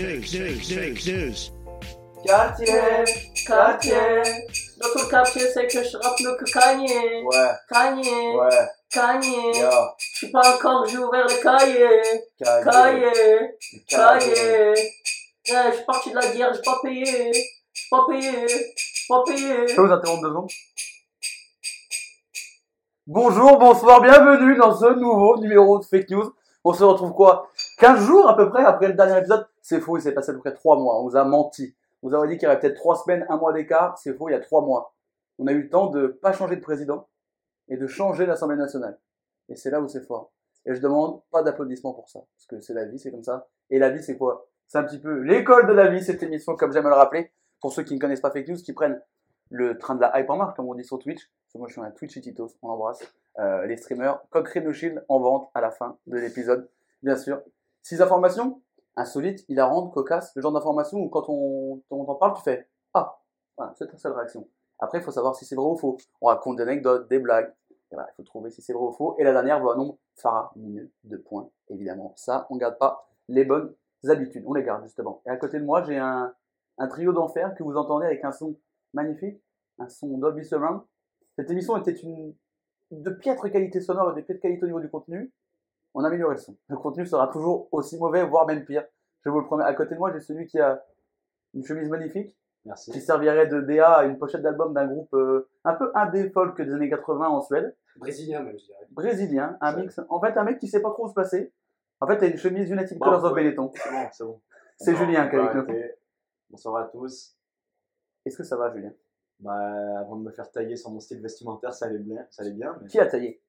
[0.00, 1.50] Fake news, news.
[2.24, 3.04] Quartier
[3.46, 4.22] Quartier
[4.80, 7.22] Dans ton quartier, c'est que je rappe mieux que Kanye.
[7.24, 8.36] Ouais, Kanye.
[8.38, 9.60] ouais, Kanye.
[9.60, 9.68] yo,
[9.98, 12.00] Je suis pas encore, j'ai ouvert le cahier.
[12.42, 13.50] cahier,
[13.86, 14.74] Cahier.
[15.44, 17.32] Je suis parti de la guerre, j'ai pas payé.
[17.74, 18.48] J'ai pas payé.
[18.48, 19.68] J'ai pas payé.
[19.68, 20.50] Je peux vous interrompre deux secondes
[23.06, 26.32] Bonjour, bonsoir, bienvenue dans ce nouveau numéro de Fake News.
[26.64, 27.50] On se retrouve quoi?
[27.78, 30.34] 15 jours à peu près après le dernier épisode C'est faux, il s'est passé à
[30.34, 31.00] peu près 3 mois.
[31.00, 31.74] On vous a menti.
[32.02, 33.98] On vous a dit qu'il y avait peut-être 3 semaines, 1 mois d'écart.
[33.98, 34.94] C'est faux, il y a 3 mois.
[35.38, 37.08] On a eu le temps de pas changer de président
[37.68, 38.98] et de changer l'Assemblée nationale.
[39.48, 40.32] Et c'est là où c'est fort.
[40.66, 42.20] Et je demande pas d'applaudissements pour ça.
[42.36, 43.48] Parce que c'est la vie, c'est comme ça.
[43.70, 44.48] Et la vie, c'est quoi?
[44.66, 47.32] C'est un petit peu l'école de la vie, cette émission, comme j'aime le rappeler.
[47.60, 49.00] Pour ceux qui ne connaissent pas Fake News, qui prennent
[49.50, 51.30] le train de la hype comme on dit sur Twitch.
[51.54, 53.02] Moi, je suis un Twitch Titos, on l'embrasse.
[53.38, 56.68] Euh, les streamers, Cochrane Shield en vente à la fin de l'épisode,
[57.02, 57.42] bien sûr.
[57.82, 58.62] Six informations
[59.00, 63.20] insolites, hilarantes, cocasses, le genre d'informations où quand on on t'en parle, tu fais Ah
[63.56, 64.46] Voilà, c'est ta seule réaction.
[64.80, 65.98] Après, il faut savoir si c'est vrai ou faux.
[66.20, 67.52] On raconte des anecdotes, des blagues.
[67.92, 69.16] Il faut trouver si c'est vrai ou faux.
[69.18, 72.12] Et la dernière vaut un nombre faramineux de points, évidemment.
[72.16, 73.74] Ça, on garde pas les bonnes
[74.08, 74.44] habitudes.
[74.46, 75.22] On les garde, justement.
[75.26, 76.34] Et à côté de moi, j'ai un,
[76.88, 78.56] trio d'enfer que vous entendez avec un son
[78.94, 79.42] magnifique,
[79.78, 80.44] un son Dolby.
[80.44, 82.34] Cette émission était une
[82.90, 85.32] de piètre qualité sonore et de piètre qualité au niveau du contenu.
[85.94, 86.56] On a amélioré le son.
[86.68, 88.84] Le contenu sera toujours aussi mauvais, voire même pire.
[89.24, 89.64] Je vous le promets.
[89.64, 90.82] À côté de moi, j'ai celui qui a
[91.54, 92.92] une chemise magnifique, Merci.
[92.92, 96.60] qui servirait de DA à une pochette d'album d'un groupe euh, un peu indé folk
[96.60, 97.76] des années 80 en Suède.
[97.96, 98.86] Brésilien même, je dirais.
[98.90, 100.00] Brésilien, un mix.
[100.08, 101.52] En fait, un mec qui sait pas trop où se placer.
[102.00, 103.34] En fait, t'as une chemise United Bon, Colors of.
[103.34, 103.70] Benetton.
[103.74, 104.40] C'est bon, c'est bon.
[104.78, 105.74] C'est Julien qui est avec nous.
[106.48, 107.36] Bonsoir à tous.
[108.24, 108.92] Est-ce que ça va, Julien?
[109.40, 109.52] Bah,
[109.98, 112.26] avant de me faire tailler sur mon style vestimentaire, ça allait bien.
[112.30, 112.88] Ça allait bien mais...
[112.88, 113.42] Qui a taillé?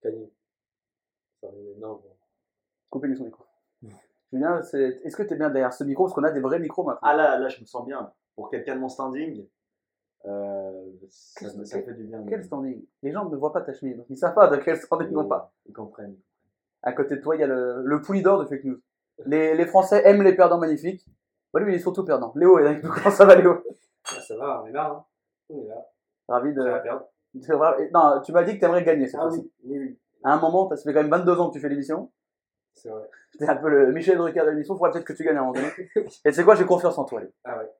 [0.00, 0.32] Taillé.
[1.42, 2.16] Ça allait- Non, bon.
[2.90, 3.44] Coupez lui son micro.
[4.32, 6.04] Julien, c'est- est-ce que t'es bien derrière ce micro?
[6.04, 7.00] Parce qu'on a des vrais micros maintenant.
[7.02, 8.10] Ah là, là, je me sens bien.
[8.34, 9.46] Pour quelqu'un de mon standing,
[10.24, 12.24] euh, ça, me- fait du bien.
[12.28, 12.82] Quel standing?
[13.02, 15.26] Les gens ne voient pas ta chemise, donc ils savent pas de quel standing on
[15.26, 15.48] parle.
[15.66, 16.16] Ils comprennent.
[16.82, 18.80] À côté de toi, il y a le, le poulie d'or de fake news.
[19.26, 21.06] Les, les Français aiment les perdants magnifiques.
[21.52, 22.32] Bah, lui, il est surtout perdant.
[22.34, 22.90] Léo est avec nous.
[22.90, 23.62] Comment ça va, Léo?
[24.06, 24.90] Ah, ça va, on est là.
[24.90, 25.04] Hein.
[25.50, 25.86] On est là.
[26.28, 26.62] Ravi de.
[26.62, 27.06] Ça va perdre.
[27.34, 29.52] de voir- et- Non, tu m'as dit que t'aimerais gagner cette Ah fois-ci.
[29.64, 29.98] oui, oui.
[30.24, 32.10] À un moment, ça fait quand même 22 ans que tu fais l'émission.
[32.74, 33.08] C'est vrai.
[33.38, 34.74] T'es un peu le Michel Drucker de l'émission.
[34.76, 35.68] Faudrait peut-être que tu gagnes à un moment donné.
[36.24, 37.30] Et c'est quoi J'ai confiance en toi, Léo.
[37.44, 37.70] Ah ouais.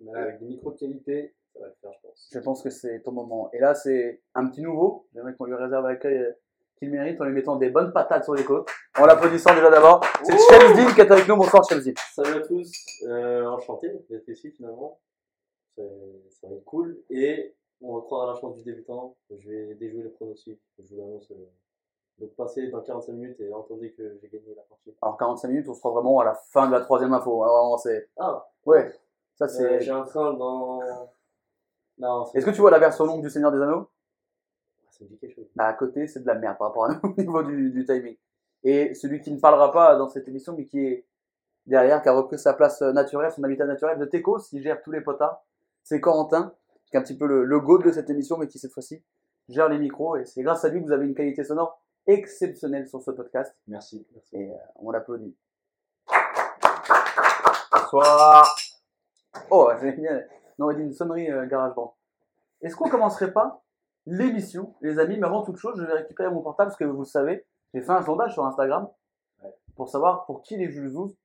[0.00, 2.28] Là, avec des micros de qualité, ça va le faire, je pense.
[2.32, 3.50] Je pense que c'est ton moment.
[3.52, 5.06] Et là, c'est un petit nouveau.
[5.14, 6.32] J'aimerais qu'on lui réserve l'accueil euh,
[6.76, 8.68] qu'il mérite en lui mettant des bonnes patates sur les côtes.
[8.98, 10.04] En l'applaudissant déjà d'abord.
[10.24, 11.36] C'est Chemsdin qui est avec nous.
[11.36, 11.92] Bonsoir, Chemsdin.
[12.14, 12.70] Salut à tous,
[13.06, 15.00] euh, enchanté d'être ici finalement.
[15.76, 15.82] C'est-
[16.30, 16.98] Ça va être cool.
[17.10, 17.54] Et
[17.84, 19.16] on va croire à la chance du débutant.
[19.30, 20.60] Je vais déjouer les pronostics.
[20.78, 21.30] Je vous l'annonce.
[21.30, 21.34] euh.
[22.18, 24.94] Donc passez dans 45 minutes et entendez que j'ai gagné la partie.
[25.02, 27.42] Alors 45 minutes, on sera vraiment à la fin de la troisième info.
[27.42, 28.08] Alors, c'est.
[28.16, 28.92] Ah, Ouais.
[29.34, 29.80] Ça euh, c'est.
[29.80, 30.80] j'ai un train dans.
[31.98, 33.88] Non, c'est- Est-ce que tu vois la version longue du Seigneur des Anneaux?
[34.90, 35.46] Ça me dit quelque chose.
[35.54, 37.84] Bah à côté, c'est de la merde par rapport à nous au niveau du, du
[37.84, 38.16] timing.
[38.64, 41.06] Et celui qui ne parlera pas dans cette émission, mais qui est
[41.66, 44.82] derrière, qui a repris sa place euh, naturelle, son habitat naturel de Teco, qui gère
[44.82, 45.44] tous les potards,
[45.84, 46.52] c'est Corentin,
[46.86, 49.02] qui est un petit peu le, le goat de cette émission, mais qui cette fois-ci
[49.48, 50.16] gère les micros.
[50.16, 53.56] Et c'est grâce à lui que vous avez une qualité sonore exceptionnelle sur ce podcast.
[53.66, 54.06] Merci.
[54.12, 54.36] Merci.
[54.36, 55.36] Et euh, on l'applaudit.
[57.72, 58.54] Bonsoir.
[59.50, 60.22] Oh, j'ai bien.
[60.58, 61.96] On aurait dit une sonnerie euh, garage band.
[62.62, 63.62] Est-ce qu'on commencerait pas
[64.06, 65.18] l'émission, les amis?
[65.18, 67.82] Mais avant toute chose, je vais récupérer mon portable parce que vous le savez, j'ai
[67.82, 68.88] fait un sondage sur Instagram
[69.76, 71.16] pour savoir pour qui les Jules Zouz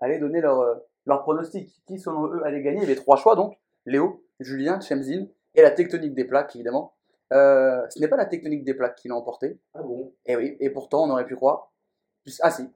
[0.00, 0.74] allaient donner leur, euh,
[1.06, 1.70] leur pronostic.
[1.86, 2.78] Qui, selon eux, allait gagner?
[2.78, 6.94] Il y avait trois choix donc Léo, Julien, Chemzin et la tectonique des plaques, évidemment.
[7.32, 9.58] Euh, ce n'est pas la tectonique des plaques qui l'a emporté.
[9.74, 10.12] Ah bon?
[10.26, 11.72] Et oui, et pourtant, on aurait pu croire.
[12.40, 12.68] Ah si,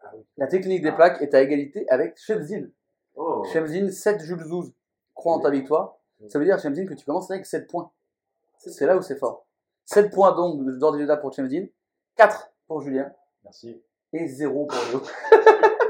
[0.00, 0.22] Ah oui.
[0.36, 2.68] la technique des plaques est à égalité avec Chemzin.
[3.16, 4.72] Oh, Chemzin, 7 Jules Zouz.
[5.14, 5.96] Crois en ta victoire.
[6.28, 7.90] Ça veut dire, Chemzin, que tu commences avec 7 points.
[8.58, 9.46] C'est là où c'est fort.
[9.86, 11.66] 7 points donc d'ordre déjà pour Chemzin,
[12.16, 13.12] 4 pour Julien
[13.42, 13.82] merci.
[14.12, 15.02] et 0 pour Léo.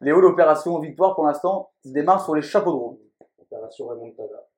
[0.00, 3.00] Léo, l'opération victoire pour l'instant se démarre sur les chapeaux de roue.
[3.78, 4.48] Remontada.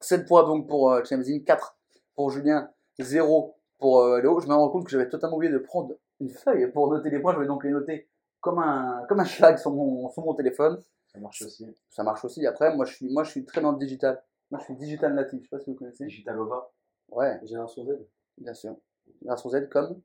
[0.00, 1.76] 7 points donc pour euh, Chamzin, 4
[2.14, 4.40] pour Julien, 0 pour euh, Léo.
[4.40, 7.20] Je me rends compte que j'avais totalement oublié de prendre une feuille pour noter les
[7.20, 7.34] points.
[7.34, 8.08] Je vais donc les noter
[8.40, 10.80] comme un, comme un schlag sur mon, sur mon téléphone.
[11.12, 11.66] Ça marche aussi.
[11.90, 12.46] Ça marche aussi.
[12.46, 14.22] Après, moi je, suis, moi, je suis très dans le digital.
[14.50, 15.40] Moi, je suis digital natif.
[15.42, 16.04] Je sais pas si vous connaissez.
[16.06, 16.70] Digitalova.
[17.10, 17.90] Ouais, J'ai un sur Z.
[18.36, 18.76] bien sûr.
[19.22, 20.00] Version Z comme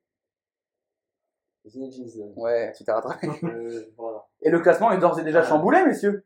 [1.66, 2.34] Zinedine Zidane.
[2.36, 3.28] Ouais, tu t'es rattrapé.
[3.44, 4.26] Euh, voilà.
[4.42, 6.26] Et le classement est d'ores et déjà chamboulé, messieurs.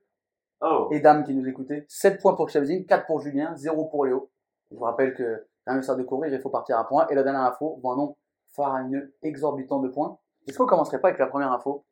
[0.62, 1.86] Oh et dames qui nous écoutaient.
[1.88, 4.30] 7 points pour Chamzin, 4 pour Julien, 0 pour Léo.
[4.72, 7.08] Je vous rappelle que hussard de courir, il faut partir à point.
[7.10, 8.16] Et la dernière info, voit un nom
[8.56, 10.18] faramineux, exorbitant de points.
[10.48, 11.84] Est-ce qu'on commencerait pas avec la première info?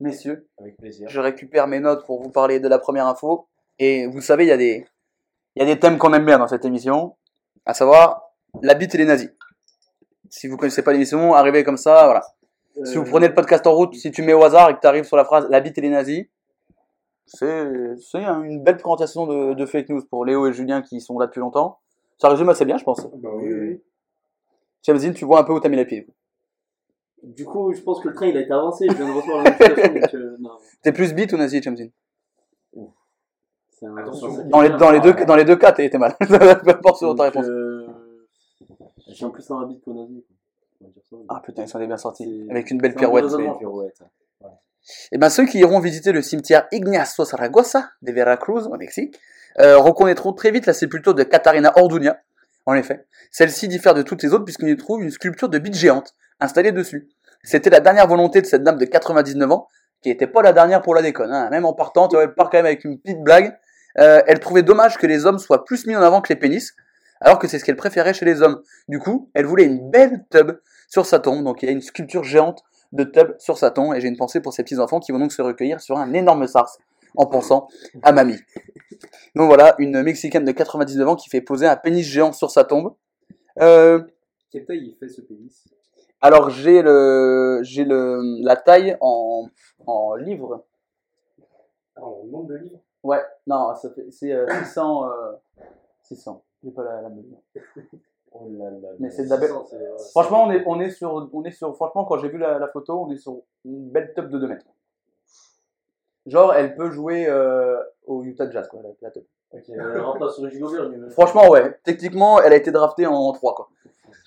[0.00, 1.08] Messieurs, Avec plaisir.
[1.08, 3.46] je récupère mes notes pour vous parler de la première info.
[3.78, 4.86] Et vous savez, il y a des,
[5.54, 7.16] il y a des thèmes qu'on aime bien dans cette émission,
[7.64, 8.22] à savoir
[8.62, 9.30] la bite et les nazis.
[10.28, 12.22] Si vous connaissez pas l'émission, arrivez comme ça, voilà.
[12.84, 14.86] Si vous prenez le podcast en route, si tu mets au hasard et que tu
[14.86, 16.26] arrives sur la phrase la bite et les nazis,
[17.26, 21.26] c'est une belle présentation de, de fake news pour Léo et Julien qui sont là
[21.26, 21.78] depuis longtemps.
[22.18, 23.04] Ça résume assez bien, je pense.
[23.14, 23.82] Bah oui, oui.
[24.86, 26.06] Chamzin, tu vois un peu où t'as mis les pieds.
[27.22, 28.86] Du coup, je pense que le train il a été avancé.
[28.88, 30.18] Je viens de recevoir la notification.
[30.20, 30.36] euh.
[30.82, 31.88] T'es plus bite ou nazi, Chamzin
[33.70, 33.94] C'est un-
[34.50, 36.14] dans les, dans, les deux, dans les deux cas, t'es mal.
[36.20, 37.46] Peu importe selon ta réponse.
[37.48, 37.86] euh,
[39.08, 40.24] J'ai un plus un habit qu'au nazi.
[41.28, 42.46] Ah putain, ils sont bien sortis.
[42.50, 44.02] Avec une belle un pirouette.
[45.12, 49.18] Et ben ceux qui iront visiter le cimetière Ignacio Zaragoza de Veracruz au Mexique
[49.60, 52.20] euh, reconnaîtront très vite la sépulture de Catarina Orduña.
[52.66, 55.74] En effet, celle-ci diffère de toutes les autres puisqu'on y trouve une sculpture de bite
[55.74, 57.08] géante installée dessus.
[57.42, 59.68] C'était la dernière volonté de cette dame de 99 ans,
[60.02, 61.30] qui était pas la dernière pour la déconne.
[61.30, 61.48] hein.
[61.50, 63.56] Même en partant, elle part quand même avec une petite blague.
[63.98, 66.74] Euh, elle trouvait dommage que les hommes soient plus mis en avant que les pénis,
[67.20, 68.62] alors que c'est ce qu'elle préférait chez les hommes.
[68.88, 70.52] Du coup, elle voulait une belle tub
[70.88, 72.62] sur sa tombe, donc il y a une sculpture géante
[72.94, 75.18] de tub sur sa tombe, et j'ai une pensée pour ces petits enfants qui vont
[75.18, 76.78] donc se recueillir sur un énorme sars
[77.16, 77.68] en pensant
[78.02, 78.38] à mamie.
[79.34, 82.64] Donc voilà, une Mexicaine de 99 ans qui fait poser un pénis géant sur sa
[82.64, 82.94] tombe.
[83.60, 84.02] Euh,
[84.50, 85.64] Quelle taille il fait ce pénis?
[86.20, 89.46] alors j'ai le j'ai le la taille en
[89.86, 90.64] en livres.
[91.96, 92.80] Ah, en nombre de livres?
[93.02, 95.32] Ouais, non, ça fait c'est euh, 600 euh,
[96.02, 96.42] 600.
[96.62, 97.38] J'ai pas la, la mesure.
[98.34, 98.88] Oh là là.
[98.98, 99.52] Mais c'est de la belle.
[100.10, 102.68] Franchement, on est on est sur on est sur franchement quand j'ai vu la, la
[102.68, 104.66] photo, on est sur une belle top de 2 mètres.
[106.26, 109.24] Genre elle peut jouer euh, au Utah Jazz quoi, la, top.
[109.54, 110.90] Euh, remplace Rudy Gobert.
[111.10, 113.68] Franchement ouais, techniquement, elle a été draftée en 3 quoi.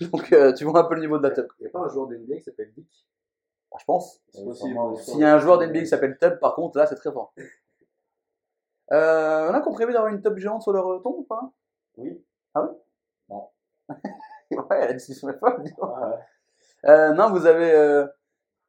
[0.12, 1.52] Donc euh, tu vois un peu le niveau de la top.
[1.58, 2.88] Il n'y a pas un joueur d'NBA qui s'appelle Dick?
[3.78, 4.22] Je pense.
[4.32, 7.34] S'il y a un joueur d'NBA qui s'appelle Tub, par contre, là, c'est très fort.
[8.90, 11.52] Euh, on a prévu d'avoir une tub géante sur leur tombe ou pas?
[11.98, 12.24] Oui.
[12.54, 12.70] Ah oui.
[14.50, 16.18] ouais, la discussion est folle, ouais.
[16.86, 17.72] Euh, non, vous avez...
[17.72, 18.06] euh,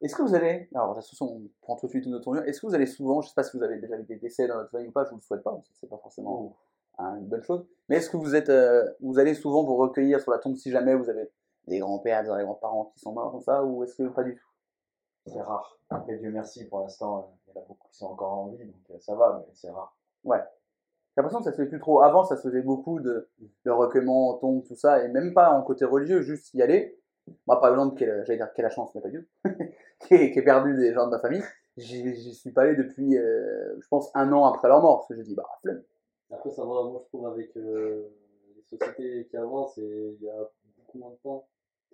[0.02, 0.68] Est-ce que vous allez...
[0.74, 2.42] Alors, de toute façon, on prend tout de suite une autre tournure.
[2.44, 4.46] Est-ce que vous allez souvent, je sais pas si vous avez déjà eu des décès
[4.48, 6.56] dans votre famille ou pas, je vous le souhaite pas, parce que c'est pas forcément
[6.98, 7.66] hein, une bonne chose.
[7.88, 8.48] Mais est-ce que vous êtes...
[8.48, 11.30] euh, vous allez souvent vous recueillir sur la tombe si jamais vous avez
[11.66, 14.46] des grands-pères, des grands-parents qui sont morts comme ça, ou est-ce que pas du tout?
[15.26, 15.78] C'est rare.
[15.90, 18.48] Après, Dieu merci, pour l'instant, euh, il y en a beaucoup qui sont encore en
[18.48, 19.96] vie, donc ça va, mais c'est rare.
[21.10, 22.02] J'ai l'impression que ça se fait plus trop.
[22.02, 23.28] Avant, ça se faisait beaucoup de
[23.64, 26.98] le recueillement, tombe, tout ça, et même pas en côté religieux, juste y aller.
[27.46, 29.50] Moi, par exemple, j'allais dire quelle chance, mais pas du tout,
[30.00, 31.42] qui, est, perdu des gens de ma famille.
[31.76, 35.16] J'y suis pas allé depuis, euh, je pense, un an après leur mort, parce que
[35.16, 35.82] j'ai dit, bah, flemme.
[36.30, 38.08] Après, ça va, moi je trouve avec euh,
[38.56, 41.46] les sociétés qui avancent, il y a beaucoup moins de temps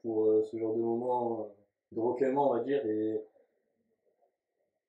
[0.02, 1.44] pour euh, ce genre de moment euh,
[1.92, 2.84] de recueillement, on va dire.
[2.86, 3.20] Et,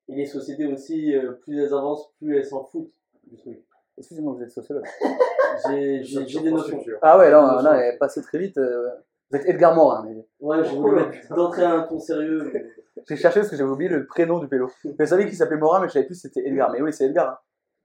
[0.08, 2.92] et les sociétés aussi, euh, plus elles avancent, plus elles s'en foutent
[3.24, 3.64] du truc.
[3.98, 4.84] Excusez-moi, vous êtes sociologue.
[5.68, 6.82] J'ai des notions.
[7.02, 8.56] Ah ouais, non, elle est passée très vite.
[8.58, 8.88] euh,
[9.30, 10.04] Vous êtes Edgar Morin.
[10.06, 12.50] mais Ouais, je voulais mettre d'entrer à un ton sérieux.
[12.52, 12.64] mais-
[13.08, 14.70] J'ai cherché parce que j'avais oublié le prénom du pélo.
[14.84, 16.70] Je savais qu'il s'appelait Morin, mais je savais plus si c'était Edgar.
[16.70, 17.38] Mais oui, c'est Edgar, hein,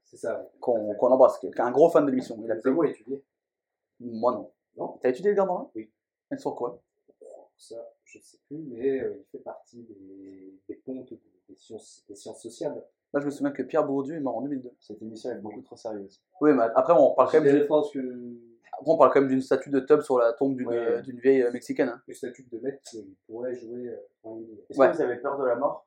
[0.06, 0.40] C'est ça.
[0.40, 0.48] ouais.
[0.60, 2.38] qu'on embrasse, qui est un gros fan de l'émission.
[2.44, 2.72] Il a Vous fait...
[2.72, 3.24] moi étudié
[4.00, 4.52] Moi, non.
[4.78, 5.00] Non.
[5.02, 5.70] T'as étudié Edgar Morin?
[5.76, 5.92] Oui.
[6.32, 6.82] Et sur quoi?
[7.58, 11.56] Ça, je ne sais plus, mais euh, il fait partie des, des pontes des, des
[11.56, 12.84] sciences, des sciences sociales.
[13.14, 14.72] Moi, je me souviens que Pierre Bourdieu est mort en 2002.
[14.80, 16.20] Cette émission est beaucoup trop sérieuse.
[16.42, 18.00] Oui, mais après, on parle quand même d'une- références que.
[18.00, 20.76] après, on parle quand même d'une statue de Tubb sur la tombe d'une Ouais.
[20.78, 21.90] euh, vieille euh, mexicaine.
[21.90, 22.02] hein.
[22.08, 23.98] Le statut de maître qui pourrait jouer euh.
[24.70, 24.90] Est-ce Ouais.
[24.90, 25.86] que vous avez peur de la mort?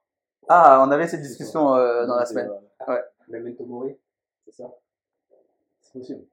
[0.49, 2.49] Ah, on avait cette discussion euh, dans la semaine.
[2.89, 3.97] euh, Memento Mori,
[4.45, 4.73] c'est ça?
[5.81, 6.25] C'est possible.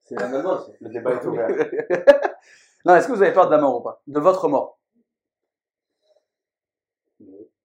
[0.00, 0.72] C'est un album, ça.
[0.80, 1.46] Le débat est ouvert.
[2.84, 4.02] non, est-ce que vous avez peur de la mort ou pas?
[4.08, 4.78] De votre mort?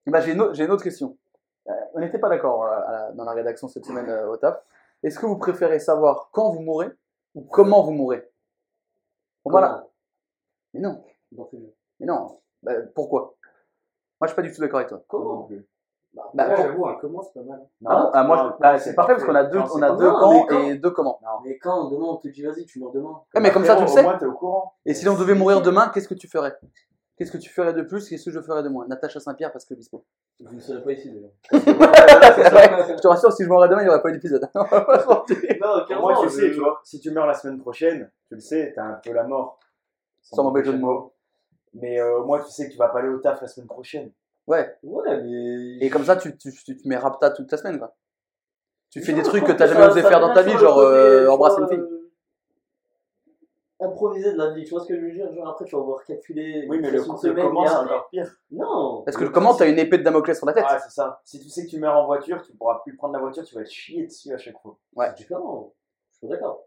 [0.06, 1.18] Bah, une, j'ai une autre question.
[1.95, 4.61] On n'était pas d'accord euh, dans la rédaction cette semaine euh, au taf.
[5.01, 6.89] Est-ce que vous préférez savoir quand vous mourrez
[7.35, 8.29] ou comment vous mourrez?
[9.45, 9.87] Voilà.
[10.73, 11.01] Mais non,
[11.99, 12.39] mais non.
[12.63, 13.35] Bah, pourquoi?
[14.19, 15.01] Moi, je suis pas du tout d'accord avec toi.
[15.07, 15.35] Comment?
[15.35, 15.65] Non plus
[16.13, 17.59] Bah, Bah, là, pour- j'avoue, un comment, c'est pas mal.
[17.81, 18.09] Non, Ah bon?
[18.13, 19.87] Ah, moi, non, je- bah, non, c'est parfait parce qu'on a deux, Non, on a
[19.89, 21.19] camps quand- et deux comment.
[21.45, 23.21] Mais quand demain on te dit vas-y, tu meurs demain.
[23.33, 23.99] Ouais, mais comme ça, tu le sais.
[24.01, 24.73] Au moins, t'es au courant.
[24.85, 26.57] Et si on devait mourir demain, qu'est-ce que tu ferais?
[27.17, 28.86] Qu'est-ce que tu ferais de plus Qu'est-ce que je ferais de moins?
[28.88, 30.03] Natacha Saint-Pierre, parce que Bispo.
[30.43, 31.27] Je ne serai pas ici déjà.
[31.53, 34.48] je te rassure, si je mourrais demain, il n'y aurait pas eu d'épisode.
[34.55, 34.65] non,
[36.01, 36.81] moins, tu je- sais, tu vois.
[36.84, 39.60] Si tu meurs la semaine prochaine, tu le sais, t'as un peu la mort.
[40.22, 41.13] Sans mauvais jeu de mots.
[41.74, 43.67] Mais euh, au moins, tu sais que tu vas pas aller au taf la semaine
[43.67, 44.12] prochaine.
[44.48, 44.75] Ouais.
[44.84, 45.86] Ouais, mais.
[45.86, 47.95] Et comme ça, tu, tu, tu te mets rapta toute ta semaine, quoi.
[48.89, 50.79] Tu fais Non, des je truc que t'as jamais osé faire dans ta vie, genre
[50.79, 51.84] euh, tu embrasser une fille.
[53.79, 55.34] Improviser de la vie, tu vois ce que je veux dire?
[55.34, 56.65] Genre après, tu vas voir calculer.
[56.70, 58.32] Oui, mais une le, semaine, le comment, c'est encore pire.
[58.51, 61.20] Non Parce que comment t'as une épée de Damoclès sur la tête Ah, c'est ça.
[61.25, 63.55] Si tu sais que tu meurs en voiture, tu pourras plus prendre la voiture, tu
[63.55, 64.77] vas te chier dessus à chaque fois.
[64.96, 65.08] Ouais.
[65.10, 65.74] C'est différent.
[66.12, 66.65] Je suis d'accord.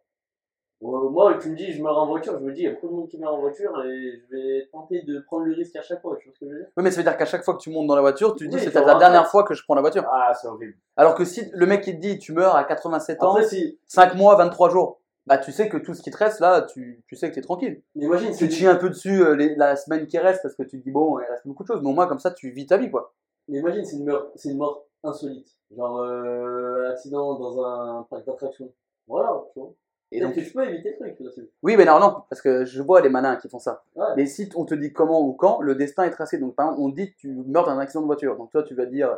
[0.80, 2.70] Euh, moi, tu me dis, je meurs en voiture, je me dis, il y a
[2.72, 5.74] beaucoup de monde qui meurt en voiture et je vais tenter de prendre le risque
[5.74, 6.68] à chaque fois, tu vois ce que je veux dire?
[6.76, 8.44] Oui, mais ça veut dire qu'à chaque fois que tu montes dans la voiture, tu
[8.44, 10.04] te dis Oui, c'est la dernière fois que je prends la voiture.
[10.08, 10.76] Ah, c'est horrible.
[10.96, 13.80] Alors que si le mec il te dit tu meurs à 87 ans, si.
[13.88, 14.97] 5 mois, 23 jours,
[15.28, 17.40] bah tu sais que tout ce qui te reste là, tu, tu sais que t'es
[17.40, 17.82] tranquille.
[17.94, 20.54] Mais imagine, Tu te chies un peu dessus euh, les- la semaine qui reste parce
[20.54, 22.30] que tu te dis bon, il reste beaucoup de choses, mais au moins comme ça
[22.30, 23.14] tu vis ta vie quoi.
[23.48, 25.48] Mais imagine, c'est une, mort- c'est une mort insolite.
[25.76, 28.70] Genre, euh, accident dans un parc d'attractions.
[29.06, 29.72] Voilà, tu vois.
[30.10, 31.50] Et donc, que tu peux éviter le truc, là-dessus.
[31.62, 33.84] oui, mais non, non, parce que je vois les malins qui font ça.
[33.94, 34.06] Ouais.
[34.16, 36.38] Mais si on te dit comment ou quand, le destin est tracé.
[36.38, 38.36] Donc par exemple, on te dit tu meurs dans un accident de voiture.
[38.36, 39.10] Donc toi tu vas dire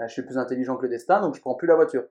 [0.00, 2.04] euh, je suis plus intelligent que le destin, donc je prends plus la voiture.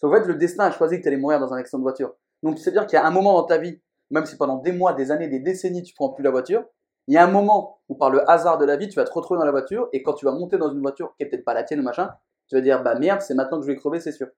[0.00, 1.84] Sauf qu'en fait, le destin a choisi que tu allais mourir dans un accident de
[1.84, 2.14] voiture.
[2.46, 4.56] Donc c'est à dire qu'il y a un moment dans ta vie, même si pendant
[4.56, 6.64] des mois, des années, des décennies, tu prends plus la voiture,
[7.08, 9.12] il y a un moment où par le hasard de la vie, tu vas te
[9.12, 11.44] retrouver dans la voiture et quand tu vas monter dans une voiture qui est peut-être
[11.44, 12.10] pas la tienne ou machin,
[12.48, 14.28] tu vas dire bah merde, c'est maintenant que je vais crever, c'est sûr.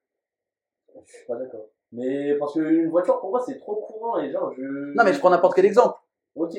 [1.06, 1.66] Je suis pas d'accord.
[1.92, 4.62] Mais parce qu'une voiture, pour moi, c'est trop courant et genre, je.
[4.94, 5.98] Non mais je prends n'importe quel exemple.
[6.34, 6.54] Ok.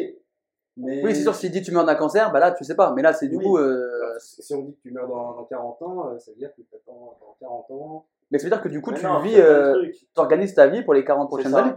[0.77, 1.03] Mais.
[1.03, 2.93] Oui, c'est sûr, s'il dit tu meurs d'un cancer, bah là tu sais pas.
[2.95, 3.43] Mais là c'est du Oui.
[3.45, 3.57] coup.
[3.57, 6.51] euh, si on dit que tu meurs dans, dans 40 ans, euh, ça veut dire
[6.55, 8.05] que dans 40 ans.
[8.31, 9.93] Mais ça veut dire que du coup Mais tu non, vis, euh, truc.
[9.93, 11.73] tu organises ta vie pour les 40 C'est prochaines années.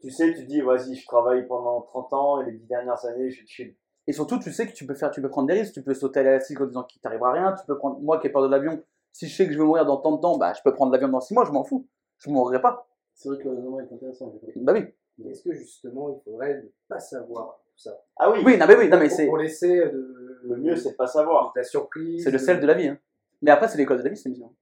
[0.00, 3.30] Tu sais, tu dis, vas-y, je travaille pendant 30 ans et les 10 dernières années,
[3.30, 3.74] je suis chill.
[4.06, 5.94] Et surtout, tu sais que tu peux faire, tu peux prendre des risques, tu peux
[5.94, 8.42] sauter à l'élastique en disant qu'il t'arrivera rien, tu peux prendre, moi qui ai peur
[8.42, 8.80] de l'avion,
[9.12, 10.92] si je sais que je vais mourir dans tant de temps, bah je peux prendre
[10.92, 11.86] l'avion dans 6 mois, je m'en fous.
[12.18, 12.86] Je mourrai pas.
[13.14, 14.32] C'est vrai que le raisonnement est intéressant.
[14.56, 14.84] Bah oui.
[15.18, 17.98] Mais Est-ce que justement, il faudrait ne pas savoir tout ça?
[18.16, 20.76] Ah oui, Oui, non mais oui, non mais Pour- c'est, Pour laisser de, le mieux,
[20.76, 21.52] c'est de pas savoir.
[21.54, 22.22] de la surprise.
[22.22, 22.98] c'est le sel de la vie, hein.
[23.42, 24.54] Mais après, c'est l'école de la vie, c'est émission.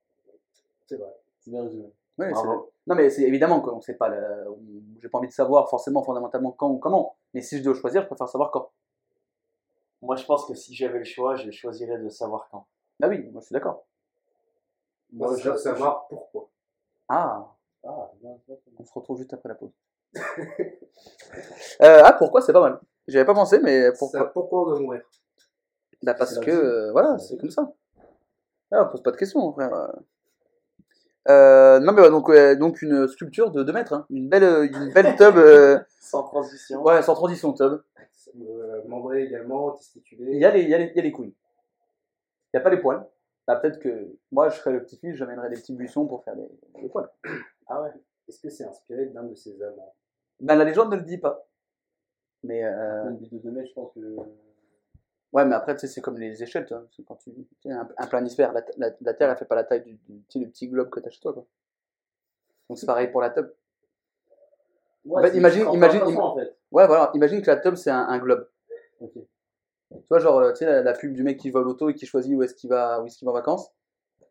[0.87, 1.14] C'est vrai.
[1.41, 1.93] C'est bien résumé.
[2.19, 2.31] Ouais,
[2.87, 4.47] Non mais c'est évidemment qu'on sait pas, le-
[5.00, 7.17] j'ai pas envie de savoir forcément fondamentalement quand ou comment.
[7.33, 8.71] Mais si je dois choisir, je préfère savoir quand.
[10.03, 12.67] Moi, je pense que si j'avais le choix, je choisirais de savoir quand.
[13.00, 13.85] Bah oui, moi je suis d'accord.
[15.12, 16.49] Moi, Moi, je veux je- savoir pourquoi.
[17.09, 17.50] Ah,
[17.85, 18.75] Ah, bien, bien, bien.
[18.79, 19.73] on se retrouve juste après la pause.
[21.83, 22.81] Euh, ah, pourquoi c'est pas mal.
[23.09, 25.03] J'y avais pas pensé, mais pourquoi pourquoi on doit mourir
[26.03, 27.73] Bah parce que euh, voilà, C'est comme ça.
[28.71, 29.73] Ah, on pose pas de questions, frère.
[31.28, 34.07] Euh, non mais ouais, donc ouais, donc une sculpture de 2 mètres, hein.
[34.11, 36.83] une belle euh, une belle tub, euh, Sans transition.
[36.83, 37.81] ouais sans transition tub.
[38.37, 40.33] euh, Membré également, testiculé.
[40.33, 41.35] Il y a les il y a les, il y a les couilles.
[42.52, 43.07] Il y a pas les poils.
[43.47, 46.37] Bah peut-être que moi je serais le petit fils, j'amènerais des petits buissons pour faire
[46.37, 46.49] des,
[46.83, 47.09] des poils.
[47.66, 47.90] Ah ouais.
[48.28, 49.95] Est-ce que c'est inspiré d'un de ses amants?
[50.40, 51.47] Ben la légende ne le dit pas.
[52.43, 54.00] Mais euh, Une vidéo de mec, je pense que.
[55.35, 56.87] Ouais, mais après tu sais c'est comme les échelles, tu vois.
[56.97, 59.55] C'est quand tu, tu sais, un, un planisphère, la, la, la Terre elle fait pas
[59.57, 59.99] la taille du,
[60.47, 61.45] petit globe que t'as chez toi quoi.
[62.69, 63.50] Donc c'est pareil pour la tub.
[65.05, 66.57] Ouais, En fait, imagine- imagine- en fait.
[66.73, 67.11] Ouais, voilà.
[67.14, 68.49] Imagine que la tub, c'est un, un globe.
[69.00, 69.12] Ok.
[69.14, 69.26] Tu
[70.09, 72.07] vois, genre, euh, tu sais, la, la pub du mec qui au loto et qui
[72.07, 73.71] choisit où est-ce qu'il va, où est-ce qu'il va en vacances.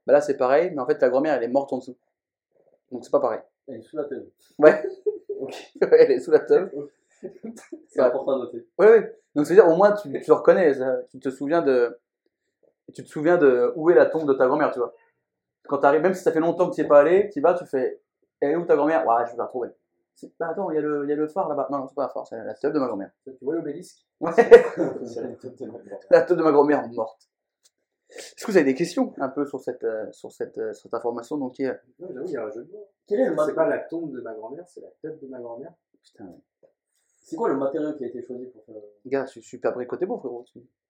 [0.08, 1.96] Bah là, c'est pareil, mais en fait, la grand-mère, elle est morte en dessous.
[2.92, 3.40] Donc, c'est pas pareil.
[3.68, 4.26] Elle est sous la tête.
[4.58, 4.84] Ouais.
[5.92, 6.70] elle est sous la tub.
[7.90, 8.68] C'est important à noter.
[8.78, 9.16] Ouais, ouais.
[9.36, 10.74] Donc, c'est-à-dire, au moins, tu, tu le reconnais.
[11.10, 12.00] Tu te souviens de.
[12.94, 14.94] Tu te souviens de où est la tombe de ta grand-mère, tu vois.
[15.68, 17.42] Quand t'arrives, même si ça fait longtemps que tu n'y es pas allé, tu y
[17.42, 18.02] vas, tu fais.
[18.42, 19.06] Elle est où ta grand-mère?
[19.08, 19.70] Ouais, je vais la retrouver.
[20.40, 21.68] Bah, attends, il y, a le- il y a le phare là-bas.
[21.72, 23.12] Non, non, c'est pas un phare, c'est la tub de ma grand-mère.
[23.26, 24.06] Tu vois l'obélisque?
[24.20, 24.32] Ouais.
[26.12, 27.30] La tête de ma la grand-mère morte.
[28.10, 30.94] Est-ce que vous avez des questions un peu sur cette, euh, sur cette, euh, cette
[30.94, 32.88] information donc, qui est- Non, j'avoue, il y a un jeu de mots.
[33.08, 35.40] Quel est le C'est pas la tombe de ma grand-mère, c'est la tête de ma
[35.40, 35.74] grand-mère?
[36.04, 36.30] Putain,
[37.24, 38.76] C'est quoi le matériau qui a été choisi pour faire.
[39.06, 40.46] gars, je suis super bricoté beau, frérot.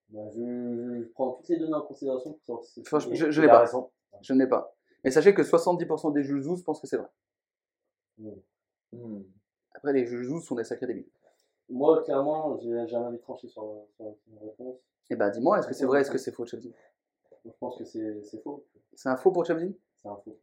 [0.10, 2.88] Bah, je, je prends toutes les données en considération pour savoir si c'est.
[2.88, 3.60] Franchement, je, je a pas.
[3.62, 3.90] raison.
[4.22, 4.76] Je n'ai pas.
[5.04, 7.10] Mais sachez que 70% des Jujus pensent que c'est vrai.
[8.18, 9.22] Hmm.
[9.74, 11.10] Après, les Jujus sont des sacrés débiles.
[11.70, 14.78] Moi, clairement, j'ai j'ai un avis tranché sur, sur la réponse.
[15.10, 16.70] Eh ben, dis-moi, est-ce que c'est vrai, est-ce que c'est faux, Chelsea?
[17.46, 18.66] Je pense que c'est c'est faux.
[18.94, 19.74] C'est un faux pour Chelsea?
[20.02, 20.38] C'est un faux.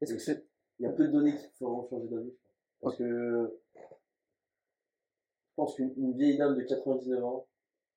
[0.00, 0.46] Est-ce que c'est.
[0.78, 2.30] Il y a peu de données qui feront changer d'avis.
[2.30, 2.92] je pense.
[2.92, 3.58] Parce que
[5.58, 7.48] je pense qu'une une vieille dame de 99 ans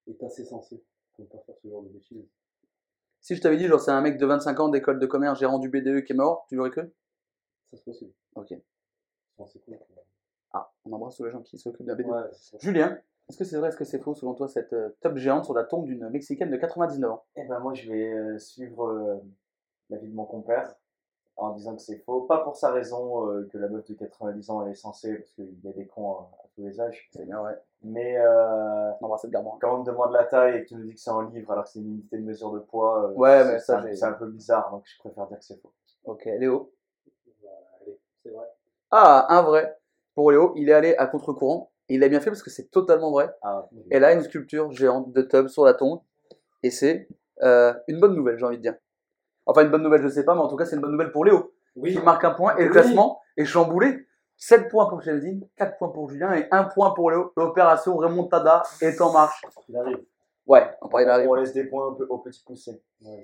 [0.08, 2.28] est assez sensée pour ne pas faire ce genre de bêtises.
[3.20, 5.60] Si je t'avais dit, genre, c'est un mec de 25 ans d'école de commerce, gérant
[5.60, 6.92] du BDE qui est mort, tu l'aurais cru?
[7.70, 8.14] Ça c'est possible.
[8.34, 8.56] Ok.
[9.38, 9.78] Bon, c'est cool.
[10.54, 12.08] Ah, on embrasse tous les gens qui s'occupent d'un BDE.
[12.08, 12.58] Ouais, c'est ça.
[12.60, 13.00] Julien,
[13.30, 15.54] est-ce que c'est vrai, est-ce que c'est faux, selon toi, cette euh, top géante sur
[15.54, 17.26] la tombe d'une Mexicaine de 99 ans?
[17.36, 19.18] Eh ben moi je vais euh, suivre euh,
[19.92, 20.74] la vie de mon compère
[21.38, 22.22] en disant que c'est faux.
[22.22, 25.32] Pas pour sa raison euh, que la meuf de 90 ans elle est censée, parce
[25.32, 27.10] qu'il y a des cons à, à tous les âges.
[27.14, 27.58] C'est bien, ouais.
[27.84, 29.48] Mais euh, On embrasse cette garde.
[29.60, 31.52] quand on me demande la taille et que tu nous dis que c'est en livre
[31.52, 33.74] alors que c'est une unité de mesure de poids, euh, Ouais, c'est- mais ça, c'est
[33.74, 35.72] un- j'ai- c'est un peu bizarre, donc je préfère dire que c'est faux.
[36.06, 36.72] Ok, Léo.
[37.44, 37.50] Bah,
[37.82, 38.46] allez, c'est vrai.
[38.92, 39.78] Ah, un vrai.
[40.16, 41.72] Pour Léo, il est allé à contre-courant.
[41.90, 43.34] Et il a bien fait parce que c'est totalement vrai.
[43.42, 46.02] Ah, Elle a une sculpture géante de tub sur la tombe.
[46.64, 47.08] Et c'est
[47.44, 48.76] euh, une bonne nouvelle, j'ai envie de dire.
[49.46, 51.12] Enfin, une bonne nouvelle, je sais pas, mais en tout cas, c'est une bonne nouvelle
[51.12, 51.54] pour Léo.
[51.76, 52.56] Oui, Qui marque un point.
[52.58, 52.72] Et le Oui.
[52.74, 54.08] classement est chamboulé.
[54.38, 57.32] 7 points pour Sheldon, 4 points pour Julien et 1 point pour Léo.
[57.38, 59.42] L'opération remontada est en marche.
[59.70, 60.04] Il arrive.
[60.48, 62.82] Ouais, on laisse des points un peu au petit poussé.
[63.02, 63.24] Ouais,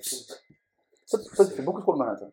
[1.09, 2.27] toi, tu fais beaucoup trop le malin, toi.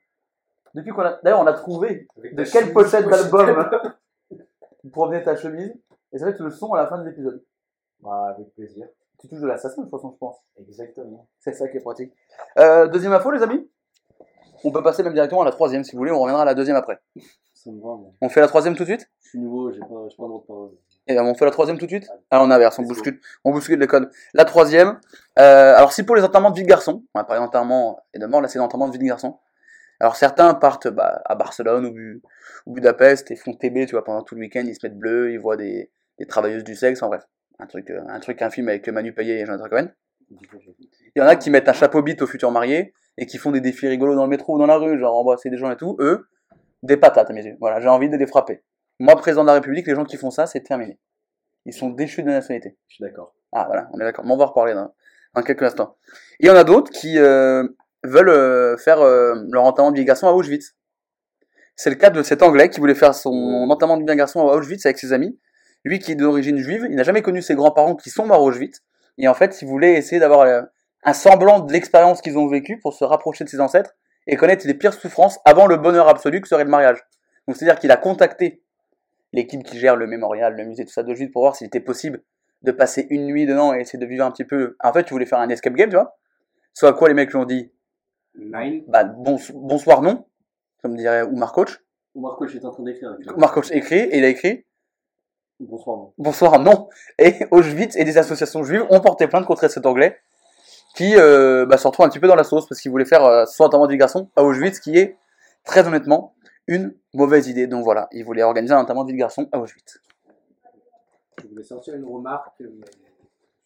[0.74, 1.18] Depuis qu'on a.
[1.22, 3.70] D'ailleurs, on a trouvé avec de quelle pochette d'album
[4.92, 5.72] provenait ta chemise.
[6.12, 7.42] Et ça va être le son à la fin de l'épisode.
[8.00, 8.86] Bah, avec plaisir.
[9.20, 10.36] Tu touches de l'assassin, de toute façon, je pense.
[10.58, 11.28] Exactement.
[11.38, 12.12] C'est ça qui est pratique.
[12.58, 13.70] Euh, deuxième info, les amis
[14.64, 16.10] On peut passer même directement à la troisième, si vous voulez.
[16.10, 16.98] On reviendra à la deuxième après.
[17.52, 18.12] Ça me va, moi.
[18.20, 19.10] On fait la troisième tout de suite?
[19.22, 20.70] Je suis nouveau, j'ai pas, j'ai pas le droit de parole.
[21.06, 22.08] Et ben, on fait la troisième tout de suite?
[22.30, 24.10] Alors on inverse, on bouscule, on bouscule les codes.
[24.32, 24.98] La troisième,
[25.38, 28.18] euh, alors si pour les enterrements de vie de garçon, on va parler d'enterrement et
[28.18, 29.38] de mort, là c'est l'enterrement de vie de garçon.
[30.00, 32.22] Alors certains partent bah, à Barcelone ou, Bu-
[32.66, 35.32] ou Budapest et font TB, tu vois, pendant tout le week-end, ils se mettent bleus,
[35.32, 37.26] ils voient des, des travailleuses du sexe, en bref.
[37.58, 39.88] Un truc, euh, un truc, un film avec Manu Payet et Jonathan Cohen.
[40.30, 43.50] Il y en a qui mettent un chapeau bite aux futurs mariés et qui font
[43.50, 45.76] des défis rigolos dans le métro ou dans la rue, genre embrasser des gens et
[45.76, 45.96] tout.
[46.00, 46.28] Eux,
[46.82, 47.56] des patates à mes yeux.
[47.60, 48.62] Voilà, j'ai envie de les frapper.
[49.00, 50.98] Moi, président de la République, les gens qui font ça, c'est terminé.
[51.66, 52.76] Ils sont déchus de la nationalité.
[52.88, 53.34] Je suis d'accord.
[53.52, 54.24] Ah voilà, on est d'accord.
[54.24, 54.94] Mais on va en reparler dans,
[55.34, 55.96] dans quelques instants.
[56.40, 57.66] Et il y en a d'autres qui euh,
[58.02, 60.76] veulent euh, faire euh, leur enterrement de vie garçon à Auschwitz.
[61.76, 63.32] C'est le cas de cet Anglais qui voulait faire son
[63.70, 65.38] enterrement de vie garçon à Auschwitz avec ses amis.
[65.84, 68.42] Lui qui est d'origine juive, il n'a jamais connu ses grands-parents qui sont morts à
[68.42, 68.80] Auschwitz.
[69.18, 70.66] Et en fait, il voulait essayer d'avoir
[71.04, 73.94] un semblant de l'expérience qu'ils ont vécue pour se rapprocher de ses ancêtres
[74.26, 76.98] et connaître les pires souffrances avant le bonheur absolu que serait le mariage.
[77.46, 78.62] Donc c'est-à-dire qu'il a contacté
[79.32, 82.22] l'équipe qui gère le mémorial, le musée, tout ça d'Auschwitz pour voir s'il était possible
[82.62, 84.76] de passer une nuit dedans et essayer de vivre un petit peu.
[84.82, 86.16] En fait, tu voulais faire un escape game, tu vois?
[86.72, 87.70] Soit à quoi les mecs lui ont dit,
[88.36, 88.84] Nine.
[88.88, 90.26] bah bon, bonsoir non,
[90.82, 91.78] comme dirait Oumar Coach.
[92.14, 93.14] Oumar Coach est en train d'écrire.
[93.36, 94.64] Oumar Coach écrit et il a écrit
[95.60, 96.12] Bonsoir, moi.
[96.18, 96.88] bonsoir non.
[97.18, 100.18] Et Auschwitz et des associations juives ont porté plainte contre cet anglais
[100.94, 103.24] qui euh, bah, se retrouve un petit peu dans la sauce parce qu'il voulait faire
[103.24, 105.16] euh, son enterrement du garçon à Auschwitz, qui est
[105.64, 106.34] très honnêtement
[106.66, 107.66] une mauvaise idée.
[107.66, 110.00] Donc voilà, il voulait organiser un enterrement de vie de garçon à Auschwitz.
[111.42, 112.66] Je voulais sortir une remarque, mais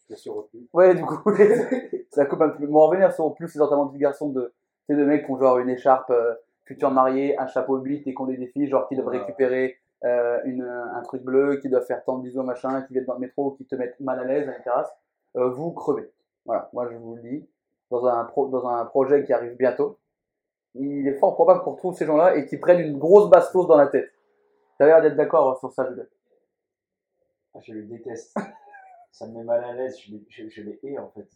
[0.07, 0.61] je me suis retenu.
[0.73, 1.31] Ouais, du coup,
[2.11, 2.57] ça coupe un peu.
[2.65, 4.53] Mais on va revenir sur plus les enterrements de vie de garçon de
[4.87, 6.33] ces deux mecs qui ont genre une écharpe euh,
[6.65, 9.19] futur marié, un chapeau bite et qui ont des défis, genre qui doivent Ouais.
[9.19, 13.05] récupérer euh, une, un truc bleu, qui doivent faire tant de bisous machin, qui viennent
[13.05, 14.89] dans le métro, qui te mettent mal à l'aise à la terrasse.
[15.35, 16.09] Euh, vous crevez.
[16.45, 17.49] Voilà, moi je vous le dis.
[17.91, 19.97] Dans un, pro, dans un projet qui arrive bientôt,
[20.75, 23.77] il est fort probable qu'on retrouve ces gens-là et qu'ils prennent une grosse bastos dans
[23.77, 24.11] la tête.
[24.77, 25.89] T'as l'air d'être d'accord sur ça.
[27.53, 28.37] Ah, je le déteste.
[29.11, 31.27] Ça me met mal à l'aise, je les, je, je les hais en fait.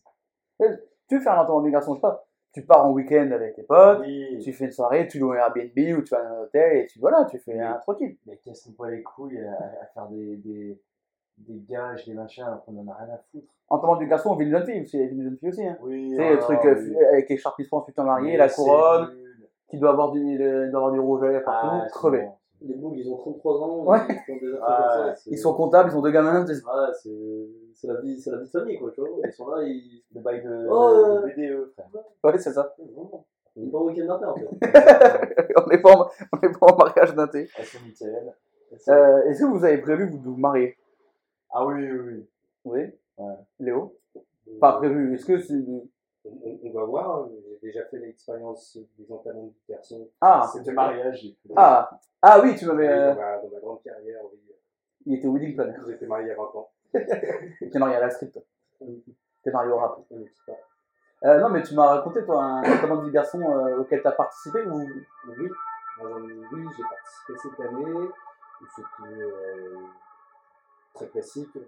[1.09, 2.25] Tu faire un vie de garçon, je sais pas.
[2.53, 5.37] Tu pars en week-end avec tes potes, Oui, tu fais une soirée, tu loues un
[5.37, 8.15] Airbnb ou tu vas dans un hôtel et tu voilà, tu fais un tranquille.
[8.27, 10.79] mais casse-nous pas les couilles à, à faire des, des,
[11.37, 13.47] des gages, des machins, alors qu'on en a rien à foutre.
[13.69, 15.65] En temps du garçon, on vit une jeune fille y a une jeune fille aussi.
[15.65, 15.77] Hein.
[15.81, 19.09] Oui, Tu sais, le truc euh, avec l'écharpissement futur marié, la couronne,
[19.69, 22.27] qui doit avoir du, le- doit avoir du rouge à lèvres partout, Ah, crevé.
[22.61, 23.83] Les boules, ils ont 33 ans.
[23.83, 23.97] Ouais.
[24.09, 25.15] Ils font des Ah, comme ça.
[25.15, 26.45] c'est- Ils sont comptables, ils ont deux gamins.
[26.45, 26.53] Ouais,
[26.93, 27.09] c'est
[27.73, 29.09] c'est la vie, c'est la vie de famille, quoi, tu vois.
[29.25, 30.01] Ils sont là, ils.
[30.15, 31.21] Le bail de, Oh, de- euh.
[31.21, 31.27] de
[31.65, 31.87] BDE, frère.
[32.23, 32.73] Ouais, c'est ça.
[32.77, 33.25] Vraiment.
[33.55, 34.47] On est pas au week-end d'affaires, en fait.
[35.57, 36.05] on n'est pas, en-
[36.59, 37.49] pas en mariage d'un thé.
[38.89, 40.75] Euh, Est-ce que vous avez prévu vous, de vous marier?
[41.53, 42.27] Ah oui, oui, oui.
[42.65, 42.79] Oui.
[43.17, 43.35] Ouais.
[43.59, 43.95] Léo
[44.59, 45.13] Pas prévu.
[45.15, 45.53] Est-ce que c'est.
[46.25, 50.05] On, on- va voir, j'ai déjà fait l'expérience des enterrements de personnes.
[50.21, 51.21] Ah de mariage.
[51.21, 51.53] fait.
[51.55, 52.87] Ah Ah oui, tu m'avais.
[52.87, 54.39] Oui, euh, dans, ma, dans ma grande carrière, oui.
[55.05, 55.75] Il était wedding planner.
[55.87, 56.69] J'étais marié à 20 ans.
[56.93, 58.41] T'es marié à la strip, toi.
[59.43, 59.99] T'es marié au rap.
[60.47, 60.53] Pas.
[61.25, 64.11] Euh, non, mais tu m'as raconté, toi, un enterrement de vie garçon euh, auquel t'as
[64.13, 64.79] participé ou?
[64.79, 65.49] Oui,
[65.99, 68.07] oui j'ai participé cette année.
[68.75, 69.75] C'était euh,
[70.93, 71.49] très classique.
[71.55, 71.59] euh,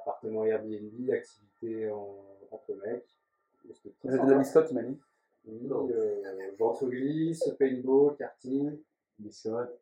[0.00, 2.16] appartement Airbnb, activité en,
[2.50, 3.06] entre mecs.
[4.04, 4.98] Vous êtes de biscotte, tu m'as dit.
[5.46, 8.78] Oui, euh, ventre glisse, paintball, karting.
[9.18, 9.78] Biscotte.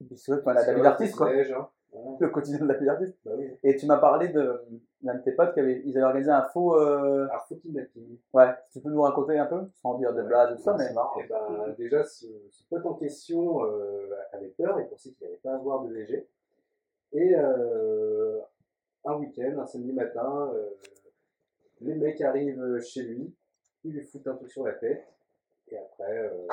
[0.00, 1.30] Biscotte, voilà, la vie d'artiste, quoi.
[1.30, 1.68] hein.
[1.92, 2.16] Voilà.
[2.18, 3.16] le quotidien de la vie d'artiste.
[3.24, 3.48] Bah oui.
[3.62, 4.60] Et tu m'as parlé de
[5.02, 6.76] d'un de tes potes qui avait, ils avaient organisé un faux.
[6.76, 8.18] euh, Alors, faut kidnapping.
[8.32, 10.88] Ouais, tu peux nous raconter un peu, sans dire de blagues et tout ça, mais.
[10.88, 11.20] C'est marrant.
[11.20, 15.38] Et ben, déjà, ce, ce pote en question euh, avait peur, il pensait qu'il n'allait
[15.38, 16.26] pas avoir de VG.
[17.14, 18.40] Et euh,
[19.04, 20.70] un week-end, un samedi matin, euh,
[21.80, 23.34] les mecs arrivent chez lui,
[23.84, 25.06] ils lui foutent un truc sur la tête,
[25.68, 26.46] et après, euh,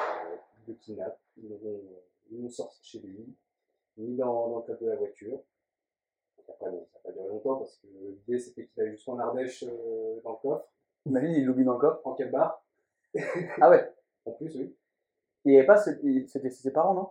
[0.60, 1.82] ils le kidnappent, ils l'ont
[2.30, 2.50] ils
[2.82, 3.36] chez lui,
[3.97, 5.41] mis dans, dans le capot de la voiture.
[6.38, 9.19] Et après, bon, ça n'a pas duré longtemps parce que l'idée c'était qu'il allait jusqu'en
[9.19, 10.67] Ardèche euh, dans le coffre,
[11.08, 12.06] Imagine, il l'oublie dans le coffre.
[12.06, 12.63] en cabar,
[13.60, 13.91] Ah ouais.
[14.26, 14.76] en plus, oui.
[15.43, 17.10] Il n'y avait pas, ses parents, non?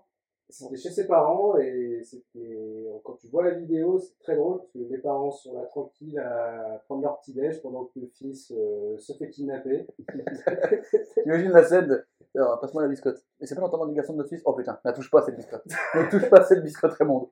[0.50, 4.70] C'était chez ses parents et c'était quand tu vois la vidéo, c'est très drôle parce
[4.72, 8.52] que les parents sont là tranquilles à prendre leur petit déj pendant que le fils
[8.56, 9.86] euh, se fait kidnapper.
[11.26, 12.04] Imagine la scène.
[12.34, 13.24] Alors, passe-moi la biscotte.
[13.40, 14.42] Mais c'est pas l'entendement du garçon de notre fils?
[14.44, 15.64] Oh putain, la touche pas à cette biscotte.
[15.94, 17.30] Ne touche pas à cette biscotte Raymond.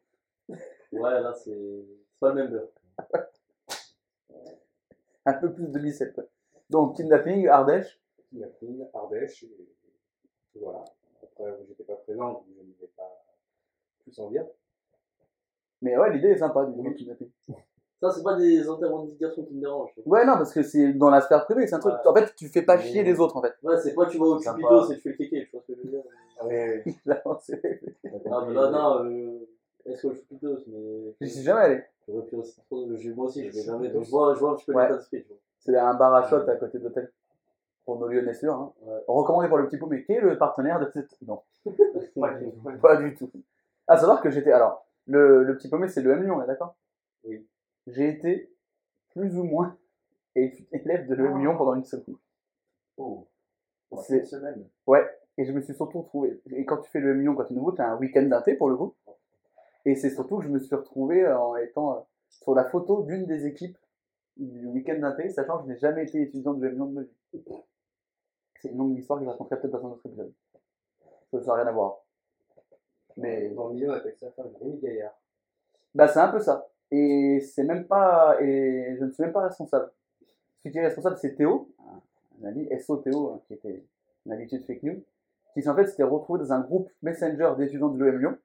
[0.49, 1.85] Ouais, là, c'est
[2.19, 2.69] c'est pas le même beurre.
[5.25, 6.25] Un peu plus de bicep, quoi.
[6.69, 8.01] Donc, kidnapping, Ardèche.
[8.29, 9.69] Kidnapping, Ardèche, et,
[10.57, 10.83] et voilà.
[11.23, 13.25] Après, j'étais pas présent, donc je ne vais pas
[14.09, 14.45] plus en dire.
[15.83, 17.31] Mais ouais, l'idée est sympa, du coup, kidnapping.
[18.01, 19.93] Ça, c'est pas des enterrements de garçons qui me dérangent.
[20.07, 21.95] Ouais, non, parce que c'est dans la sphère privée, c'est un truc.
[21.95, 22.07] Ouais.
[22.09, 23.55] En fait, tu fais pas Mais- chier les autres, en fait.
[23.63, 24.39] Ouais, c'est pas tu vas au.
[24.39, 26.03] Cupido, c'est tu fais le kéké, je vois ce que je veux dire.
[26.45, 26.97] Oui, oui.
[27.07, 27.81] Là, c'est-
[28.31, 29.49] Ah, mais là, non, euh,
[29.85, 31.15] est-ce que le Cupido, mais.
[31.21, 31.83] J'y suis jamais allé.
[32.07, 32.87] J'aurais pu aussi trop.
[32.97, 33.91] je- Moi aussi, je vais jamais.
[33.91, 34.85] Je vois, je vois un petit peu Ouais.
[34.85, 35.37] l'état d'esprit, tu vois.
[35.59, 37.11] C'est un bar à shot à côté d'hôtel.
[37.85, 38.55] Pour nos lyonnais sûrs.
[38.55, 38.73] Hein.
[38.83, 38.99] Ouais.
[39.09, 41.17] Recommandé pour le petit pot, mais qui est le partenaire de cette.
[41.27, 41.41] Non,
[42.21, 42.79] Pas du tout.
[42.81, 43.31] pas du tout.
[43.89, 44.53] À savoir que j'étais.
[44.53, 46.77] Alors, le, le petit paumé, c'est le M Lyon, on est d'accord?
[47.25, 47.47] Oui.
[47.87, 48.53] J'ai été
[49.11, 49.77] plus ou moins
[50.35, 52.17] élève de l'EM Lyon pendant une semaine.
[52.99, 53.27] Oh.
[53.89, 54.69] Pour C'est- une semaine.
[54.87, 55.07] Ouais,
[55.39, 56.41] et je me suis surtout retrouvé.
[56.51, 58.55] Et quand tu fais le million, quand tu es nouveau, tu as un week-end d'inté
[58.55, 58.95] pour le coup.
[59.85, 63.25] Et c'est surtout que je me suis retrouvé en étant euh, sur la photo d'une
[63.27, 63.79] des équipes
[64.37, 67.43] du week-end d'inté, sachant que je n'ai jamais été étudiant de million de ma vie.
[68.61, 70.33] C'est une longue histoire que je raconterai peut-être dans un autre épisode.
[71.33, 72.05] Ça n'a rien à voir.
[73.19, 75.19] Mais Dans le milieu, on appelle ça femme Rémi Gaillard.
[75.95, 76.69] bah, c'est un peu ça.
[76.91, 78.41] Et c'est même pas.
[78.41, 79.91] Et je ne suis même pas responsable.
[80.63, 81.69] Celui qui est responsable, c'est Théo,
[82.43, 83.85] un ami, SO Théo, hein, qui était
[84.25, 85.03] une habitude fake news,
[85.53, 88.39] qui en fait s'était retrouvé dans un groupe Messenger d'étudiants de l'EM Lyon.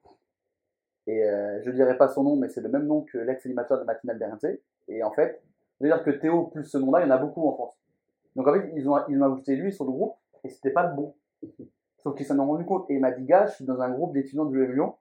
[1.05, 3.83] Et euh, je dirais pas son nom, mais c'est le même nom que l'ex-animateur de
[3.83, 4.59] matinale d'RMC.
[4.87, 5.41] Et en fait,
[5.79, 7.75] je veux dire que Théo plus ce nom-là, il y en a beaucoup en France.
[8.35, 10.87] Donc en fait, ils ont, ils ont ajouté lui sur le groupe, et c'était pas
[10.87, 11.13] le bon.
[12.03, 13.89] Sauf qu'ils s'en ont rendu compte, et il m'a dit, gars, je suis dans un
[13.89, 14.95] groupe d'étudiants de Lyon,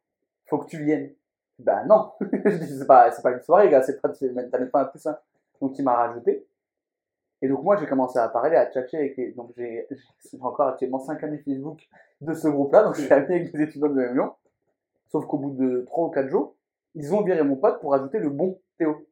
[0.46, 1.12] faut que tu viennes.
[1.58, 4.70] Bah non, je dis, c'est pas, c'est pas une soirée, gars, c'est pas, t'as même
[4.70, 5.06] pas un plus.
[5.60, 6.46] Donc il m'a rajouté.
[7.40, 9.32] Et donc moi j'ai commencé à parler, à tchatcher avec les...
[9.32, 9.86] Donc j'ai
[10.40, 11.88] encore actuellement 5 amis Facebook
[12.20, 14.32] de ce groupe-là, donc je suis avec les étudiants de Lyon.
[15.08, 16.54] Sauf qu'au bout de 3 ou 4 jours,
[16.94, 19.06] ils ont viré mon pote pour ajouter le bon Théo.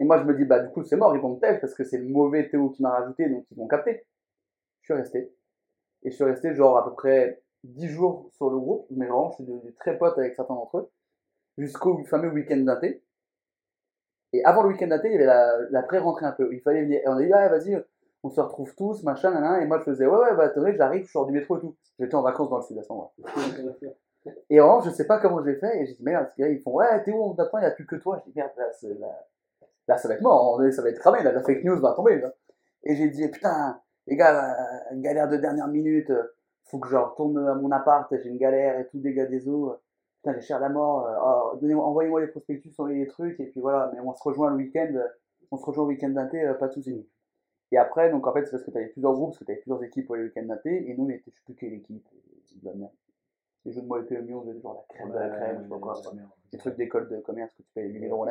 [0.00, 1.74] Et moi je me dis, bah du coup c'est mort, ils vont me tèche parce
[1.74, 4.06] que c'est le mauvais Théo qui m'a rajouté, donc ils vont capter.
[4.80, 5.32] Je suis resté.
[6.02, 9.30] Et je suis resté genre à peu près 10 jours sur le groupe, mais vraiment
[9.30, 10.90] je suis devenu très pote avec certains d'entre eux,
[11.56, 13.02] jusqu'au fameux week-end d'inté.
[14.32, 16.52] Et avant le week-end d'inté, il y avait la, la pré-rentrée un peu.
[16.52, 17.00] Il fallait venir.
[17.02, 17.82] Et on a dit, ah, vas-y,
[18.22, 21.10] on se retrouve tous, machin, Et moi, je faisais, ouais, ouais, bah, attendez, j'arrive, je
[21.10, 21.76] sors du métro et tout.
[21.98, 23.90] J'étais en vacances dans le sud à ce moment-là.
[24.50, 25.80] Et vraiment, je sais pas comment j'ai fait.
[25.80, 27.70] Et j'ai dit, merde, ces gars, ils font, ouais, Théo, on t'attend, il n'y a
[27.70, 28.20] plus que toi.
[28.24, 28.66] J'ai dit, merde, là,
[28.98, 29.26] là,
[29.86, 32.20] là, ça va être mort, ça va être cramé, là, la fake news va tomber.
[32.20, 32.34] Là.
[32.82, 34.56] Et j'ai dit, putain, les gars,
[34.90, 38.38] euh, galère de dernière minute, euh, faut que je retourne à mon appart, j'ai une
[38.38, 39.74] galère et tout, dégâts des eaux.
[40.16, 43.60] Putain, j'ai cher la mort, euh, oh, envoyez-moi les prospectus sur les trucs, et puis
[43.60, 44.92] voilà, mais on se rejoint le week-end,
[45.50, 47.06] on se rejoint le week-end euh, pas de soucis.
[47.70, 49.52] Et après, donc en fait, c'est parce que tu avais plusieurs groupes, parce que tu
[49.52, 51.74] avais plusieurs équipes pour les week-ends d'inté, et nous, on était, je sais plus quelle
[51.74, 52.08] équipe,
[52.56, 52.92] de la merde.
[53.64, 55.62] Les jeux de mots étaient mieux, on faisait genre la crème de la crème, je
[55.64, 56.00] sais pas quoi,
[56.50, 58.26] des trucs d'école de commerce que tu payes 8000 euros.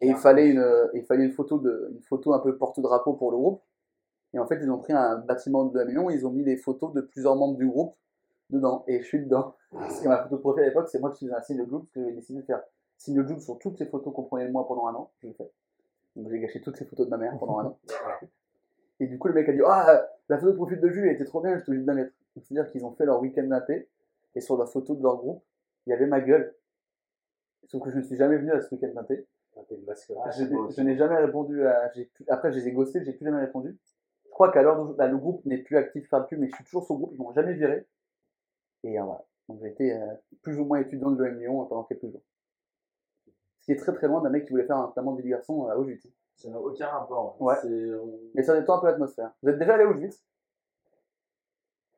[0.00, 3.30] Et il fallait une, il fallait une photo de, une photo un peu porte-drapeau pour
[3.30, 3.62] le groupe.
[4.34, 6.56] Et en fait, ils ont pris un bâtiment de 2 millions, ils ont mis les
[6.56, 7.94] photos de plusieurs membres du groupe
[8.50, 8.84] dedans.
[8.88, 9.54] Et je suis dedans.
[9.72, 11.64] Parce que ma photo de profil à l'époque, c'est moi qui faisais un signe de
[11.64, 12.62] groupe, parce que j'avais décidé de faire
[12.98, 15.10] signe de groupe sur toutes ces photos qu'on prenait de moi pendant un an.
[15.22, 15.50] Je l'ai fait.
[16.16, 17.78] Donc j'ai gâché toutes ces photos de ma mère pendant un an.
[19.00, 21.14] Et du coup, le mec a dit Ah, la photo de profil de Jules elle
[21.14, 22.12] était trop bien, je suis obligé de la mettre.
[22.40, 23.88] C'est-à-dire qu'ils ont fait leur week-end d'inté,
[24.34, 25.42] et sur la photo de leur groupe,
[25.86, 26.54] il y avait ma gueule.
[27.66, 29.14] Sauf que je ne suis jamais venu à ce week-end masque.
[30.32, 31.90] Je, n'ai- je n'ai jamais répondu à.
[31.94, 33.76] j'ai après, je les ai ghostés, j'ai plus jamais répondu.
[34.34, 36.84] Je crois qu'à l'heure bah, le groupe n'est plus actif, plus, mais je suis toujours
[36.84, 37.86] sur le groupe, ils m'ont jamais viré.
[38.82, 39.24] Et euh, voilà.
[39.48, 40.06] Donc j'ai été euh,
[40.42, 42.24] plus ou moins étudiant de l'EM Lyon euh, pendant quelques jours.
[43.60, 45.28] Ce qui est très très loin d'un mec qui voulait faire un notamment de vie
[45.28, 46.08] de garçon à Auschwitz.
[46.34, 47.40] Ça n'a aucun rapport.
[47.40, 47.54] Ouais.
[48.34, 49.30] Mais ça détend un peu l'atmosphère.
[49.40, 50.20] Vous êtes déjà allé à Auschwitz?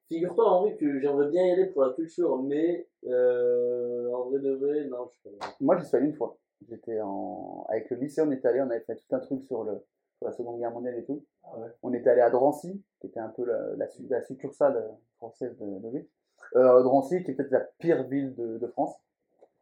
[0.08, 4.40] Figure-toi en vrai que j'aimerais bien y aller pour la culture, mais euh, en vrai
[4.40, 6.36] de vrai, non, je suis pas Moi, j'y suis allé une fois.
[6.68, 7.64] J'étais en...
[7.70, 9.82] Avec le lycée, on était allé, on avait fait tout un truc sur, le...
[10.18, 11.24] sur la Seconde Guerre mondiale et tout.
[11.44, 11.68] Ah ouais.
[11.82, 15.56] On était allé à Drancy, qui était un peu la, la, la succursale euh, française
[15.58, 16.08] de, Vite.
[16.54, 18.94] Euh, Drancy, qui est peut-être la pire ville de, de France.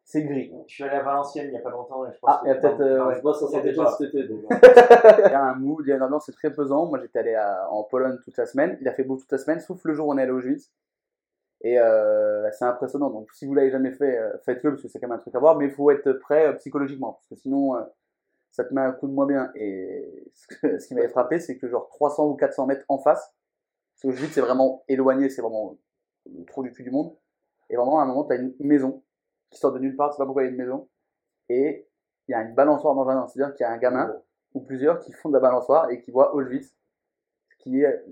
[0.06, 0.52] C'est gris.
[0.66, 2.46] Je suis allé à Valenciennes il n'y a pas longtemps et je pense Ah, que
[2.46, 3.14] il y a peut-être, euh, ouais.
[3.16, 3.86] Je bosse Saint-Etienne déjà.
[3.98, 4.44] cet été, donc.
[4.50, 6.86] Il y a un mood, il y a une ambiance, c'est très pesant.
[6.86, 8.76] Moi, j'étais allé à- en Pologne toute la semaine.
[8.82, 10.36] Il a fait beau toute la semaine, sauf le jour où on est allé au
[10.38, 10.70] Auschwitz.
[11.62, 13.08] Et euh, c'est impressionnant.
[13.08, 15.38] Donc, si vous l'avez jamais fait, faites-le parce que c'est quand même un truc à
[15.38, 15.56] voir.
[15.56, 17.80] Mais il faut être prêt euh, psychologiquement parce que sinon, euh,
[18.54, 19.50] ça te met un coup de moins bien.
[19.56, 22.98] Et ce, que- ce qui m'avait frappé, c'est que genre 300 ou 400 mètres en
[22.98, 23.32] face,
[23.94, 25.76] parce que Auschwitz c'est vraiment éloigné, c'est vraiment
[26.26, 27.16] le trou du cul du monde.
[27.68, 29.02] Et vraiment, à un moment, tu as une maison
[29.50, 30.10] qui sort de nulle part.
[30.10, 30.88] Tu sais pas pourquoi il y a une maison.
[31.48, 31.88] Et
[32.28, 33.26] il y a une balançoire dans le jardin.
[33.26, 34.14] C'est-à-dire qu'il y a un gamin
[34.54, 36.72] ou plusieurs qui font de la balançoire et qui voient Auschwitz,
[37.58, 38.04] qui est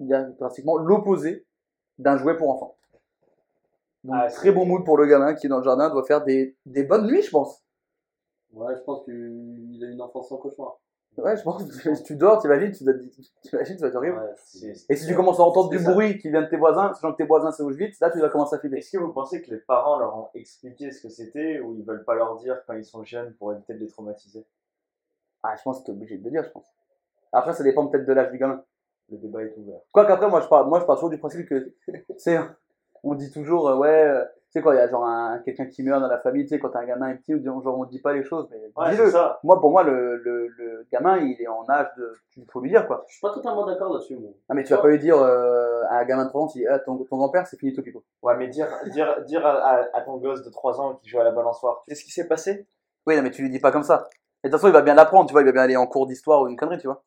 [0.00, 1.46] il y a drastiquement l'opposé
[1.98, 2.76] d'un jouet pour enfants.
[4.04, 6.22] Donc, Ah, très bon mood pour le gamin qui est dans le jardin, doit faire
[6.22, 7.64] des, des bonnes nuits, je pense.
[8.52, 10.78] Ouais, je pense qu'il a une enfance sans cauchemar.
[11.18, 14.16] Ouais, je pense que tu dors, t'imagines, tu te- t'imagines, ça va être horrible.
[14.18, 15.92] Ouais, C'est- c'est- Et si tu commences à entendre c'est du ça.
[15.92, 18.28] bruit qui vient de tes voisins, sachant que tes voisins c'est Auschwitz, là tu dois
[18.28, 18.78] commencer à flipper.
[18.78, 21.84] Est-ce que vous pensez que les parents leur ont expliqué ce que c'était ou ils
[21.84, 24.46] veulent pas leur dire quand ils sont jeunes pour éviter de les traumatiser?
[25.42, 26.66] Ah, je pense que t'es obligé de le dire, je pense.
[27.32, 28.62] Après, ça dépend peut-être de l'âge du gamin.
[29.10, 29.80] Le débat est ouvert.
[29.92, 32.38] Quoi qu'après, moi je parle, moi je pars toujours du principe que, tu sais,
[33.02, 35.66] on dit toujours, euh, ouais, euh, tu sais quoi, il y a genre un, quelqu'un
[35.66, 37.78] qui meurt dans la famille, tu sais, quand t'as un gamin petit, on dit- genre
[37.78, 39.10] on dit pas les choses, mais Ouais, dis-le.
[39.44, 42.70] Moi, pour moi, le, le, le gamin, il est en âge de, il faut lui
[42.70, 43.04] dire quoi.
[43.08, 44.30] Je suis pas totalement d'accord là-dessus, moi.
[44.48, 46.58] Ah, mais tu vas pas lui dire euh, à un gamin de 3 ans, tu
[46.58, 48.02] dis, ah, ton, ton grand-père, c'est finito pico.
[48.22, 51.18] Ouais, mais dire, dire, dire à, à- à ton gosse de 3 ans qui joue
[51.20, 52.66] à la balançoire, qu'est-ce qui s'est passé?
[53.06, 54.08] Oui, non, mais tu lui dis pas comme ça.
[54.44, 55.86] Et de toute façon, il va bien l'apprendre, tu vois, il va bien aller en
[55.86, 57.02] cours d'histoire ou une connerie, tu vois.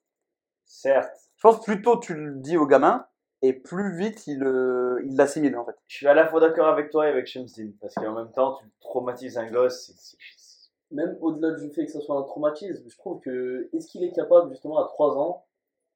[0.66, 3.06] Certes, Je pense que plus tôt tu le dis au gamin,
[3.42, 5.76] et plus vite il euh, il l'assimile en fait.
[5.88, 8.56] je suis à la fois d'accord avec toi et avec Shamsin, parce qu'en même temps,
[8.56, 10.16] tu traumatises un gosse,
[10.92, 14.12] Même au-delà du fait que ce soit un traumatisme, je trouve que est-ce qu'il est
[14.12, 15.46] capable justement à 3 ans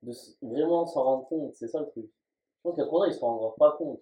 [0.03, 1.53] de vraiment s'en rendre compte?
[1.55, 2.05] C'est ça le truc.
[2.05, 4.01] Je pense qu'à 3 ans, il se rendra pas compte.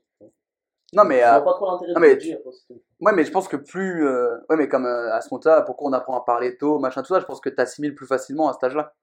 [0.94, 2.38] Non, mais, Je euh, vois pas trop l'intérêt mais dire.
[2.68, 2.80] tout.
[3.02, 4.06] ouais, mais je pense que plus.
[4.06, 7.02] euh, ouais, mais comme euh, à ce moment-là, pourquoi on apprend à parler tôt, machin,
[7.02, 8.94] tout ça, je pense que tu assimiles plus facilement à cet âge-là.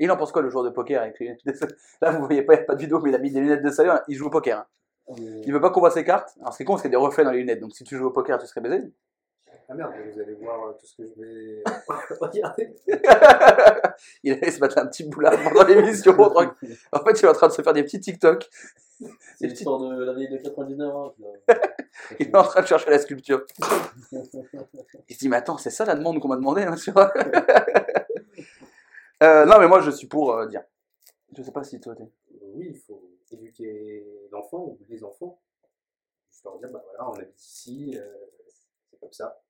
[0.00, 1.36] Et il en pense quoi le joueur de poker avec les
[2.00, 3.40] Là, vous voyez pas, il n'y a pas de vidéo, mais il a mis des
[3.40, 4.58] lunettes de soleil, il joue au poker.
[4.58, 4.66] hein.
[5.10, 6.30] Euh, Il veut pas qu'on voit ses cartes.
[6.40, 7.96] Alors, c'est con parce qu'il y a des reflets dans les lunettes, donc si tu
[7.96, 8.92] joues au poker, tu serais baisé.
[9.68, 11.62] Ah merde, vous allez voir euh, tout ce que je vais
[12.20, 12.74] regarder.
[14.24, 16.18] il allait se mettre un petit boulard pendant l'émission.
[16.18, 18.48] en fait, il est en train de se faire des petits TikTok.
[19.38, 21.14] C'est l'histoire de la vieille de 99 ans.
[22.18, 23.44] Il est en train de chercher la sculpture.
[25.08, 26.74] Il se dit, mais attends, c'est ça la demande qu'on m'a demandé hein.
[29.22, 30.62] Euh, Non, mais moi, je suis pour euh, dire.
[31.36, 32.10] Je sais pas si toi, t'es...
[32.54, 35.40] Oui, il faut éduquer l'enfant ou les enfants.
[36.30, 38.04] Juste leur dire, bah voilà, on habite ici, euh,
[38.90, 39.40] c'est comme ça.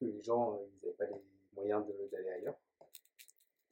[0.00, 1.22] Que les gens, euh, ils n'avaient pas les
[1.54, 2.56] moyens d'aller ailleurs.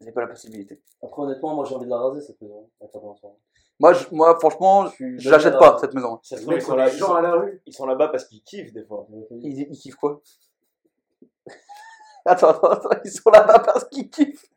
[0.00, 0.80] J'ai pas la possibilité.
[1.02, 2.68] Après, honnêtement, moi j'ai envie de la raser cette maison.
[2.80, 2.92] avec.
[3.78, 6.18] Moi, je- moi franchement, Je suis je l'achète pas, cette maison.
[6.22, 7.62] Ça se Les trouve, ils sont on là, ils les gens sont, à la rue.
[7.66, 9.06] ils sont là-bas parce qu'ils kiffent des fois.
[9.30, 10.20] Ils, ils kiffent quoi?
[12.24, 14.51] Attends, attends, attends, ils sont là-bas parce qu'ils kiffent.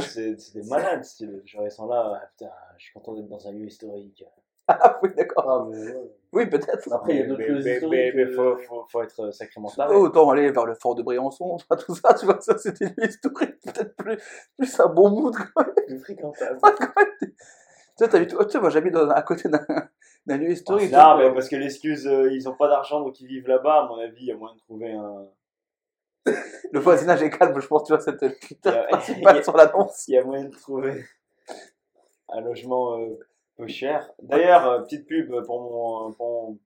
[0.00, 1.42] C'est des malades, style.
[1.44, 4.24] Genre, ils sont là, ah, putain, je suis content d'être dans un lieu historique.
[4.68, 5.44] Ah oui, d'accord.
[5.48, 5.92] Ah, mais.
[6.32, 6.90] Oui, peut-être.
[6.92, 8.14] Après, il y a d'autres choses mais, mais, historiques.
[8.14, 9.94] mais euh, faut, faut, faut être sacrément taré.
[9.94, 12.86] Oh, autant aller vers le fort de Briançon, enfin, tout ça, tu vois, ça c'était
[12.86, 14.18] une historique, peut-être plus,
[14.56, 15.34] plus un bon mood.
[15.52, 15.64] Quoi.
[15.86, 16.58] plus fréquentable.
[17.20, 17.34] tu
[17.96, 19.66] sais, t'habites- oh, tu sais, moi j'habite à côté d'un
[20.26, 20.92] d'un lieu historique.
[20.92, 23.86] Non, mais parce que l'excuse, euh, ils ont pas d'argent donc ils vivent là-bas, à
[23.88, 25.26] mon avis, il y a moyen de trouver un.
[26.26, 29.56] Le voisinage est calme, je pense, tu vois, cette Il y critère a- principal sur
[29.56, 30.06] l'annonce.
[30.08, 31.04] Il y a moyen de trouver
[32.30, 33.18] un logement euh,
[33.56, 34.10] peu cher.
[34.22, 36.56] D'ailleurs, euh, petite pub pour mon, pour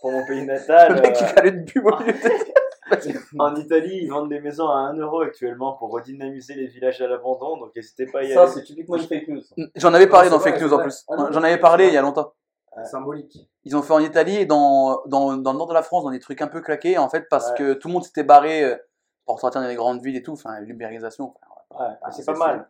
[0.00, 0.94] pour mon pays natal.
[0.96, 2.54] Le mec qui euh, fait une pub au milieu de-
[3.38, 7.06] en Italie, ils vendent des maisons à 1 euro actuellement pour redynamiser les villages à
[7.08, 8.52] l'abandon, donc n'hésitez pas à y Ça, aller.
[8.52, 9.42] c'est typiquement une fake news.
[9.76, 11.02] J'en avais parlé Non, dans Fake News en plus.
[11.08, 12.34] Ah J'en avais parlé il y a longtemps.
[12.76, 12.84] Ouais.
[12.84, 13.48] Symbolique.
[13.64, 16.10] Ils ont fait en Italie et dans, dans, dans le nord de la France, dans
[16.10, 17.56] des trucs un peu claqués, en fait, parce Ouais.
[17.56, 18.76] que tout le monde s'était barré euh,
[19.26, 21.34] pour sortir dans les grandes villes et tout, enfin, l'ubérisation.
[21.70, 22.68] enfin, Ouais, c'est pas mal.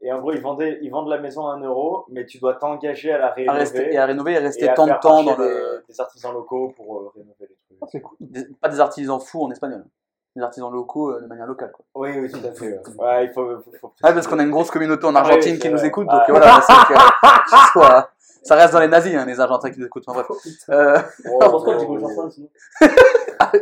[0.00, 2.54] Et en gros, ils, vendaient, ils vendent la maison à 1 euro, mais tu dois
[2.54, 3.58] t'engager à la à rénover.
[3.58, 5.82] rester, et à rénover et rester tant de temps dans le.
[5.88, 7.90] des, artisans locaux pour euh, rénover les trucs.
[7.90, 8.16] C'est cool.
[8.20, 9.84] Des- pas des artisans fous en espagnol.
[10.36, 11.72] Des artisans locaux euh, de manière locale.
[11.72, 11.84] Quoi.
[11.94, 12.68] Oui, oui, tout à fait.
[12.68, 12.80] ouais.
[12.98, 15.54] Ouais, il faut, faut, faut Ah, parce qu'on a une grosse communauté en Ah Argentine
[15.54, 17.00] oui, qui nous écoute, donc voilà, c'est que,
[17.72, 18.10] soit-
[18.44, 20.04] ça reste dans les nazis, hein, les Argentins qui nous écoutent.
[20.06, 20.38] Enfin, bref.
[20.70, 20.98] Euh,
[21.30, 21.98] Oh, Ah, pourquoi oh,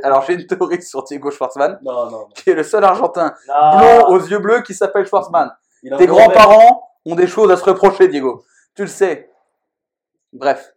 [0.02, 2.26] alors j'ai une théorie sur Diego Schwartzman, Non, non, non.
[2.34, 5.50] qui est le seul Argentin blond aux yeux bleus qui s'appelle Schwartzman.
[5.98, 8.44] Tes grands-parents ont des choses à se reprocher, Diego.
[8.74, 9.30] Tu le sais.
[10.32, 10.72] Bref.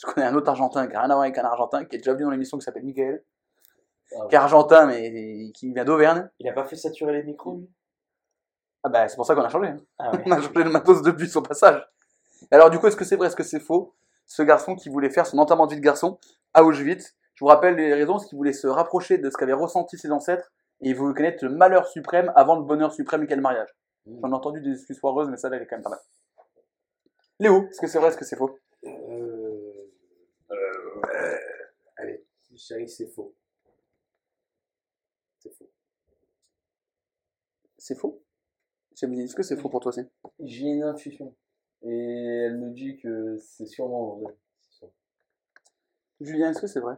[0.00, 1.98] Je connais un autre Argentin qui n'a rien à voir avec un Argentin, qui est
[1.98, 3.22] déjà venu dans l'émission qui s'appelle Michael.
[4.14, 6.28] Ah, Qui est Argentin, mais qui vient d'Auvergne.
[6.38, 7.68] Il a pas fait saturer les micros, lui?
[8.84, 9.68] Ah bah, c'est pour ça qu'on a changé.
[9.68, 9.76] hein.
[9.98, 10.22] Ah ouais.
[10.26, 11.84] On a changé le matos depuis son passage.
[12.50, 13.94] Alors du coup, est-ce que c'est vrai, est-ce que c'est faux?
[14.26, 16.18] Ce garçon qui voulait faire son enterrement de vie de garçon
[16.54, 19.52] à Auschwitz, je vous rappelle les raisons, c'est qu'il voulait se rapprocher de ce qu'avaient
[19.52, 23.36] ressenti ses ancêtres et il voulait connaître le malheur suprême avant le bonheur suprême qu'est
[23.36, 23.68] le mariage?
[24.06, 25.98] J'en ai entendu des excuses foireuses, mais ça là, elle est quand même pas mal.
[27.40, 28.56] Léo, est-ce que c'est vrai, est-ce que c'est faux?
[28.84, 29.90] Euh,
[30.52, 31.36] euh,
[31.96, 32.24] allez,
[32.56, 33.34] chérie, c'est faux.
[35.40, 35.68] C'est faux.
[37.86, 38.20] C'est faux?
[39.00, 40.00] Est-ce que c'est faux pour toi aussi?
[40.40, 41.36] J'ai une intuition.
[41.82, 41.88] Et
[42.46, 44.36] elle me dit que c'est sûrement vrai.
[46.18, 46.96] Julien, est-ce que c'est vrai?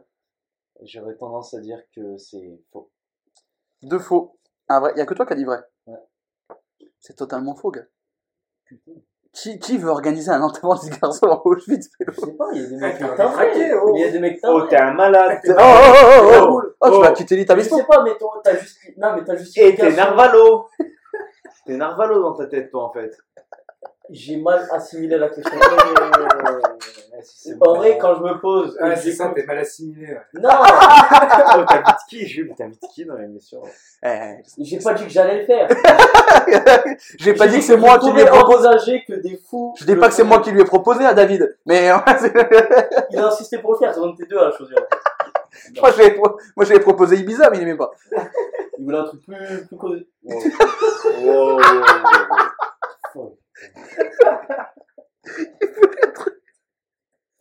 [0.81, 2.89] J'aurais tendance à dire que c'est faux.
[3.83, 4.39] Deux faux.
[4.67, 4.93] Un vrai.
[4.95, 5.59] Il y a que toi qui as dit vrai.
[5.85, 5.99] Ouais.
[6.99, 7.85] C'est totalement faux, gars.
[9.31, 12.65] Qui, qui veut organiser un enterrement de garçon à Auschwitz Je sais pas, il y
[12.65, 13.93] a des mecs qui craqué, oh.
[13.95, 14.69] Il y a des mecs Oh, timbrés.
[14.69, 17.01] t'es un malade Oh, oh, oh, oh, oh, Oh, tu Oh.
[17.01, 18.11] vas quitter Je l'établissement sais pas, mais
[18.43, 18.77] t'as juste.
[18.97, 19.57] Non, mais t'as juste.
[19.57, 20.67] Et t'es Narvalo
[21.65, 23.15] T'es Narvalo dans ta tête, toi, en fait.
[24.11, 25.51] J'ai mal assimilé la question.
[27.61, 28.77] En vrai, quand je me pose.
[28.79, 30.17] Ah, c'est ça, t'es mal assimilé.
[30.33, 30.49] Non,
[31.57, 33.61] Oh, t'invites qui, Jules T'invites qui dans l'émission
[34.03, 35.67] Eh, j'ai pas dit que j'allais le faire.
[37.19, 38.69] J'ai pas dit que c'est moi qui lui ai proposé.
[39.05, 39.73] que des fous.
[39.77, 41.91] Je dis pas que c'est moi qui lui ai proposé à David, mais
[43.11, 44.77] Il a insisté pour le faire, c'est un de tes deux à choisir.
[44.77, 44.99] en fait.
[45.73, 47.91] j'avais pro- moi, j'avais proposé Ibiza, mais il aimait pas.
[48.77, 50.07] Il voulait un truc plus, plus causé.
[51.21, 51.59] Wow.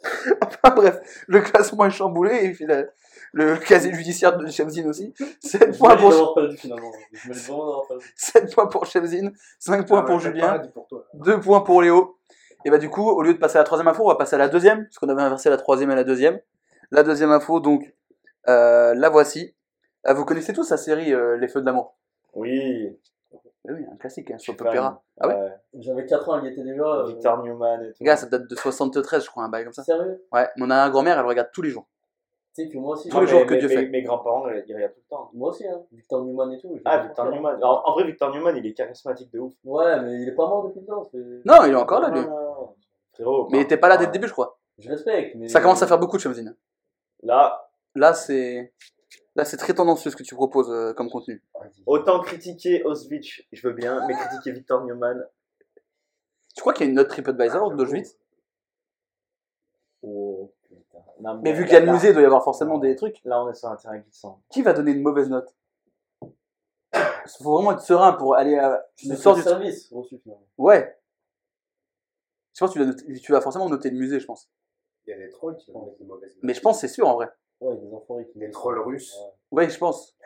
[0.42, 2.84] Enfin bref, le classement est chamboulé et puis la-
[3.32, 5.12] le casier judiciaire de Chemzine aussi.
[5.40, 6.90] 7 Je points pour, d'avoir perdu finalement.
[7.12, 8.04] Je mérite vraiment d'avoir perdu.
[8.16, 11.04] 7 points pour Chemzine, 5 points Ah, pour Julien, paradis pour toi.
[11.14, 12.16] 2 points pour Léo.
[12.64, 14.34] Et bah du coup, au lieu de passer à la troisième info, on va passer
[14.34, 16.40] à la deuxième, parce qu'on avait inversé la troisième et la deuxième.
[16.90, 17.92] La deuxième info, donc,
[18.48, 19.54] euh, la voici.
[20.06, 21.96] Euh, vous connaissez tous la série euh, Les Feux de l'amour?
[22.34, 22.96] Oui.
[23.68, 24.68] Eh Oui, un classique, hein, sur Fan.
[24.68, 25.02] Opéra.
[25.20, 25.52] Ah ouais Ouais.
[25.74, 26.84] J'avais 4 ans, il y était déjà.
[26.84, 28.04] euh, Victor Newman et tout.
[28.04, 29.82] Gars, ça date de 73, je crois, un bail comme ça.
[29.82, 30.24] Sérieux?
[30.32, 31.86] Ouais, mon grand-mère, elle regarde tous les jours.
[32.54, 33.08] Tu sais que moi aussi.
[33.10, 33.88] Tous les mais- jours que Dieu mais- fait.
[33.88, 35.30] Mes grands-parents, ils regardent tout le temps.
[35.34, 35.82] Moi aussi, hein.
[35.92, 36.72] Victor Newman et tout.
[36.76, 37.32] je Ah, l'ai Victor fait.
[37.34, 37.54] Newman.
[37.56, 39.52] Alors, en vrai, Victor Newman, il est charismatique de ouf.
[39.64, 41.04] Ouais, mais il est pas mort depuis le temps.
[41.12, 42.22] c'est- Non, il est encore là, lui.
[43.12, 43.48] Frérot.
[43.50, 44.58] Mais il était pas là dès le début, je crois.
[44.78, 45.34] Je respecte.
[45.36, 45.48] Mais...
[45.48, 46.56] Ça commence à faire beaucoup de Chemzine.
[47.22, 47.67] Là,
[47.98, 48.72] Là, c'est.
[49.34, 51.42] Là, c'est très tendancieux ce que tu proposes euh, comme contenu.
[51.86, 55.24] autant critiquer Auschwitz, je veux bien, mais critiquer Victor Newman.
[56.54, 58.16] Tu crois qu'il y a une note TripAdvisor d'Auschwitz?
[60.02, 60.98] Oh, putain.
[61.20, 63.20] Non, Mais vu qu'il y a le musée, il doit y avoir forcément des trucs.
[63.24, 64.42] Là, on est sur un terrain glissant.
[64.50, 65.54] Qui va donner une mauvaise note?
[66.94, 68.84] Il faut vraiment être serein pour aller à.
[68.96, 69.42] Tu sors du.
[69.42, 69.92] service.
[70.56, 70.96] Ouais.
[72.54, 74.50] Je pense que tu, vas noter- tu vas forcément noter le musée, je pense.
[75.06, 76.42] Il y a des trolls qui vont mettre des mauvaises notes.
[76.42, 77.28] Mais je pense que c'est sûr en vrai.
[77.60, 78.38] Ouais, des enfoirés qui.
[78.38, 79.14] Des trolls russes.
[79.50, 79.64] Ouais.
[79.64, 80.16] Ouais, je pense.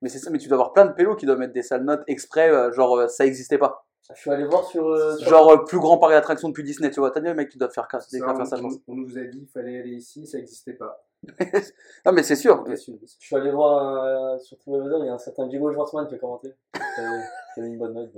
[0.00, 1.82] Mais c'est ça, mais tu dois avoir plein de pélos qui doivent mettre des sales
[1.84, 3.84] notes exprès, euh, genre euh, ça existait pas.
[4.14, 4.86] Je suis allé voir sur.
[4.86, 7.10] euh, Genre euh, plus grand parc d'attraction depuis Disney, tu vois.
[7.10, 8.74] T'as dit le mec qui doit faire, cas- Ça, faire on, ça, je pense.
[8.86, 11.04] on- on nous a dit qu'il fallait aller ici, ça n'existait pas.
[12.06, 12.64] non, mais c'est sûr.
[12.68, 12.74] Je
[13.18, 16.18] suis allé voir euh, sur TripAdvisor, il y a un certain Diego Schwartzman qui a
[16.18, 16.54] commenté.
[16.72, 18.10] Qui avait une bonne note.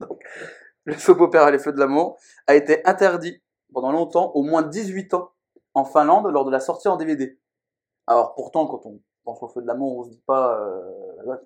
[0.00, 0.20] donc,
[0.86, 3.40] le soap opéra Les Feux de l'amour a été interdit
[3.74, 5.30] pendant longtemps, au moins 18 ans,
[5.74, 7.38] en Finlande lors de la sortie en DVD.
[8.10, 11.36] Alors pourtant, quand on pense aux Feux de l'amour, on se dit pas, euh,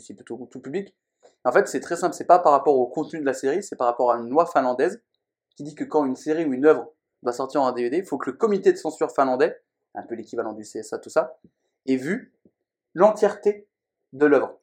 [0.00, 0.96] c'est plutôt tout public.
[1.44, 3.76] En fait, c'est très simple, c'est pas par rapport au contenu de la série, c'est
[3.76, 5.02] par rapport à une loi finlandaise
[5.56, 6.90] qui dit que quand une série ou une œuvre
[7.22, 9.60] va sortir en DVD, il faut que le comité de censure finlandais,
[9.94, 11.36] un peu l'équivalent du CSA, tout ça,
[11.84, 12.32] ait vu
[12.94, 13.68] l'entièreté
[14.14, 14.58] de l'œuvre.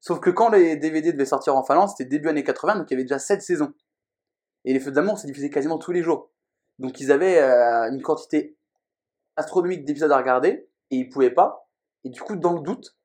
[0.00, 2.94] Sauf que quand les DVD devaient sortir en Finlande, c'était début années 80, donc il
[2.94, 3.72] y avait déjà 7 saisons.
[4.64, 6.32] Et les Feux d'amour, c'est diffusé quasiment tous les jours.
[6.80, 8.56] Donc ils avaient euh, une quantité
[9.36, 11.68] astronomique d'épisodes à regarder, et ils pouvaient pas.
[12.04, 12.96] Et du coup, dans le doute,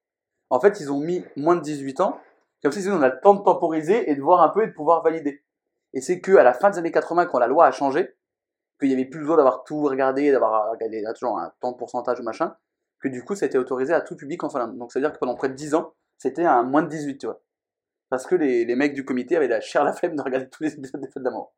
[0.49, 2.19] en fait, ils ont mis moins de 18 ans,
[2.61, 4.73] comme ça, on a le temps de temporiser et de voir un peu et de
[4.73, 5.43] pouvoir valider.
[5.93, 8.15] Et c'est que à la fin des années 80, quand la loi a changé,
[8.79, 11.77] qu'il y avait plus besoin d'avoir tout regardé, d'avoir regardé là, toujours un temps de
[11.77, 12.55] pourcentage ou machin,
[12.99, 14.77] que du coup, ça a été autorisé à tout public en Finlande.
[14.77, 17.17] Donc ça veut dire que pendant près de 10 ans, c'était un moins de 18,
[17.17, 17.41] tu vois.
[18.09, 20.73] Parce que les, mecs du comité avaient la chair la flemme de regarder tous les
[20.73, 21.53] épisodes des Feux d'amour.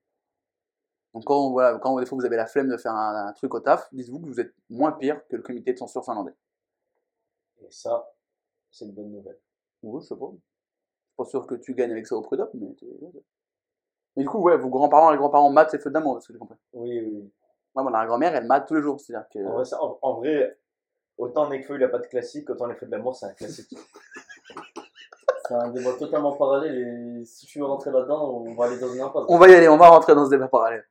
[1.14, 3.53] Donc quand, voilà, quand des fois vous avez la flemme de faire un, un truc
[3.53, 6.34] au taf, dites-vous que vous êtes moins pire que le comité de censure finlandais.
[7.61, 8.11] Et ça,
[8.72, 9.39] c'est une bonne nouvelle.
[9.84, 10.26] Oui, je sais pas.
[10.32, 12.76] Je suis pas sûr que tu gagnes avec ça au prud'homme, mais...
[14.16, 16.34] Mais du coup, ouais, vos grands-parents et les grands-parents matent les feux d'amour, ce que
[16.34, 16.57] j'ai compris.
[16.74, 17.32] Oui, oui.
[17.76, 18.99] Moi, mon grand-mère, elle mate tous les jours.
[18.99, 19.39] C'est-à-dire que...
[19.45, 20.59] En vrai, ça- en- en vrai,
[21.18, 23.74] autant Nekfeu, il a pas de classique, autant les feux de l'amour, c'est un classique.
[25.45, 28.93] C'est un débat totalement parallèle et si tu veux rentrer là-dedans, on va aller dans
[28.93, 29.26] une impasse.
[29.28, 30.86] On va y aller, on va rentrer dans ce débat parallèle.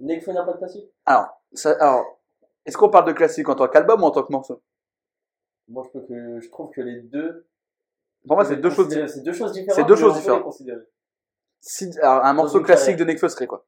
[0.00, 0.90] Nekfeu n'a pas de classique?
[1.06, 2.20] Alors, ça, alors
[2.64, 4.62] est-ce qu'on parle de classique en tant qu'album ou en tant que morceau?
[5.68, 7.46] Moi, je, peux que, je trouve que les deux.
[8.26, 8.88] Pour moi, c'est deux choses.
[8.88, 9.76] C'est deux choses différentes.
[9.76, 10.42] C'est deux choses différentes.
[10.44, 10.82] considérer.
[11.60, 13.06] Si, alors, un morceau classique carrière.
[13.06, 13.64] de Nekfeu serait quoi?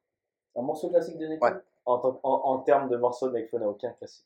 [0.55, 1.45] Un morceau classique de Nekfeu?
[1.45, 1.53] Ouais.
[1.85, 4.25] En, tant- en, en termes de morceaux, Nekfeu n'a aucun classique.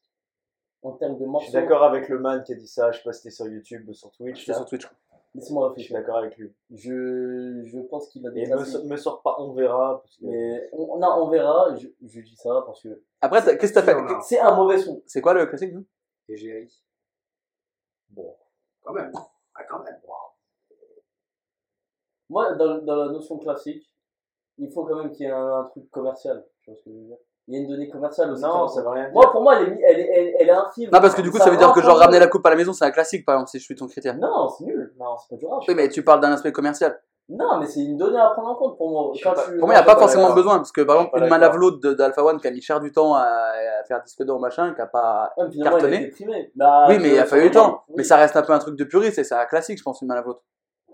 [0.83, 1.45] En termes de Je morceaux.
[1.45, 3.47] suis d'accord avec le man qui a dit ça, je sais pas si c'était sur
[3.47, 4.45] YouTube ou sur Twitch.
[4.45, 4.87] Sur Twitch.
[5.35, 5.99] Laissez-moi Je suis réfléchir.
[5.99, 6.53] d'accord avec lui.
[6.71, 9.99] Je, je pense qu'il a des Et me, me sort pas, on verra.
[10.01, 10.25] Parce que...
[10.25, 11.75] Mais on, non, on verra.
[11.75, 13.95] Je, je dis ça parce que Après, qu'est-ce que t'as fait?
[14.23, 15.03] c'est un mauvais son.
[15.05, 15.85] C'est quoi le classique nous
[16.29, 16.73] Égérie.
[18.09, 18.35] Bon,
[18.81, 19.11] quand même.
[19.53, 19.99] Ah, quand même.
[22.29, 23.91] Moi, dans, dans la notion classique,
[24.57, 26.45] il faut quand même qu'il y ait un, un truc commercial.
[26.63, 27.17] Tu vois ce que je veux dire?
[27.47, 28.41] Il y a une donnée commerciale aussi.
[28.41, 29.13] Non, ça veut rien dire.
[29.13, 30.89] Moi, pour moi, elle est, elle est, elle, elle est infime.
[30.91, 32.55] Non, parce que du coup, ça veut dire que genre ramener la coupe à la
[32.55, 34.17] maison, c'est un classique, par exemple, si je suis ton critère.
[34.17, 34.93] Non, c'est nul.
[34.99, 35.63] Non, c'est pas durable.
[35.67, 36.99] Oui, mais tu parles d'un aspect commercial.
[37.29, 39.09] Non, mais c'est une donnée à prendre en compte pour moi.
[39.13, 40.71] Je suis Quand pas- tu- Pour moi, il n'y a pas pas forcément besoin, parce
[40.71, 43.83] que par exemple, une de- d'Alpha One qui a mis cher du temps à, à
[43.87, 45.31] faire disque d'or machin, qui a pas.
[45.37, 45.97] Mais cartonné.
[45.97, 46.51] il a été primé.
[46.55, 47.83] Bah, oui, mais il a fallu le temps.
[47.89, 47.95] oui.
[47.97, 50.01] Mais ça reste un peu un truc de puriste et c'est un classique, je pense,
[50.01, 50.39] une Malavlo.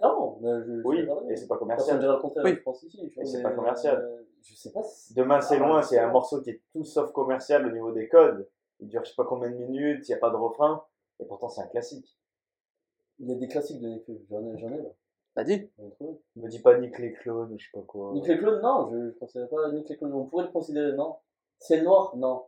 [0.02, 2.00] Non, mais je, je Oui, et c'est pas commercial.
[2.44, 2.56] Oui.
[2.58, 3.14] je pense ici.
[3.26, 4.10] c'est pas commercial.
[4.44, 5.14] Je sais pas si.
[5.14, 8.08] Demain, c'est loin, c'est c'est un morceau qui est tout sauf commercial au niveau des
[8.08, 8.48] codes.
[8.80, 10.84] Il dure je sais pas combien de minutes, il n'y a pas de refrain,
[11.20, 12.18] et pourtant c'est un classique.
[13.20, 14.20] Il y a des classiques de Nekfeu.
[14.30, 14.90] J'en ai, j'en ai là.
[15.38, 16.20] Ai trouvé.
[16.36, 18.12] Me dis pas Nick les clones je sais pas quoi.
[18.14, 20.14] Nick les clones, non, je ne considère pas Nick les clones.
[20.14, 21.18] On pourrait le considérer, non.
[21.60, 22.46] Ciel noir, non.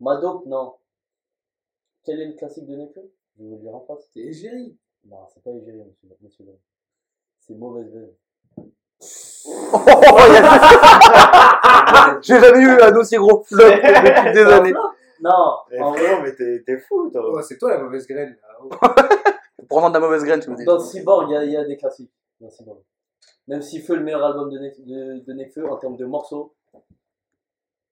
[0.00, 0.76] Madope, non.
[2.04, 4.08] Quel est le classique de Nekfeu Je vais vous le dire en face.
[4.12, 4.78] C'est Égérie.
[5.04, 6.58] Non, c'est pas Égérie, monsieur, monsieur.
[7.40, 8.14] C'est mauvaise veine.
[12.22, 14.72] J'ai jamais eu un aussi gros flop depuis des années.
[15.20, 16.32] Non, Eh, en vrai, frérot, mais
[16.64, 17.22] t'es fou, toi.
[17.24, 18.36] Oh, c'est toi la mauvaise graine.
[19.70, 19.80] Oh.
[19.80, 20.64] Vendre de la mauvaise graine, tu me dis.
[20.64, 22.10] dans Cyborg, il y a, il y a des classiques.
[22.40, 22.78] Dans Cyborg.
[23.48, 26.06] Même si Feu est le meilleur album de, Nek- de, de Nekfeu en termes de
[26.06, 26.54] morceaux,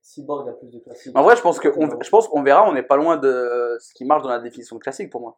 [0.00, 1.14] Cyborg a plus de classiques.
[1.16, 3.76] En vrai, je pense que on- je pense qu'on verra, on n'est pas loin de
[3.80, 5.36] ce qui marche dans la définition de classique pour moi.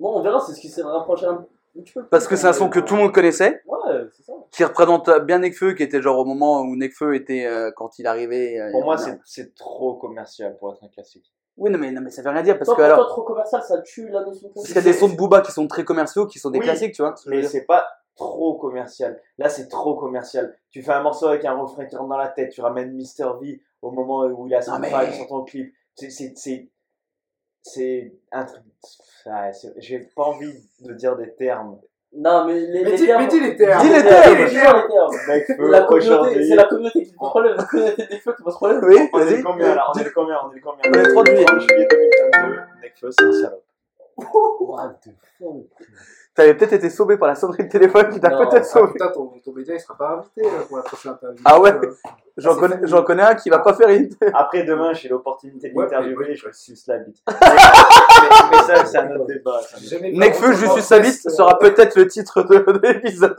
[0.00, 1.44] Bon, on verra, c'est ce qui s'est rapproché un
[1.74, 2.00] petit peu.
[2.02, 3.75] plus, Parce que c'est un son que tout le monde connaissait, Ouais.
[4.56, 8.06] Qui représente bien Nekfeu, qui était genre au moment où Nekfeu était euh, quand il
[8.06, 8.58] arrivait.
[8.58, 11.30] euh, Pour moi, c'est- c'est trop commercial pour être un classique.
[11.58, 13.22] Oui, non mais, non, mais ça veut rien dire parce Toi, que toi, alors, trop
[13.22, 15.52] commercial, ça tue la notion de parce qu'il y a des sons de Booba qui
[15.52, 17.14] sont très commerciaux, qui sont des Oui, classiques, tu vois.
[17.16, 19.20] ce Mais c'est pas trop commercial.
[19.38, 20.56] Là, c'est trop commercial.
[20.70, 23.38] Tu fais un morceau avec un refrain qui rentre dans la tête, tu ramènes Mr.
[23.40, 25.72] V au moment où il a son Non, mais- sur ton clip.
[25.94, 26.68] C'est- C'est c'est-
[27.62, 28.62] c'est un truc.
[29.26, 31.78] ouais, J'ai pas envie de dire des termes.
[32.12, 33.22] Non, mais les, Mais les dis, termes.
[33.22, 33.82] mais dis les termes.
[33.82, 34.48] Dis les termes, termes.
[34.48, 35.16] dis les termes.
[35.28, 37.56] Mec, La communauté, c'est la communauté qui pose problème.
[37.56, 38.80] La communauté des feux qui pose problème.
[38.84, 39.84] Oui, On est combien là?
[39.94, 40.82] On est combien On est combien?
[40.88, 41.44] On est le 30 juillet.
[41.44, 42.60] 30 juillet 2022.
[42.82, 43.62] Nekfeu, c'est un salope.
[44.16, 45.66] What the fuck?
[46.34, 48.92] T'avais peut-être été sauvé par la sonnerie de téléphone qui t'a peut-être Ah, sauvé.
[48.92, 51.42] putain, ton, ton média il sera pas invité là, pour la prochaine interview.
[51.44, 51.92] Ah ouais Euh,
[52.36, 54.10] J'en c'est connais, j'en connais un qui va pas faire une.
[54.34, 57.16] Après, demain, j'ai l'opportunité de Ouais, l'interviewer je suce la bite.
[57.28, 59.58] mais, ça, c'est un autre débat.
[60.12, 63.36] Nekfeu, je suis sa bite euh, sera peut-être le titre de, de l'épisode.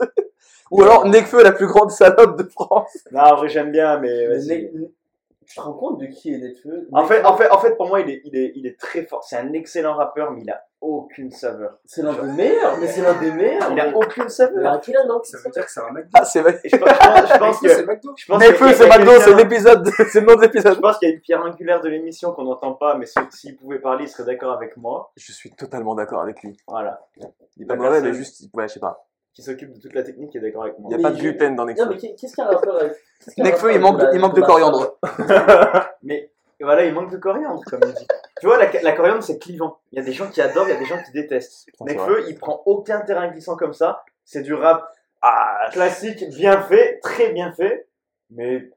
[0.72, 2.98] Ou alors Nekfeu, la plus grande salope de France.
[3.12, 4.26] Non, en vrai, j'aime bien, mais
[5.48, 7.88] Tu te rends compte de qui est Nekfeu En fait, en, fait, en fait, pour
[7.88, 9.24] moi, il est, il est, il est très fort.
[9.24, 11.78] C'est un excellent rappeur, mais il a aucune saveur.
[11.86, 13.72] c'est l'un des meilleurs, mais c'est l'un des meilleurs.
[13.72, 14.72] Il a aucune Mais saveur.
[14.74, 16.10] à quel âge, Ça veut dire que c'est un McDo.
[16.14, 16.60] Ah, c'est vrai.
[16.62, 17.68] Je pense, je je que.
[17.74, 18.12] c'est McDo.
[18.16, 20.34] je pense Nekfeu, qu'il y a- c'est il a McDo, c'est l'épisode, c'est le nom
[20.34, 20.80] de Je l'épisode.
[20.82, 23.78] pense qu'il y a une pierre angulaire de l'émission qu'on n'entend pas, mais s'il pouvait
[23.78, 25.10] parler, il serait d'accord avec moi.
[25.16, 26.56] Je suis totalement d'accord avec lui.
[26.68, 27.00] Voilà.
[27.56, 29.07] Il pas mauvais, mais juste, ouais, je sais pas.
[29.38, 30.88] Qui s'occupe de toute la technique est d'accord avec moi.
[30.90, 31.86] Il y a Mais pas de gluten dans Non, Nekfeu.
[31.90, 32.92] mais qu'est- qu'est-ce qu'un rappeur avec
[33.24, 34.98] qu'est-ce qu'un Nekfeu, il manque, avec de, il manque de coriandre.
[36.02, 38.06] Mais voilà, il manque de coriandre, comme il dit.
[38.40, 39.78] Tu vois, la, la coriandre, c'est clivant.
[39.92, 41.68] Il y a des gens qui adorent, il y a des gens qui détestent.
[41.72, 44.02] C'est Nekfeu, il prend aucun terrain glissant comme ça.
[44.24, 47.86] C'est du rap ah, classique, bien fait, très bien fait.
[48.32, 48.68] Mais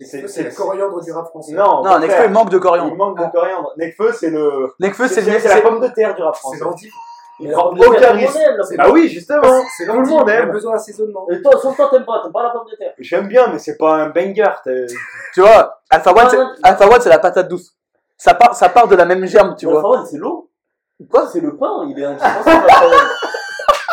[0.00, 1.52] C'est- c'est- c'est la coriandre du rap français.
[1.52, 2.96] non, Non, Nekfeu, il manque de il coriandre.
[2.96, 3.74] manque de coriandre.
[3.76, 4.72] Nekfeu, c'est le.
[4.80, 6.60] Nekfeu, c'est C'est le c'est la pomme de terre du rap C'est français.
[6.60, 6.88] l'anti.
[7.46, 8.36] Aucun risque.
[8.36, 9.42] aime, Bah oui, justement.
[9.76, 10.50] C'est Tout le monde Il a aime.
[10.52, 11.26] besoin d'assaisonnement.
[11.30, 12.92] Et toi, sauf toi, t'aimes pas, t'aimes pas la pomme de terre.
[12.98, 14.44] J'aime bien, mais c'est pas un banger.
[15.34, 16.50] Tu vois, Alpha One, Ah, c'est, non.
[16.62, 17.74] Alpha One, c'est la patate douce.
[18.16, 19.76] Ça part, ça part de la même germe, tu vois.
[19.76, 20.50] Alpha One, c'est l'eau.
[21.10, 22.66] Quoi C'est le pain, il est indispensable.
[22.68, 22.92] Alpha One.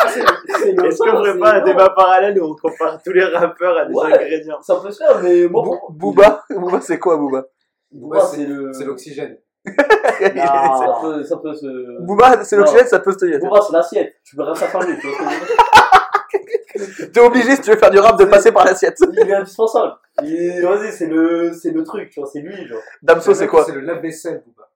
[0.10, 3.94] Est-ce qu'on ferait pas un débat parallèle où on compare tous les rappeurs à des
[3.94, 4.12] Ouais.
[4.12, 7.44] ingrédients Ça peut se faire, mais moi, pour- Booba, Booba, c'est quoi Booba
[7.92, 8.72] Booba, Ouais, c'est le.
[8.72, 9.36] C'est l'oxygène.
[9.66, 12.00] Ça peut, ça peut se.
[12.02, 13.38] Booba, c'est l'oxygène, ça peut se tenir.
[13.40, 14.16] Booba, c'est l'assiette.
[14.24, 14.98] Tu peux rien faire sans lui.
[14.98, 18.18] Tu vois ce que je veux dire T'es obligé, si tu veux faire du rap,
[18.18, 18.96] de passer par l'assiette.
[19.12, 19.96] Il est indispensable.
[20.22, 22.80] Il- Vas-y, c'est le, c'est le truc, tu vois, c'est lui, genre.
[23.02, 23.64] Damso, c'est quoi?
[23.64, 24.70] C'est le lave-vaisselle, Booba.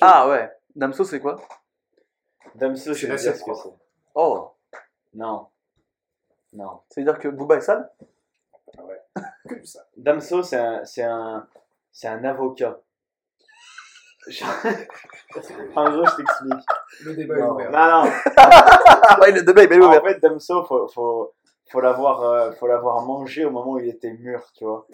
[0.00, 0.50] Ah ouais.
[0.74, 1.36] Damso, c'est quoi?
[2.54, 3.68] Damso, je C'est sais dire ce que c'est.
[4.14, 4.50] Oh.
[5.14, 5.46] Non.
[6.54, 6.80] Non.
[6.88, 7.88] Ça veut dire que Booba est sale?
[9.48, 9.84] Que du sale.
[9.96, 11.46] Damso, c'est un, c'est un,
[11.92, 12.80] c'est un avocat.
[14.28, 14.48] Genre-
[15.76, 16.64] en gros, je t'explique.
[17.04, 17.70] Le débat est ouvert.
[17.70, 18.10] Non, non.
[19.20, 20.02] Ouais, le débat est bien En ouvert.
[20.02, 21.32] fait, Damso, faut, faut,
[21.70, 24.86] faut l'avoir, euh, faut l'avoir mangé au moment où il était mûr, tu vois.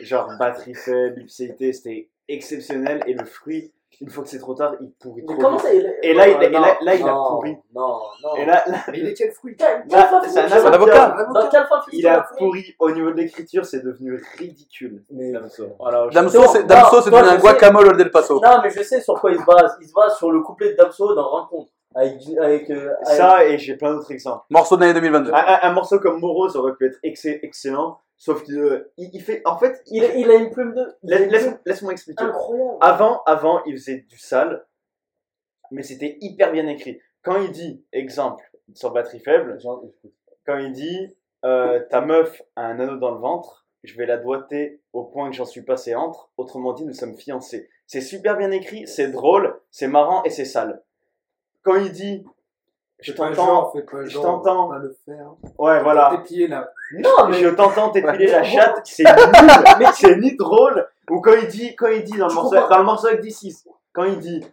[0.00, 3.02] Genre batterie faible, ipséité, c'était exceptionnel.
[3.06, 5.66] Et le fruit, une fois que c'est trop tard, il pourrit Mais trop comment vite.
[5.66, 7.56] ça il est- Et là, il- et Non, là- là, il a pourri.
[7.74, 8.36] Non, non.
[8.36, 9.64] Et là, là, Mais il est quel fruit c'est
[10.66, 11.16] un avocat.
[11.92, 15.04] Il a pourri au niveau de l'écriture, c'est devenu ridicule.
[15.10, 15.64] Mais- Damso.
[15.78, 18.40] Voilà, Damso, c'est devenu un guacamole au Del Paso.
[18.40, 19.76] Non, mais je sais sur quoi il se base.
[19.80, 21.70] Il se base sur le couplet de Damso dans Rencontre.
[21.96, 22.14] Avec.
[22.42, 24.42] avec, euh, avec- Ça, et j'ai plein d'autres exemples.
[24.50, 25.30] Morceau de l'année 2022.
[25.32, 28.92] Un, un- un morceau comme Moro, ça aurait pu être ex- excellent, sauf qu'il euh,
[28.96, 29.42] il, fait.
[29.44, 30.96] En fait, il, il a une plume de.
[31.02, 32.24] laisse- laisse-moi expliquer.
[32.24, 32.78] Incroyable.
[32.80, 34.66] Avant, avant, il faisait du sale,
[35.70, 37.00] mais c'était hyper bien écrit.
[37.22, 38.44] Quand il dit, exemple,
[38.74, 39.58] sur batterie faible,
[40.46, 44.16] quand il dit euh, ta meuf a un anneau dans le ventre, je vais la
[44.16, 46.30] doigter au point que j'en suis passé entre.
[46.36, 47.68] Autrement dit, nous sommes fiancés.
[47.86, 50.82] C'est super bien écrit, c'est drôle, c'est marrant et c'est sale.
[51.62, 52.24] Quand il dit
[53.00, 53.72] je t'entends,
[54.04, 54.68] je t'entends.
[54.68, 55.32] pas le faire.
[55.58, 56.70] ouais voilà, pieds là.
[56.98, 57.34] Non, mais.
[57.38, 60.86] je t'entends t'épiler la chatte, c'est nul, mais c'est ni drôle.
[61.10, 63.22] Ou quand il dit, quand il dit dans le Je morceau, dans le morceau avec
[63.22, 64.44] D6, quand il dit,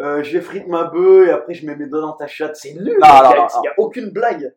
[0.00, 2.74] euh, je frite ma bœuf et après je mets mes doigts dans ta chatte, c'est
[2.74, 2.84] nul.
[2.84, 4.54] Non, il y a, non, non, il y a aucune blague.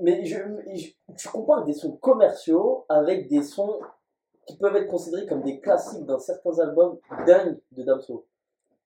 [0.00, 0.36] Mais je,
[0.74, 3.78] je- tu compares des sons commerciaux avec des sons
[4.46, 8.24] qui peuvent être considérés comme des classiques dans certains albums dingues de Damso.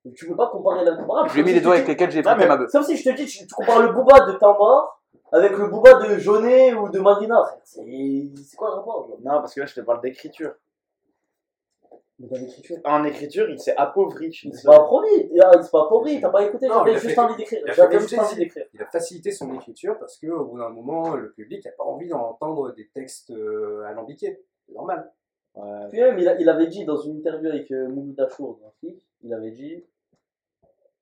[0.04, 1.28] Donc, Tu peux pas comparer l'incomparable.
[1.28, 2.70] Je lui ai mis les doigts avec lesquels j'ai frité mais- ma bœuf.
[2.70, 5.00] Sauf si je te dis, tu, tu compares le booba de mort
[5.32, 7.42] avec le booba de Jaunet ou de Marina.
[7.64, 7.82] C'est
[8.42, 10.52] c'est quoi le rapport Non, parce que là je te parle d'écriture.
[12.84, 14.30] En écriture, il s'est appauvri.
[14.30, 17.14] suis C'est pas appauvri, Ah, c'est pas appauvri, t'as pas écouté, j'avais il a juste
[17.14, 17.60] fait- envie d'écrire.
[17.66, 18.66] il J'avais juste envie d'écrire.
[18.74, 22.08] Il a facilité son écriture parce qu'au bout d'un moment, le public n'a pas envie
[22.08, 24.42] d'entendre des textes euh, alambiqués.
[24.66, 25.10] C'est normal.
[25.54, 25.88] Ouais.
[25.90, 27.88] Puis même, il, a- il avait dit dans une interview avec euh,
[28.18, 28.60] Achour,
[29.22, 29.82] il avait dit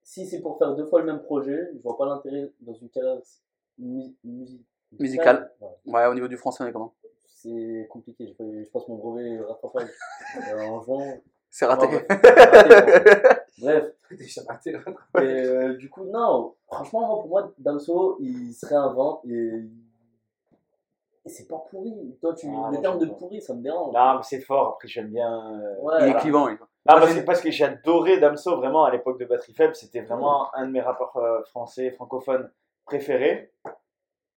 [0.09, 2.89] si c'est pour faire deux fois le même projet, je vois pas l'intérêt dans une
[2.89, 3.19] carrière
[3.77, 4.65] mu- musi-
[4.99, 5.53] Musicale.
[5.61, 5.69] Ouais.
[5.93, 6.95] Ouais, au niveau du français, on est comment?
[7.27, 9.91] C'est compliqué, je, je passe mon brevet rattrapage
[10.51, 11.15] euh, en juin.
[11.51, 11.87] C'est raté.
[11.87, 13.37] Ouais, ouais.
[13.61, 13.85] Bref,
[14.19, 14.81] Déjà raté là.
[15.17, 19.63] et, euh, du coup, non, franchement, moi, pour moi, Damso, il se réinvente et,
[21.25, 21.93] et c'est pas pourri.
[22.21, 23.95] Toi, tu, Ah, le terme de pourri, ça me dérange.
[23.95, 24.75] Non, mais c'est fort.
[24.75, 25.29] Après, j'aime bien.
[25.53, 26.21] euh, Ouais, Il est voilà.
[26.21, 26.57] clivant, lui.
[26.87, 29.75] Ah, j'ai- que, parce que j'ai adoré Damso vraiment à l'époque de Batterie Faible.
[29.75, 32.51] C'était vraiment un de mes rappeurs euh, français, francophones
[32.87, 33.53] préférés.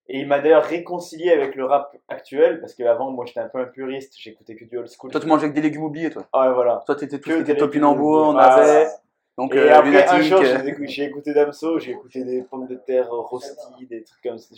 [0.07, 3.59] Et il m'a d'ailleurs réconcilié avec le rap actuel parce qu'avant, moi j'étais un peu
[3.59, 5.09] un puriste, j'écoutais que du old school.
[5.11, 6.25] Toi, tu mangeais avec des légumes oubliés, toi.
[6.33, 6.83] Ah ouais, voilà.
[6.85, 8.87] Toi, t'étais tout Que ce qui était topinambour, on avait.
[9.37, 10.23] Donc, Et euh, après, un lunatique.
[10.23, 14.03] jour, euh, j'ai écouté, j'ai écouté Damso, j'ai écouté des pommes de terre rosties, des
[14.03, 14.53] trucs comme ça.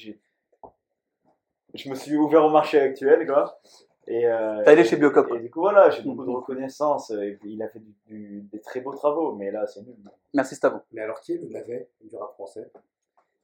[1.74, 3.60] Je me suis ouvert au marché actuel, quoi.
[4.08, 7.10] Et, euh, T'as allé chez Biocop, Et du coup, voilà, j'ai beaucoup de reconnaissance.
[7.12, 9.82] euh, Et puis, il a fait du- du- des très beaux travaux, mais là, c'est
[9.82, 9.96] nul.
[10.34, 10.82] Merci, Stavon.
[10.92, 12.70] Mais alors, qui est le navet du rap français?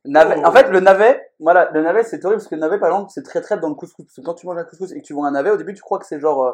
[0.06, 0.36] Navet.
[0.38, 0.48] Oh.
[0.48, 3.12] En fait, le navet, voilà, le navet, c'est horrible parce que le navet, par exemple,
[3.14, 4.06] c'est très traite dans le couscous.
[4.06, 5.74] Parce que quand tu manges un couscous et que tu vois un navet, au début,
[5.74, 6.52] tu crois que c'est genre euh,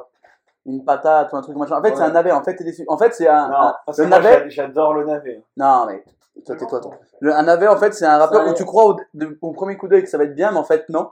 [0.68, 1.78] une patate ou un truc machin.
[1.78, 2.32] En fait, c'est un navet.
[2.32, 2.86] En fait, t'es déçu.
[2.88, 4.50] En fait, c'est un, Non, un- parce que le navet.
[4.50, 5.44] j'a- j'adore le navet.
[5.58, 6.04] Non, mais
[6.46, 6.92] toi, tais-toi, toi.
[7.22, 9.78] Le, un navet, en fait, c'est un rappeur où tu crois au, de- au premier
[9.78, 11.10] coup d'œil que ça va être bien, mais en fait, non.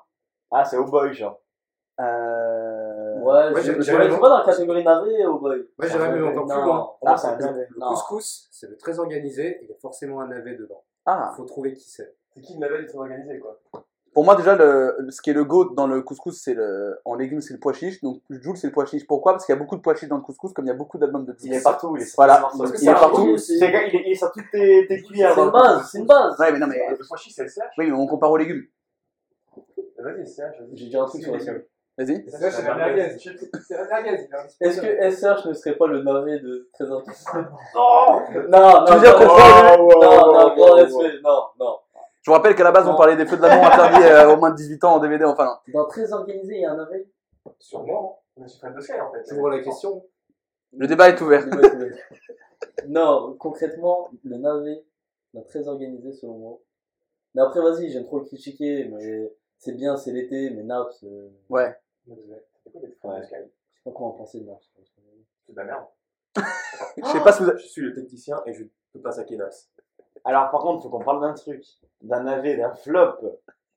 [0.53, 1.39] Ah, c'est au boy, genre.
[1.99, 3.19] Euh...
[3.21, 5.67] Ouais, Ouais, je j'ai- je je pas dans la catégorie navet, oh boy.
[5.77, 6.65] Moi, j'irais même encore plus Non.
[6.65, 6.91] loin.
[7.03, 7.67] Moi, c'est un Le- navet.
[7.75, 10.83] Le couscous, c'est le très organisé, il y a forcément un navet dedans.
[11.05, 11.31] Ah.
[11.33, 12.15] Il faut trouver qui c'est.
[12.33, 13.59] C'est qui le navet très organisé quoi?
[14.13, 17.15] Pour moi, déjà, le, ce qui est le goat dans le couscous, c'est le, en
[17.15, 17.99] légumes, c'est le pois chiche.
[18.03, 19.07] Donc, Jules, c'est le pois chiche.
[19.07, 19.31] Pourquoi?
[19.33, 20.75] Parce qu'il y a beaucoup de pois chiches dans le couscous, comme il y a
[20.75, 21.63] beaucoup d'albums de Il est Jules.
[21.63, 22.47] partout, il est Voilà.
[22.79, 23.25] Il est partout.
[23.25, 25.33] goût, c'est il est, il est sur toutes tes, cuillères.
[25.33, 26.39] c'est une le base, c'est une base.
[26.39, 26.85] Ouais, mais non, mais.
[26.91, 27.49] Le pois chiche, c'est le
[27.79, 28.63] Oui, mais on compare aux légumes.
[30.03, 30.77] Vas-y, vas-y.
[30.77, 31.61] J'ai dit un truc sur la C'est série.
[31.97, 32.25] Vas-y.
[32.27, 32.51] C'est c'est.
[33.61, 37.03] C'est Est-ce que SCH ne serait pas le navet de Trésor
[37.75, 41.77] Oh Non, non, Tu veux dire non, que non, non, non, non, respect, non, non.
[42.21, 42.97] Je vous rappelle qu'à la base, on Non.
[42.97, 45.45] parlait des feux de l'amour interdits euh, aux moins de 18 ans en DVD, enfin
[45.45, 45.55] non.
[45.73, 47.05] Dans Très organisé, il y a un navet
[47.59, 48.21] Sûrement.
[48.41, 49.23] Je suis fan de Sky en fait.
[49.29, 50.03] J'ouvre la question?
[50.75, 51.45] Le débat est ouvert.
[52.87, 54.83] Non, concrètement, le navet,
[55.33, 56.59] dans Très organisé selon moi.
[57.35, 59.31] Mais après, vas-y, j'aime trop le critiquer, mais
[59.63, 61.75] c'est bien, c'est l'été, mais Naps, euh, Ouais.
[62.07, 62.19] Je sais
[63.85, 64.65] pas comment penser de Naps.
[65.45, 65.85] C'est de la merde.
[66.97, 67.59] Je sais pas si vous avez...
[67.59, 69.49] Je suis le technicien et je peux pas saquer Nas.
[70.25, 71.63] Alors, par contre, faut qu'on parle d'un truc.
[72.01, 73.17] D'un navet, d'un flop.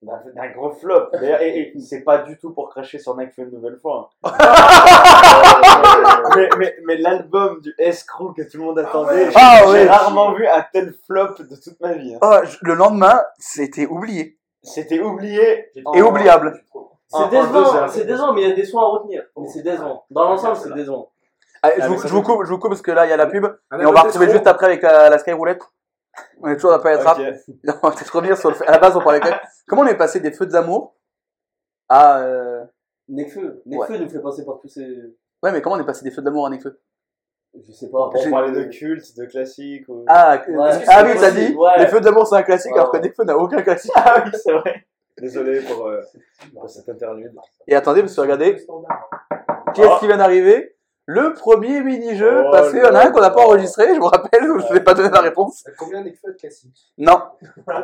[0.02, 1.10] D'un gros flop.
[1.12, 4.10] D'ailleurs, et, et c'est pas du tout pour cracher sur Nekfeu une nouvelle fois.
[4.24, 4.32] hein.
[6.36, 9.86] mais mais, mais l'album du escroc que tout le monde attendait, j'ai Ah j'ai ouais.
[9.88, 12.14] rarement vu un tel flop de toute ma vie.
[12.14, 12.18] hein.
[12.22, 14.38] Oh, je- le lendemain, c'était oublié.
[14.66, 15.70] C'était oublié.
[15.94, 16.62] Et oubliable.
[16.74, 16.80] En-
[17.12, 17.90] en C'est deux décevant, heures.
[17.90, 19.22] c'est décevant, mais il y a des soins à retenir.
[19.36, 20.04] Mais c'est décevant.
[20.10, 21.10] Dans l'ensemble, c'est décevant.
[21.62, 23.10] Allez, je, Ah, vous, ça je vous coupe, je vous coupe parce que là il
[23.10, 25.32] y a la pub Un et on va retrouver juste après avec la, la Sky
[25.32, 25.62] Roulette.
[26.42, 27.18] On est toujours dans la période rap.
[27.18, 27.24] Ok.
[27.82, 28.66] On va peut-être revenir sur le fait.
[28.66, 29.38] À la base, on parlait quand même.
[29.66, 30.94] Comment on est passé des feux d'amour
[31.88, 32.18] à.
[32.20, 32.64] Euh...
[33.08, 33.62] Nekfeu.
[33.66, 34.86] Nekfeu nous fait passer par tous ces.
[35.42, 36.80] Ouais, mais comment on est passé des feux d'amour à Nekfeu?
[37.66, 38.10] Je sais pas.
[38.10, 39.88] Pour parler de culte, de classique.
[39.88, 40.04] Ou...
[40.08, 41.78] Ah, Ouais, ah c'est oui, t'as dit ouais.
[41.78, 42.98] les feux d'amour c'est un classique Ouais, alors que.
[42.98, 43.92] Nekfeu n'a aucun classique.
[43.96, 44.86] Ah oui, c'est vrai.
[45.18, 46.00] Désolé pour, euh,
[46.54, 47.32] pour cette interlude.
[47.66, 48.56] Et attendez, parce que regardez,
[49.74, 50.74] qui est-ce qui vient d'arriver?
[51.08, 54.00] Le premier mini-jeu, Oh parce qu'il y en a un qu'on n'a pas enregistré, je
[54.00, 55.64] vous rappelle, je ne vais pas donner la réponse.
[55.78, 57.22] Combien d'exfeux classiques Non.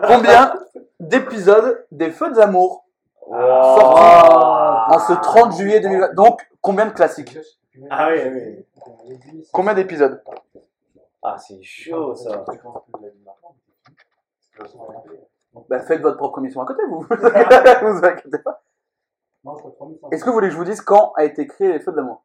[0.08, 0.54] Combien
[1.00, 2.84] d'épisodes des feux d'amour
[3.24, 3.38] Wow.
[3.38, 7.38] sortis en ce 30 juillet 2020 Donc, combien de classiques?
[7.88, 8.66] Ah oui, oui.
[9.52, 10.22] Combien d'épisodes?
[11.22, 12.44] Ah, c'est chaud ça.
[15.68, 17.02] bah, Faites votre propre mission à côté, vous.
[17.08, 18.62] vous inquiétez pas.
[20.10, 22.24] Est-ce que vous voulez que je vous dise quand a été créé les feux d'amour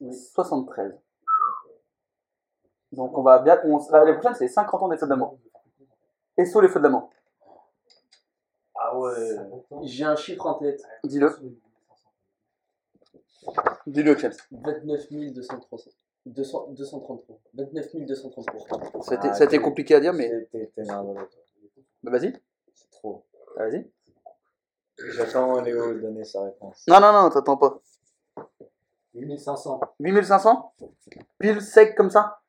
[0.00, 0.14] Oui.
[0.14, 0.98] 73.
[2.92, 3.60] Donc on va bien.
[3.64, 5.38] on- L'année prochaine, c'est 50 ans des feux d'amour.
[6.36, 7.10] Et sur les feux d'amour
[8.76, 9.36] Ah ouais.
[9.82, 10.82] J'ai un chiffre en tête.
[11.04, 11.36] Dis-le.
[13.86, 14.32] Dis-le, James.
[14.50, 15.78] 29 233.
[16.26, 17.38] 200 233.
[17.54, 19.02] 29 233.
[19.02, 21.14] C'était Ah, c'était compliqué à dire, mais T'es nerveux,
[22.02, 22.32] bah, vas-y.
[22.74, 23.24] C'est trop.
[23.56, 23.90] Vas-y.
[24.98, 26.84] J'attends Léo donner sa réponse.
[26.88, 27.80] Non, non, non, t'attends pas.
[29.14, 30.74] 8500 8500
[31.38, 32.40] Pile sec comme ça?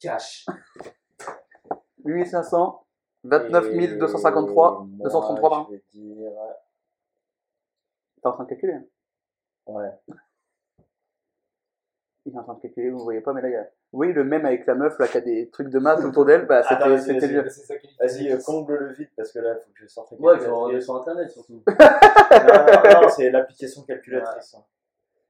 [0.00, 0.46] Cash.
[2.04, 2.82] 8500
[3.24, 5.66] 29 253 Et 233, moi, pardon.
[5.70, 6.32] Je vais dire.
[8.20, 8.84] T'es en train de calculer hein
[9.66, 9.90] Ouais.
[12.24, 13.66] Il est en train de calculer, vous voyez pas, mais là, il y a.
[13.92, 16.44] Oui, le même avec la meuf là qui a des trucs de maths autour d'elle,
[16.46, 17.36] bah Attends, c'était lui.
[18.00, 20.72] Vas-y, euh, comble le vide parce que là, il faut que je sorte Ouais, je
[20.74, 21.62] vais sur internet surtout.
[21.68, 24.54] Non, non, c'est l'application calculatrice.
[24.58, 24.64] hein.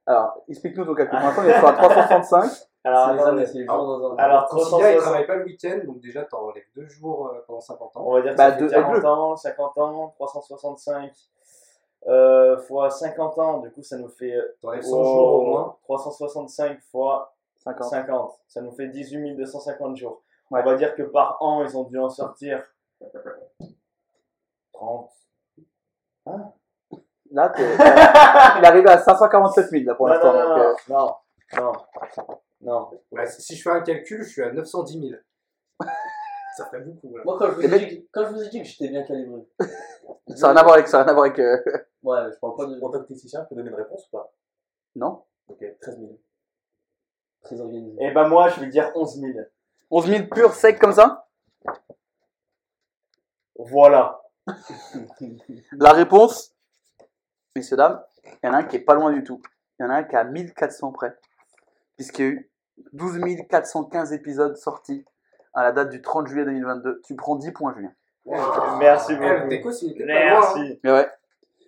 [0.07, 1.19] Alors, explique-nous ton calcul.
[1.19, 2.51] Pour l'instant, on est sur un 365.
[2.85, 4.17] Alors, c'est les attends, années, c'est les jours dans un.
[4.17, 7.61] alors Considère, il 360, travaille pas le week-end, donc déjà, t'enlèves deux jours euh, pendant
[7.61, 8.05] 50 ans.
[8.07, 11.13] on va dire que Bah, ça deux- fait avec 40 le- ans, 50 ans, 365
[12.09, 15.77] euh, fois 50 ans, du coup, ça nous fait euh, T'enlèves 100 jours au moins.
[15.83, 17.35] 365 fois
[17.65, 17.89] 50.
[17.91, 20.23] 50, ça nous fait 18 250 jours.
[20.51, 20.61] Ouais.
[20.63, 22.63] On va dire que par an, ils ont dû en sortir
[24.73, 25.11] 30.
[27.33, 30.33] Là, t'es- il est arrivé à 547 000 là pour non, l'instant.
[30.33, 31.15] non, donc, euh, non,
[31.57, 31.73] non,
[32.17, 32.91] non, non.
[33.11, 35.21] Ouais, si si je fais un calcul, je suis à 910 000.
[36.57, 37.17] ça fait beaucoup.
[37.17, 37.23] Là.
[37.25, 39.03] Moi, quand je, vous ai dit, que- quand je vous ai dit que j'étais bien
[39.03, 39.43] calibré.
[40.29, 41.39] ça n'a rien à voir avec ça, n'a rien à voir avec.
[41.39, 41.59] euh,
[42.03, 42.81] Ouais, je parle pas de.
[42.81, 44.33] En tant que technicien, je peux donner une réponse ou pas?
[44.95, 46.19] Non Ok, 13 000.
[47.43, 47.97] Très organisé.
[48.03, 49.33] Et ben moi, je vais dire 11 000.
[49.91, 51.29] 11 000 purs secs comme ça?
[53.59, 54.23] Voilà.
[55.73, 56.55] La réponse,
[57.55, 59.41] messieurs, dames, il y en a un qui est pas loin du tout.
[59.79, 61.17] Il y en a un qui est à 1400 près.
[61.97, 62.51] Puisqu'il y a eu
[62.93, 65.05] 12 415 épisodes sortis
[65.57, 67.01] à la date du 30 juillet 2022.
[67.05, 67.93] Tu prends 10 points, Julien.
[68.79, 69.49] Merci Eh, beaucoup.
[69.49, 70.05] déco, hein.
[70.07, 70.81] Merci.
[70.85, 71.09] Mais ouais.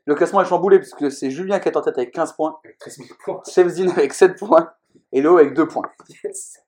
[0.06, 2.78] Le classement est chamboulé puisque c'est Julien qui est en tête avec 15 points, Avec
[2.78, 3.42] 13 000 points.
[3.48, 4.72] Chefzine avec 7 points
[5.12, 5.90] et Léo avec 2 points.
[6.24, 6.58] Yes.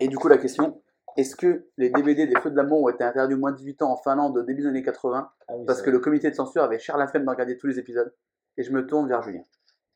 [0.00, 0.80] Et du coup, la question,
[1.16, 3.82] est-ce que les DVD des Feux de l'amour ont été interdits aux moins de 18
[3.82, 5.92] ans en Finlande au début des années 80 Ah oui, parce que vrai.
[5.92, 8.14] le comité de censure avait cher la flemme de regarder tous les épisodes
[8.56, 9.42] Et je me tourne vers Julien.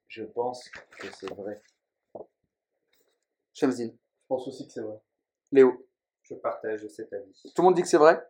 [0.08, 0.68] Je pense
[0.98, 1.62] que c'est vrai.
[3.54, 4.96] Chefzine, Je pense aussi que c'est vrai.
[5.52, 5.86] Léo.
[6.30, 7.32] Je partage cet avis.
[7.42, 8.24] Tout le monde dit que c'est vrai?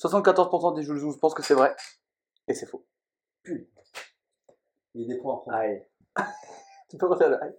[0.00, 1.74] 74% des Joulouzous pensent que c'est vrai.
[2.48, 2.86] Et c'est faux.
[3.46, 3.66] Il
[4.94, 5.56] y a des points à prendre.
[5.56, 5.86] Aïe.
[6.88, 7.54] Tu peux refaire le aïe?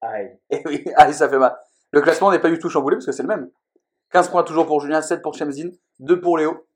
[0.00, 0.40] Aïe.
[0.50, 1.56] Eh oui, aïe, ça fait mal.
[1.92, 3.50] Le classement n'est pas du tout chamboulé parce que c'est le même.
[4.10, 6.66] 15 points toujours pour Julien, 7 pour Chemzine, 2 pour Léo.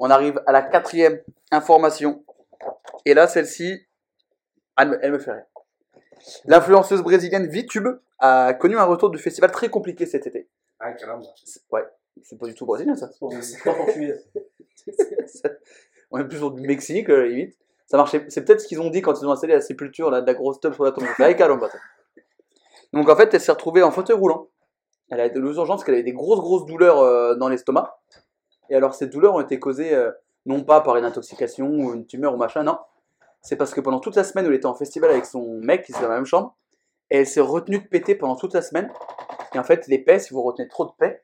[0.00, 1.22] On arrive à la quatrième
[1.52, 2.24] information.
[3.06, 3.86] Et là, celle-ci,
[4.76, 5.46] elle me, elle me fait rire.
[6.44, 7.88] L'influenceuse brésilienne VTube
[8.18, 10.48] a connu un retour du festival très compliqué cet été.
[10.80, 11.22] Ah, carrément.
[11.70, 11.84] Ouais,
[12.22, 13.10] c'est pas du tout brésilien ça.
[13.42, 14.16] C'est pas- portugais.
[16.10, 17.56] On est plus sur du Mexique, euh, limite.
[17.86, 18.24] Ça marchait.
[18.28, 20.34] C'est peut-être ce qu'ils ont dit quand ils ont installé la sépulture, là, de la
[20.34, 21.04] grosse tube sur la tombe.
[21.18, 21.68] Allez, caramba.
[22.92, 24.48] Donc en fait, elle s'est retrouvée en fauteuil roulant.
[25.10, 27.98] Elle a été aux urgences parce qu'elle avait des grosses, grosses douleurs euh, dans l'estomac.
[28.68, 30.10] Et alors, ces douleurs ont été causées euh,
[30.46, 32.78] non pas par une intoxication ou une tumeur ou machin, non.
[33.42, 35.84] C'est parce que pendant toute la semaine où elle était en festival avec son mec,
[35.84, 36.56] qui était dans la même chambre,
[37.08, 38.92] elle s'est retenue de péter pendant toute la semaine.
[39.54, 41.22] Et en fait, les paix, si vous retenez trop de paix,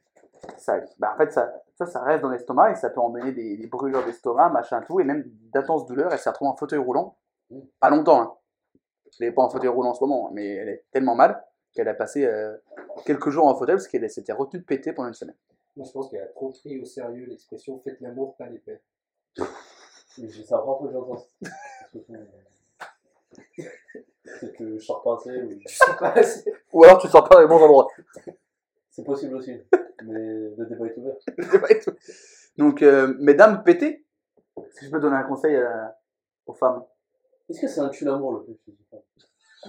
[0.58, 3.56] ça, bah, en fait, ça, ça, ça reste dans l'estomac et ça peut emmener des,
[3.56, 6.12] des brûlures d'estomac, machin, tout, et même d'intenses douleurs.
[6.12, 7.16] Elle s'est retrouvée en fauteuil roulant.
[7.80, 8.34] Pas longtemps, hein.
[9.20, 11.88] Elle n'est pas en fauteuil roulant en ce moment, mais elle est tellement mal qu'elle
[11.88, 12.56] a passé euh,
[13.04, 15.36] quelques jours en fauteuil parce qu'elle s'était retenue de péter pendant une semaine.
[15.76, 18.80] Moi, je pense qu'elle a trop pris au sérieux l'expression faites l'amour, pas les paix.
[20.08, 21.24] C'est la première fois que j'entends.
[24.40, 25.30] C'est que je sors pas assez.
[25.42, 26.52] ou- Je sais pas assez.
[26.72, 27.88] Ou alors tu sors pas dans les bons endroits.
[28.90, 29.52] C'est possible aussi.
[30.04, 30.14] Mais
[30.56, 31.14] le débat est ouvert.
[31.26, 31.96] C'est pas tout.
[32.56, 34.04] Donc, euh, mesdames, pétez.
[34.56, 35.68] Est-ce que je peux donner un conseil euh,
[36.46, 36.82] aux femmes?
[37.50, 38.72] Est-ce que c'est un tue l'amour le plus je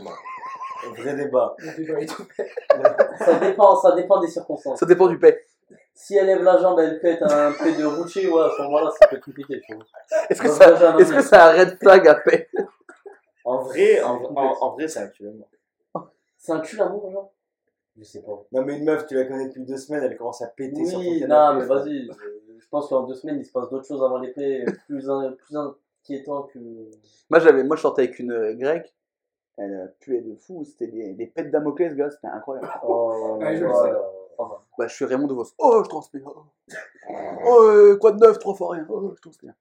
[0.02, 0.92] sais pas.
[1.02, 1.56] Vrai débat?
[1.58, 2.98] Le débat est ouvert.
[3.20, 4.80] ça dépend, ça dépend des circonstances.
[4.80, 5.46] Ça dépend du paix.
[5.94, 8.92] Si elle lève la jambe, elle pète un pet de Rucci, ouais, à ce moment-là,
[8.98, 9.86] ça peut être compliqué, tu vois.
[10.30, 12.50] Est-ce que, ça, est-ce que c'est un red flag à paix?
[13.48, 15.48] En vrai, en, en- en vrai, c'est actuellement.
[16.38, 17.32] C'est un tue l'amour, genre?
[17.98, 18.44] Je sais pas.
[18.52, 21.00] Non, mais une meuf, tu la connais depuis deux semaines, elle commence à péter sur
[21.00, 21.28] ton canapé.
[21.28, 22.08] non, mais vas-y.
[22.60, 26.44] Je pense qu'en deux semaines, il se passe d'autres choses avant l'épée, plus, plus inquiétant
[26.44, 26.60] que.
[27.30, 28.94] Moi, j'avais, moi, je sortais avec une euh, grecque.
[29.58, 30.64] Elle euh, puait de fou.
[30.66, 32.12] C'était des, des pets Damoclès, gars.
[32.12, 32.70] C'était incroyable.
[32.84, 33.94] Oh, Ouais, je le voilà.
[33.94, 34.00] sais.
[34.38, 35.46] Enfin, Bah, je suis Raymond DeVos.
[35.58, 36.22] Oh, je transpire.
[36.28, 36.44] Oh,
[37.48, 38.86] oh euh, quoi de neuf, trois fois rien.
[38.90, 39.54] Oh, je transpire.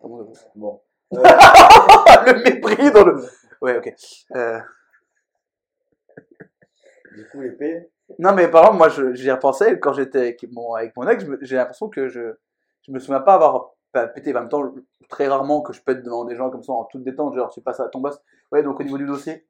[0.00, 0.34] Raymond DeVos.
[0.56, 0.80] Bon.
[2.26, 3.22] le mépris dans le.
[3.60, 3.92] Ouais, ok.
[4.36, 4.60] Euh,
[7.16, 7.88] Du coup, l'épée.
[8.18, 11.24] Non, mais par exemple, moi, j'y repensais quand j'étais avec mon, avec mon ex.
[11.42, 12.34] J'ai l'impression que je,
[12.86, 14.32] je me souviens pas avoir pas pété.
[14.34, 14.74] En même temps,
[15.08, 17.34] très rarement que je pète devant des gens comme ça en toute détente.
[17.34, 18.20] Genre, tu passes à ton boss.
[18.52, 19.44] Ouais, donc au niveau du dossier,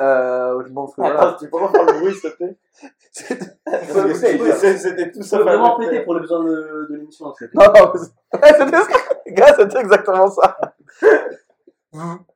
[0.00, 1.20] euh, je pense que voilà.
[1.30, 2.56] Attends, tu peux refaire le bruit, s'il te plaît
[3.10, 5.42] c'était- C'était tout ça ça.
[5.42, 7.26] vraiment péter pour les besoins de, de l'émission.
[7.54, 10.56] Non, non, ouais, c'était gars, c'était exactement ça.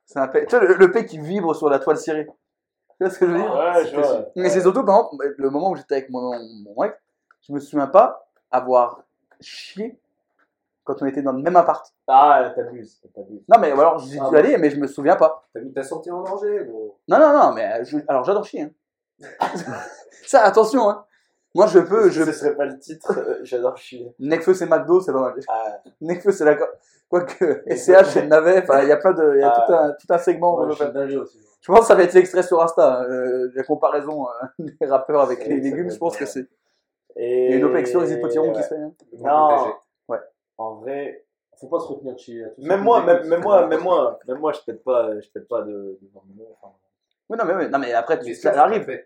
[0.05, 0.45] C'est un pet.
[0.47, 2.25] Tu vois, le, le pet qui vibre sur la toile cirée.
[2.25, 3.53] Tu vois ce que je veux dire?
[3.53, 4.25] Ouais, je vois.
[4.35, 6.31] Mais c'est surtout, par exemple, le moment où j'étais avec mon,
[6.65, 6.95] mon ex,
[7.47, 9.03] je me souviens pas avoir
[9.39, 9.97] chié
[10.93, 11.85] quand on était dans le même appart.
[12.07, 13.43] Ah, t'abuses, t'abuses.
[13.49, 14.37] Non, mais alors j'y Ah suis bon.
[14.37, 15.47] allé, mais je me souviens pas.
[15.53, 16.97] T'as mis ta santé en danger, gros.
[17.07, 18.61] Non, non, non, mais je- alors j'adore chier.
[18.61, 19.47] Hein.
[20.25, 21.05] ça, attention, hein.
[21.53, 22.23] Moi, je peux, je.
[22.23, 24.13] Ce serait pas le titre, euh, j'adore chier.
[24.19, 25.33] Necfeu, c'est McDo, c'est pas mal.
[25.49, 26.57] Ah, Necfeu, c'est la.
[27.09, 28.61] Quoique, SCH, c'est le navet.
[28.63, 29.33] Enfin, il y a plein de.
[29.35, 29.63] Il y a Ah.
[29.67, 30.69] tout, un, tout un segment.
[30.71, 31.39] je dingue aussi.
[31.67, 32.99] pense que ça va être l'extrait sur Insta.
[33.01, 34.47] hein, euh, la comparaison euh,
[34.79, 36.47] des rappeurs avec Oui, les ça légumes, doit je pense être que c'est.
[37.17, 37.47] Et...
[37.47, 38.75] Il y a une OPEX sur les potirons qui se fait.
[38.77, 38.93] hein.
[39.19, 39.73] Non,
[40.61, 41.25] en vrai,
[41.59, 44.83] Faut pas se retenir ceux même moi, même, moi, même moi, même moi, je pète
[44.83, 46.73] pas, je pète pas de, de enfin,
[47.29, 48.83] Oui, non, mais, oui, non, mais après, Mais tu, que ça t'as arrive.
[48.83, 49.05] fait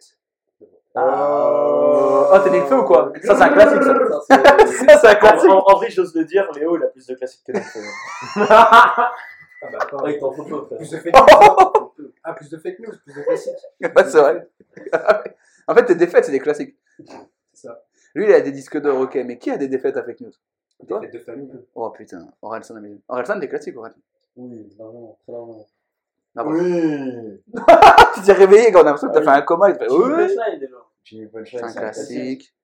[0.95, 3.93] Ah, oh, t'es Necfeu ou quoi Ça, c'est un classique, ça.
[3.93, 4.21] Ça,
[4.67, 5.49] c'est- Ça, un classique.
[5.49, 7.79] en- en vrai, j'ose le dire, Léo, il a plus de classiques que Necfeu.
[9.67, 10.05] Ah bah attends.
[10.05, 10.77] Il t'en faut peu, frère.
[10.77, 12.11] Plus de fake news.
[12.23, 13.53] Ah, plus de fake news, plus de classiques.
[13.81, 14.47] Ouais, c'est vrai.
[15.67, 16.77] en fait, tes défaites, c'est des classiques.
[17.53, 17.81] C'est ça.
[18.13, 20.31] Lui, il a des disques d'or, ok, mais qui a des défaites à fake news?
[20.87, 21.51] Toi fêtes de famille.
[21.73, 22.97] Oh putain, Orelsan, mais...
[23.07, 23.97] Orelsan, des classiques, Orelsan.
[24.35, 25.65] Oui, largement, très largement.
[26.37, 26.43] Ah.
[26.45, 27.41] Oui.
[28.15, 29.69] Tu t'es réveillé quand on a l'impression que t'as Ah fait un coma.
[29.69, 30.35] Et oui.
[31.03, 32.15] Jimmy c'est Punchline, un c'est un classique.
[32.17, 32.55] classique.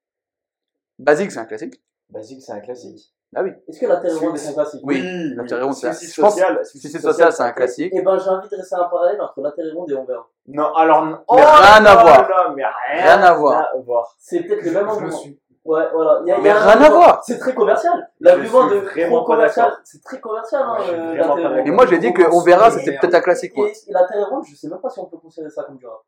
[1.00, 1.82] Basique, c'est un classique.
[2.10, 3.14] Basique, c'est un classique.
[3.34, 3.52] Ah oui.
[3.68, 4.82] Est-ce que la Terre ronde est un classique?
[4.84, 5.36] Oui, oui.
[5.36, 7.94] la Terre ronde, c'est un- Suicide je pense- social, Suicide social, c'est un classique.
[7.96, 10.28] Eh ben, j'ai envie de dresser un parallèle entre la Terre ronde et on verra.
[10.48, 11.20] Non, alors, non.
[11.34, 11.46] Mais rien
[11.76, 12.28] à là voir.
[12.56, 13.70] rien, Rien à voir.
[13.74, 14.16] à voir.
[14.20, 15.40] C'est peut-être le même suis.
[15.64, 16.22] Ouais, voilà.
[16.24, 17.24] Il y a- y Mais a rien à voir.
[17.24, 18.10] C'est très commercial.
[18.20, 20.64] L'argument de vraiment commercial, c'est très commercial.
[20.66, 21.64] Hein, euh.
[21.66, 23.68] Et moi, j'ai dit qu'on verra, c'était peut-être un classique, moi.
[23.68, 25.86] Et la Terre ronde, je sais même pas si on peut considérer ça comme du
[25.86, 26.02] rap.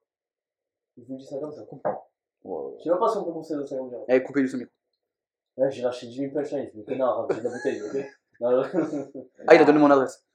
[0.97, 1.61] Je vous dis ça comme ça.
[1.61, 4.05] Je sais même pas si on peut considérer ça comme du rap.
[4.09, 4.71] Allez, coupez-le ce micro.
[5.55, 7.95] Ouais, j'ai lâché Jimmy Punchline, je me connais un rap, j'ai de la bouteille, ok
[8.41, 8.63] Non,
[9.47, 10.25] Ah, il a donné mon adresse.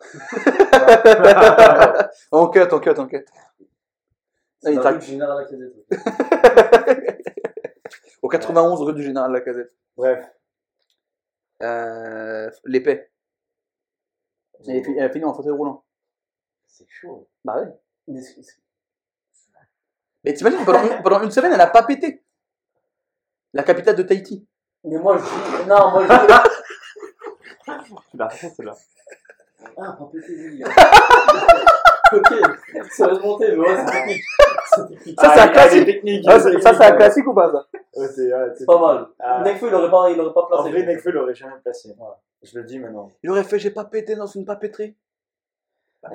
[2.30, 3.24] on cut, on cut, on cut.
[4.60, 5.44] C'est du général.
[8.22, 9.72] Au 91 rue du Général Lacazette.
[9.96, 10.24] Bref.
[11.62, 13.10] Euh, l'épée.
[14.66, 15.84] Elle elle a fini en fauteuil roulant.
[16.66, 17.28] C'est chaud.
[17.44, 17.68] Bah ouais.
[18.08, 18.20] Mais
[20.24, 22.24] Mais t'imagines, pendant, une- pendant une semaine, elle a pas pété.
[23.52, 24.46] La capitale de Tahiti.
[24.84, 25.68] mais moi je dis.
[25.68, 26.18] Non, moi je dis.
[28.10, 28.74] Tu l'as fait, celle-là.
[29.76, 30.62] Ah, pas pété, oui.
[32.12, 32.28] ok,
[32.90, 34.24] ça va se monter, mais ouais, c'est technique.
[35.20, 35.84] Ça, c'est un classique.
[35.86, 36.24] technique.
[36.28, 37.66] Ah, ça, c'est un classique ou pas ça?
[38.06, 39.08] C'est ouais, pas mal.
[39.18, 39.42] Ah.
[39.42, 40.70] Nekfeu, il aurait pas, il aurait pas En placé.
[40.70, 41.90] vrai, Nekfeu l'aurait jamais placé.
[41.90, 42.06] Ouais.
[42.42, 43.08] Je le dis maintenant.
[43.22, 44.96] Il aurait fait j'ai pas pété dans une papeterie.
[46.02, 46.10] Ah,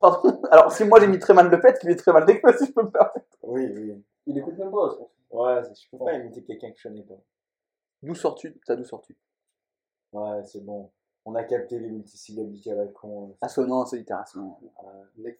[0.00, 0.42] Pardon.
[0.50, 2.66] Alors si moi j'ai mis très mal le pet, qui met très mal des si
[2.66, 3.26] je peux me permettre.
[3.42, 4.04] Oui, oui.
[4.26, 4.98] Il écoute même pas, pense.
[5.30, 7.18] Ouais, je peux pas imiter quelqu'un que je connais pas.
[8.02, 8.58] D'où sors-tu?
[8.64, 9.16] T'as d'où sors-tu?
[10.12, 10.90] Ouais, c'est bon.
[11.24, 13.36] On a capté les multisyllabiques à la con.
[13.40, 14.56] Assonant, c'est littération.
[15.16, 15.38] Mec,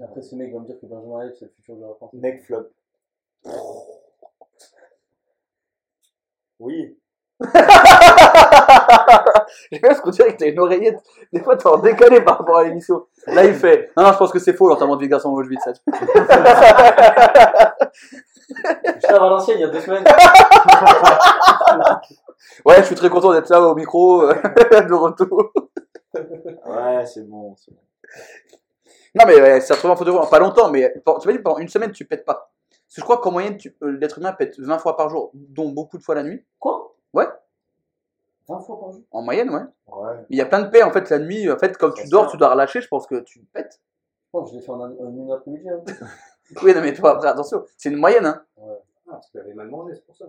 [0.00, 1.92] Et après, ce mec va me dire que Benjamin Hayek, c'est le futur de la
[1.94, 2.14] France.
[2.14, 2.68] Neck flop.
[6.58, 6.96] Oui.
[9.72, 11.02] J'ai bien ce qu'on dirait que t'as une oreillette.
[11.32, 13.06] Des fois t'es en décalé par rapport à l'émission.
[13.26, 13.90] Là il fait.
[13.96, 15.72] Non non je pense que c'est faux l'enterrement de vie garçon au vite ça.
[18.52, 20.04] J'étais à Valenciennes il y a deux semaines.
[22.64, 25.52] Ouais, je suis très content d'être là au micro, de retour.
[26.14, 27.54] Ouais, c'est bon.
[27.56, 27.80] c'est bon.
[29.14, 31.42] Non, mais ouais, ça se retrouve en fauteuil roulant, pas longtemps, mais tu vas dire
[31.42, 32.52] pendant une semaine, tu pètes pas.
[32.70, 35.30] Parce que je crois qu'en moyenne, tu- euh, l'être humain pète 20 fois par jour,
[35.34, 36.44] dont beaucoup de fois la nuit.
[36.58, 36.94] Quoi?
[37.12, 37.26] Ouais.
[38.48, 39.02] 20 fois par jour?
[39.10, 39.62] En moyenne, ouais.
[39.88, 40.14] Ouais.
[40.18, 41.50] Mais il y a plein de paix, en fait, la nuit.
[41.50, 42.30] En fait, quand tu C'est dors, ça.
[42.32, 43.80] tu dois relâcher, je pense que tu pètes.
[44.32, 45.68] Bon, je l'ai fait en un- en une après-midi.
[45.68, 45.80] Hein.
[46.64, 48.44] Oui, non, mais toi, après, attention, c'est une moyenne, hein.
[48.58, 48.62] Ah,
[49.06, 50.24] parce que t'avais mal mangé, c'est pour ça.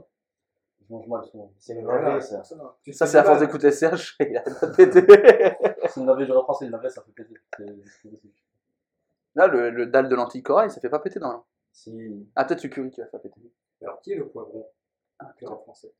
[0.88, 1.52] Je mange mal souvent.
[1.58, 2.38] C'est Voilà, navet, c'est ça.
[2.38, 2.76] pour ça.
[2.84, 4.42] Tu te Ça, fais c'est à force d'écouter Serge, il a
[4.76, 5.02] pété.
[5.88, 7.34] C'est une navet, je reprends, c'est une navet, ça fait péter.
[7.58, 7.66] C'est-
[8.04, 8.34] c'est possible.
[9.36, 12.28] Là, le, le dalle de lentilles corail, ça fait pas péter dans Si.
[12.36, 13.40] Ah, peut-être le curry qui va faire péter.
[13.82, 14.66] Alors, qui est le poivron
[15.48, 15.94] en français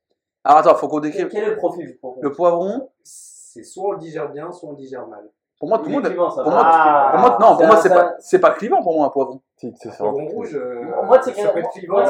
[0.44, 1.28] Alors, attends, faut qu'on Quel, décrive.
[1.28, 4.68] quel est le profil du poivron Le poivron, C'est soit on le digère bien, soit
[4.68, 5.28] on le digère mal.
[5.58, 6.04] pour moi, tout le monde.
[6.04, 7.08] clivant, Pour moi, Ah.
[7.12, 9.10] pour moi, non, pour C'est moi, c'est c'est pas, c'est pas clivant pour moi, un
[9.10, 9.40] poivron.
[9.56, 9.98] Si, c'est Le ça.
[9.98, 12.02] poivron rouge, euh, Moi, être clivant,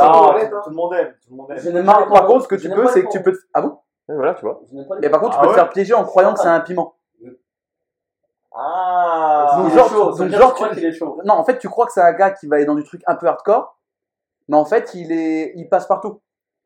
[0.63, 1.15] tout, le monde aime.
[1.23, 1.59] Tout le monde aime.
[1.59, 3.39] Je n'aime Non, pas par contre, ce que tu peux, c'est les que tu peux.
[3.55, 3.79] Ah bon?
[4.09, 4.61] Et voilà, tu vois.
[5.01, 6.95] Mais par contre, tu Ah peux te faire piéger en croyant que c'est un piment.
[8.55, 9.12] Ah.
[9.57, 11.19] Donc, Il est genre, chaud, donc, genre, tu crois tu- qu'il est chaud.
[11.25, 13.03] Non, en fait, tu crois que c'est un gars qui va aller dans du truc
[13.07, 13.77] un peu hardcore,
[14.49, 16.21] mais en fait, il est, il passe partout.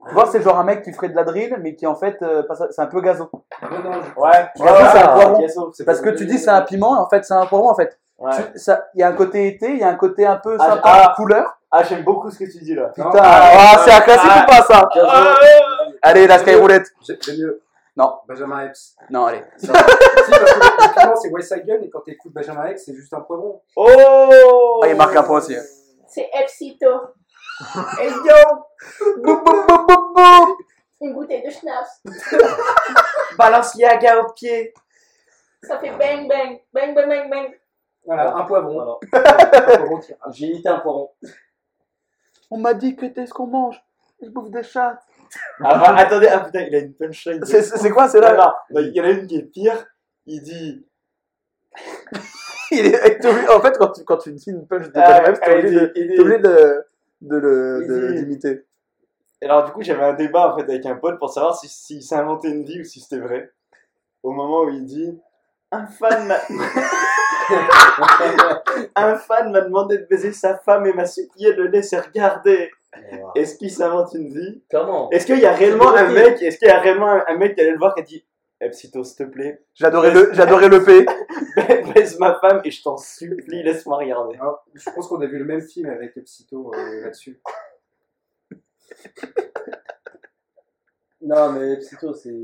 [0.09, 2.17] Tu vois, c'est genre un mec qui ferait de la drill, mais qui en fait,
[2.23, 3.29] euh, passe- c'est un peu gazo.
[4.17, 4.49] Ouais.
[4.57, 5.41] Gazo, c'est un.
[5.41, 7.71] Gazo, c'est Parce que tu dis c'est un piment, et en fait, c'est un poivron,
[7.71, 7.99] en fait.
[8.19, 8.31] Ouais.
[8.55, 10.71] Tu- Il y a un côté été, il y a un côté un peu Ah,
[10.71, 11.13] sympa, ah.
[11.17, 11.59] couleur.
[11.71, 12.87] Ah, j'aime beaucoup ce que tu dis là.
[12.95, 14.45] Putain, Non, ah, c'est un classique ah.
[14.45, 14.89] ou pas ça?
[16.03, 16.87] Allez, la skyroulette.
[17.07, 17.61] j'ai mieux.
[17.97, 18.19] Non.
[18.29, 18.95] Benjamin Epps.
[19.09, 19.43] Non, allez.
[19.57, 22.95] si, parce que le piment, c'est West Side Gun, et quand t'écoutes Benjamin Epps, c'est
[22.95, 23.63] juste un poivron.
[23.75, 25.57] Oh Ah, il marque un point aussi.
[26.09, 26.87] C'est Epsito.
[27.99, 28.35] Hey yo
[29.23, 30.57] Boum, boum, boum, boum, boum
[31.01, 32.03] Une bouteille de schnapps.
[33.39, 34.75] Balenciaga au pied.
[35.63, 36.61] Ça fait bang bang.
[36.71, 37.59] Bang bang bang bang.
[38.05, 38.75] Voilà, un poivron.
[38.75, 38.99] Voilà.
[39.11, 40.35] Un poivron tirage.
[40.35, 41.11] J'ai imité un poivron.
[42.51, 43.83] On m'a dit que t'es ce qu'on mange.
[44.21, 45.01] Je bouffe des chats.
[45.63, 47.45] Ah, bah, attendez, ah putain, il a une punchline.
[47.45, 48.35] C'est c'est quoi, c'est là
[48.71, 49.87] non, il y en a une qui est pire.
[50.27, 50.87] Il dit.
[52.73, 55.59] Il est, En fait, quand tu, quand tu dis une punch de Ah, t'es elle
[55.67, 56.85] obligé de- t'es obligé de,
[57.21, 58.65] de le, Il de- dit- d'imiter.
[59.41, 61.69] Et alors, du coup, j'avais un débat en fait avec un pote pour savoir si,
[61.69, 63.53] s'il s'est inventé une vie ou si c'était vrai.
[64.25, 65.17] Au moment où il dit
[65.71, 66.39] Un fan m'a.
[68.97, 72.71] un fan m'a demandé de baiser sa femme et m'a supplié de le laisser regarder.
[73.35, 74.63] Est-ce qu'il s'invente une vie?
[74.71, 75.11] Comment?
[75.11, 77.61] Est-ce qu'il y a réellement un mec Est-ce qu'il y a réellement un, mec qui
[77.61, 78.25] allait le voir qui a dit
[78.61, 81.05] Epsito, s'il te plaît, J'adorais le, j'adorais le P.
[81.95, 84.37] baise ma femme et je t'en supplie, laisse-moi regarder.
[84.37, 87.41] Alors, je pense qu'on a vu le même film avec Epsito euh, là-dessus.
[91.21, 92.35] Non, mais Psycho, c'est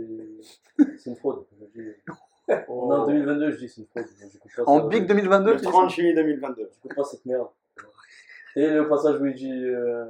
[0.98, 1.46] c'est une fraude.
[1.60, 1.94] Je dis-
[2.68, 4.04] On est en 2022, je dis c'est une fraude.
[4.56, 4.86] Pas En.
[4.88, 6.68] Big 2022, Le tu dis 30 juillet 2022.
[6.74, 7.48] J'écoute pas cette merde.
[8.56, 9.50] Et le passage où il dit.
[9.50, 10.04] euh,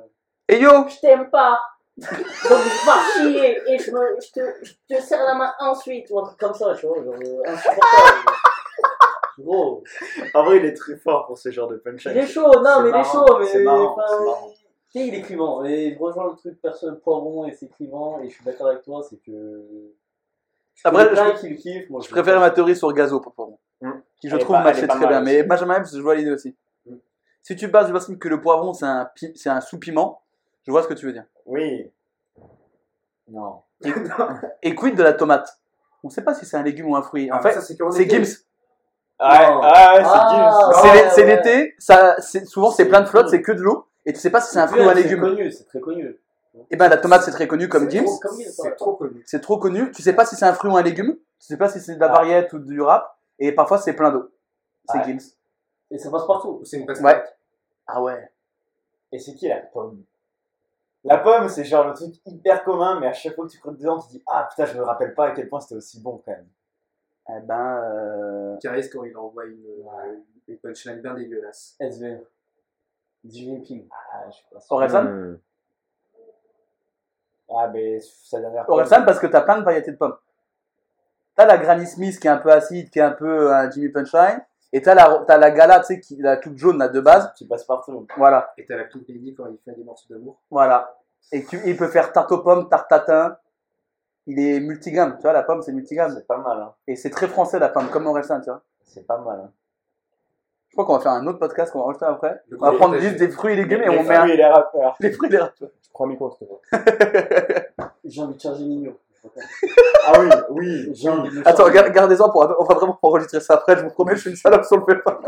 [0.49, 1.59] Et yo Je t'aime pas.
[1.99, 6.07] Donc je pars chier et je, me, je, te, je te serre la main ensuite.
[6.11, 8.31] ou un truc comme ça, tu vois, genre euh, insupportable.
[9.39, 9.83] Gros,
[10.35, 12.15] En vrai, il est très fort pour ce genre de punchline.
[12.17, 13.47] il est chaud, non, mais il est chaud, mais.
[13.47, 14.51] c'est marrant, enfin, marrant.
[14.93, 15.65] Tu sais, il est clivant.
[15.65, 18.21] Et je rejoins le truc personne poivron et c'est clivant.
[18.21, 19.93] Et je suis d'accord avec toi, c'est que.
[20.75, 21.91] Je Après, je- qui le kiffent.
[21.91, 23.59] Moi, Je préfère ma théorie sur Gazo, pour poivron.
[23.81, 24.01] Hmm.
[24.21, 25.21] Qui je Elle trouve matchait très bien.
[25.21, 25.43] Mais.
[25.43, 26.55] Benjamin Epps, je vois l'idée aussi.
[26.87, 26.97] Hmm.
[27.43, 30.23] Si tu bases le principe que le poivron, c'est un, pi- c'est un sous-piment,
[30.67, 31.25] je vois ce que tu veux dire.
[31.47, 31.91] Oui.
[33.29, 33.63] Non.
[34.63, 35.59] Et quid de la tomate?
[36.05, 37.31] On sait pas si c'est un légume ou un fruit.
[37.31, 38.09] En Ah, fait, c'est c'est.
[38.11, 38.45] Gims.
[39.19, 40.73] Ah, ah, ouais, c'est Ah, Gims.
[40.83, 41.37] C'est ouais, l'é- c'est ouais.
[41.37, 44.19] l'été, ça, c'est- souvent c'est C'est plein de flotte, c'est que de l'eau, et tu
[44.19, 45.21] sais pas si c'est un C'est fruit ou un C'est légume.
[45.21, 46.19] connu, c'est très connu.
[46.71, 48.45] Et ben la tomate c'est très connu comme C'est Gims, ouais.
[48.51, 49.23] C'est trop connu.
[49.27, 49.91] c'est trop connu.
[49.93, 51.95] Tu sais pas si c'est un fruit ou un légume, tu sais pas si c'est
[51.95, 52.13] de la Ah.
[52.15, 54.29] variette ou du rap, et parfois c'est plein d'eau.
[54.91, 55.05] C'est Ouais.
[55.05, 55.21] Gims.
[55.93, 56.61] Et ça passe partout.
[56.65, 56.87] C'est une Ouais.
[56.95, 57.25] pastèque.
[57.87, 58.29] Ah ouais.
[59.13, 60.03] Et c'est qui la pomme
[61.05, 63.79] La pomme, c'est genre le truc hyper commun, mais à chaque fois que tu croques
[63.79, 66.01] dedans, tu te dis Ah putain, je me rappelle pas à quel point c'était aussi
[66.01, 66.47] bon quand même.
[67.29, 68.57] Eh ben, euh...
[68.59, 70.17] Caris, quand il envoie une, euh,
[70.49, 71.77] une punchline bien dégueulasse.
[71.81, 72.25] SV.
[73.25, 73.89] Jinping.
[74.13, 74.61] Ah, je sais pas.
[74.61, 74.77] sûr.
[74.77, 75.39] Orelsan Hmm.
[77.55, 80.17] Ah, mais sa dernière Orelsan parce que t'as plein de variétés de pommes.
[81.35, 83.89] T'as la Granny Smith qui est un peu acide, qui est un peu un Jimmy
[83.89, 87.01] Punchline, et t'as la, t'as la Gala, tu sais, qui, la toute jaune là de
[87.01, 87.33] base.
[87.37, 88.07] Qui passe partout.
[88.17, 90.41] Voilà, Et t'as la petite Peggy quand il fait des morceaux d'amour.
[90.51, 90.97] voilà.
[91.31, 93.37] Et tu, il peut faire tarte aux pommes, tarte tatin.
[94.27, 96.13] Il est multigramme, tu vois, la pomme c'est multigramme.
[96.15, 96.75] C'est pas mal, hein.
[96.87, 98.63] Et c'est très français la pomme, comme Orelsan, tu vois.
[98.85, 99.51] C'est pas mal, hein.
[100.69, 102.41] Je crois qu'on va faire un autre podcast qu'on va enregistrer après.
[102.49, 104.33] Le On va prendre juste des fruits et légumes et les on met un- fruits
[104.33, 104.97] et les rappeurs.
[105.01, 105.55] les fruits et les râpes.
[105.61, 107.69] Je prends un micro, s'il te plaît.
[108.05, 108.99] J'ai envie de charger Nino.
[110.07, 110.91] Ah oui, oui.
[110.95, 113.91] J'ai envie de le Attends, gardez-en pour, on va vraiment enregistrer ça après, je vous
[113.91, 115.21] promets, je suis une salope sur le fait pas.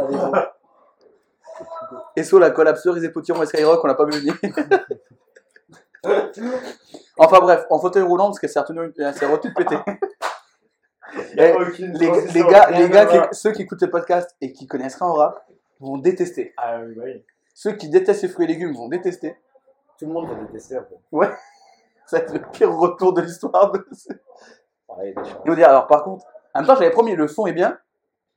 [2.17, 4.35] Et so, la collab cerise et potiron et Skyrock, on l'a pas vu venir.
[7.17, 9.79] Enfin bref, en fauteuil roulant parce qu'elle s'est retenue, elle s'est retenue péter.
[11.37, 14.97] Eh, les, les gars, les gars qui- ceux qui écoutent ce podcast et qui connaissent
[14.97, 15.47] rien au rap
[15.79, 16.53] vont détester.
[16.57, 17.25] Ah oui, bah oui.
[17.55, 19.37] Ceux qui détestent les fruits et légumes vont détester.
[19.97, 20.97] Tout le monde va détester un peu.
[22.07, 24.09] Ça va être le pire retour de l'histoire de choses.
[25.03, 25.15] Ils
[25.47, 27.79] vont dire, alors par contre, en même temps, j'avais promis, le son est bien,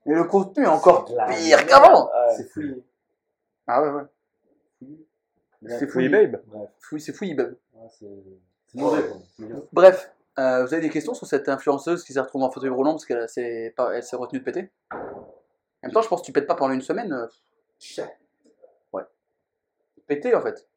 [0.06, 2.10] mais le contenu est encore pire qu'avant.
[2.36, 2.84] C'est fouillé.
[3.68, 4.04] Ah ouais, ouais.
[5.68, 6.10] C'est Oui, fouillé.
[6.10, 6.42] babe.
[6.98, 7.56] C'est fouillé, babe.
[7.74, 8.08] ouais, c'est
[8.76, 9.04] mauvais.
[9.08, 9.18] quoi.
[9.74, 12.92] Bref, euh, vous avez des questions sur cette influenceuse qui s'est retrouvée en fauteuil roulant
[12.94, 13.74] parce qu'elle s'est
[14.14, 14.72] retenue de péter?
[14.92, 14.98] En
[15.84, 17.12] même temps, je pense que tu pètes pas pendant une semaine.
[17.14, 17.28] euh,
[18.94, 19.04] Ouais.
[20.08, 20.68] Péter en fait.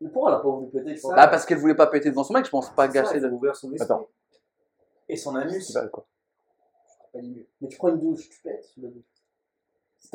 [0.00, 2.24] Mais pourquoi elle a pas voulu péter pense Bah parce qu'elle voulait pas péter devant
[2.24, 3.28] son mec, je pense pas C'est ça, gâcher il de.
[3.28, 3.84] ouvrir son esprit.
[3.90, 4.08] Attends.
[5.08, 5.72] Et son anus.
[5.72, 6.06] Bah, quoi.
[7.12, 7.18] Pas.
[7.60, 9.02] Mais tu prends une douche, tu pètes sous la douche.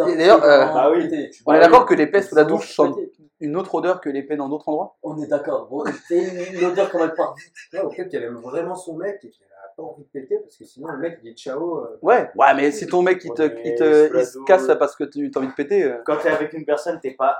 [0.09, 1.09] Et d'ailleurs, euh, bah oui.
[1.45, 2.97] On est d'accord que les pets sous la douche sentent
[3.41, 4.95] une autre odeur que les pets dans d'autres endroits?
[5.03, 5.67] On est d'accord.
[5.67, 7.51] Bon, c'est une odeur comme elle part vite.
[7.73, 10.55] Non, peut-être qu'elle aime vraiment son mec et qu'elle a pas envie de péter parce
[10.55, 11.79] que sinon le mec il dit ciao.
[11.79, 14.95] euh, Ouais, ouais, mais si ton mec il te, Ouais, il te se casse parce
[14.95, 15.83] que tu as envie de péter.
[15.83, 15.97] euh.
[16.05, 17.37] Quand t'es avec une personne, t'es pas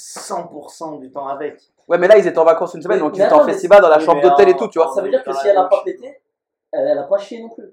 [0.00, 1.60] 100% du temps avec.
[1.88, 3.80] Ouais, mais là ils étaient en vacances une semaine Mais- donc ils étaient en festival
[3.82, 4.92] dans la chambre d'hôtel et tout, tu vois.
[4.94, 6.20] Ça veut dire que si elle a pas pété,
[6.72, 7.68] elle, elle a pas chié non plus.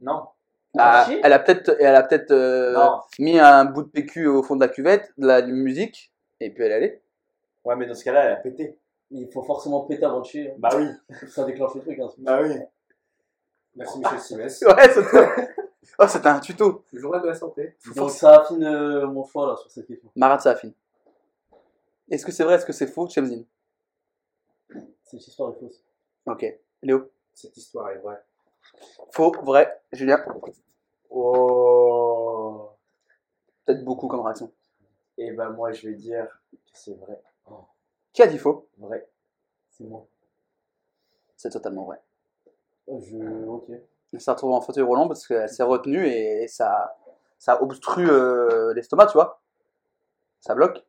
[0.00, 0.26] Non.
[0.74, 2.76] Elle a Ah, chié elle a peut-être elle a peut-être euh,
[3.18, 6.64] mis un bout de PQ au fond de la cuvette, de la musique, et puis
[6.64, 7.02] elle est allée.
[7.64, 8.76] Ouais, mais dans ce cas-là, elle a pété.
[9.10, 10.50] Il faut forcément péter avant de chier.
[10.50, 10.54] hein.
[10.58, 10.88] Bah oui.
[11.28, 11.98] Ça déclenche le truc.
[11.98, 12.08] Hein.
[12.18, 12.56] Bah oui.
[13.76, 14.62] Merci Michel Simès.
[14.66, 15.56] Ouais, c'était
[15.98, 16.84] oh, c'était un tuto.
[16.92, 17.76] Le journal de la santé.
[17.94, 20.10] Donc ça affine euh, mon choix là sur cette question.
[20.16, 20.70] Marat Safin.
[22.10, 23.44] Est-ce que c'est vrai, est-ce que c'est faux, Chemzin
[25.02, 25.82] Cette histoire est fausse.
[26.26, 26.44] Ok.
[26.82, 27.10] Léo?
[27.32, 28.22] Cette histoire est vraie.
[29.12, 30.24] Faux, vrai, Julien?
[31.10, 32.70] Oh.
[33.64, 34.52] Peut-être beaucoup comme réaction.
[35.16, 37.20] Et bah moi, je vais dire que c'est vrai.
[38.12, 38.68] Qui a dit faux?
[38.78, 39.08] Vrai.
[39.70, 40.06] C'est moi.
[41.36, 42.00] C'est totalement vrai.
[42.88, 43.46] Euh, Je...
[43.46, 43.70] Ok.
[44.12, 46.96] Elle s'est retrouvée en fauteuil roulant parce qu'elle s'est retenue et ça,
[47.38, 49.40] ça obstrue euh, l'estomac, tu vois.
[50.40, 50.84] Ça bloque.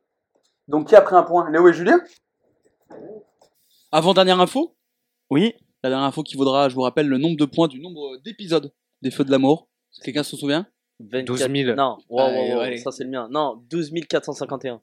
[0.68, 1.50] Donc qui a pris un point?
[1.50, 2.00] Léo et Julien?
[3.92, 4.74] Avant dernière info,
[5.30, 5.54] Oui.
[5.82, 8.72] la dernière info qui vaudra, je vous rappelle, le nombre de points du nombre d'épisodes
[9.02, 9.68] des Feux de l'amour.
[10.02, 10.66] Quelqu'un se souvient?
[11.00, 11.76] 12 24 000.
[11.76, 12.78] Non, wow, wow, wow, allez.
[12.78, 13.28] ça c'est le mien.
[13.30, 14.80] Non, 12 451.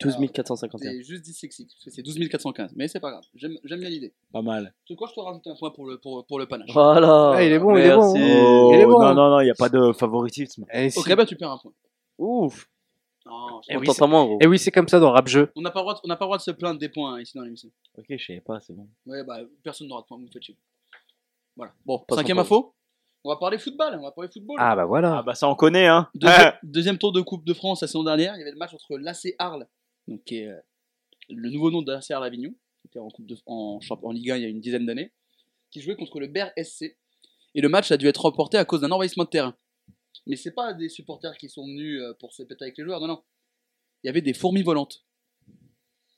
[0.00, 0.90] 12 451.
[0.90, 4.14] C'est juste dyslexique, parce que c'est 12 415, mais c'est pas grave, j'aime bien l'idée.
[4.32, 4.74] Pas mal.
[4.86, 6.70] Tu sais quoi, je te rajoute un point pour le, pour, pour le panache?
[6.72, 7.32] Voilà.
[7.34, 8.12] Ah, il est bon, il est bon.
[8.14, 8.40] Merci.
[8.42, 8.98] Oh, Il est bon.
[8.98, 10.64] Non, non, non, il n'y a pas de favoritisme.
[10.72, 10.98] Eh, si.
[10.98, 11.72] Ok, bah tu perds un point.
[12.18, 12.69] Ouf.
[13.30, 14.38] Non, Eh On oui, t'entend moins, gros.
[14.40, 15.50] Et oui, c'est comme ça dans Rap Jeu.
[15.56, 16.88] on n'a pas, le droit de- on n'a pas le droit de se plaindre des
[16.88, 17.70] points hein, ici dans l'émission.
[17.96, 18.88] Ok, je savais pas, c'est bon.
[19.06, 20.56] Ouais, bah personne n'aura de points, vous me faites chier.
[21.56, 21.72] Voilà.
[21.84, 22.74] Bon, Pas cinquième info.
[23.22, 24.56] On va parler football, on va parler football.
[24.58, 25.18] Ah bah voilà.
[25.18, 26.08] Ah bah ça on connaît, hein.
[26.14, 28.72] Deuxième, deuxième tour de Coupe de France la saison dernière, il y avait le match
[28.72, 29.66] entre l'AC Arles,
[30.08, 30.56] donc qui est euh,
[31.28, 32.50] le nouveau nom de l'AC Arles Avignon,
[32.80, 34.86] qui était en, coupe de, en, champ- en Ligue 1 il y a une dizaine
[34.86, 35.12] d'années,
[35.70, 36.96] qui jouait contre le Ber SC.
[37.54, 39.54] Et le match a dû être reporté à cause d'un envahissement de terrain.
[40.26, 43.00] Mais c'est pas des supporters qui sont venus euh, pour se péter avec les joueurs,
[43.00, 43.22] non, non.
[44.02, 45.04] Il y avait des fourmis volantes.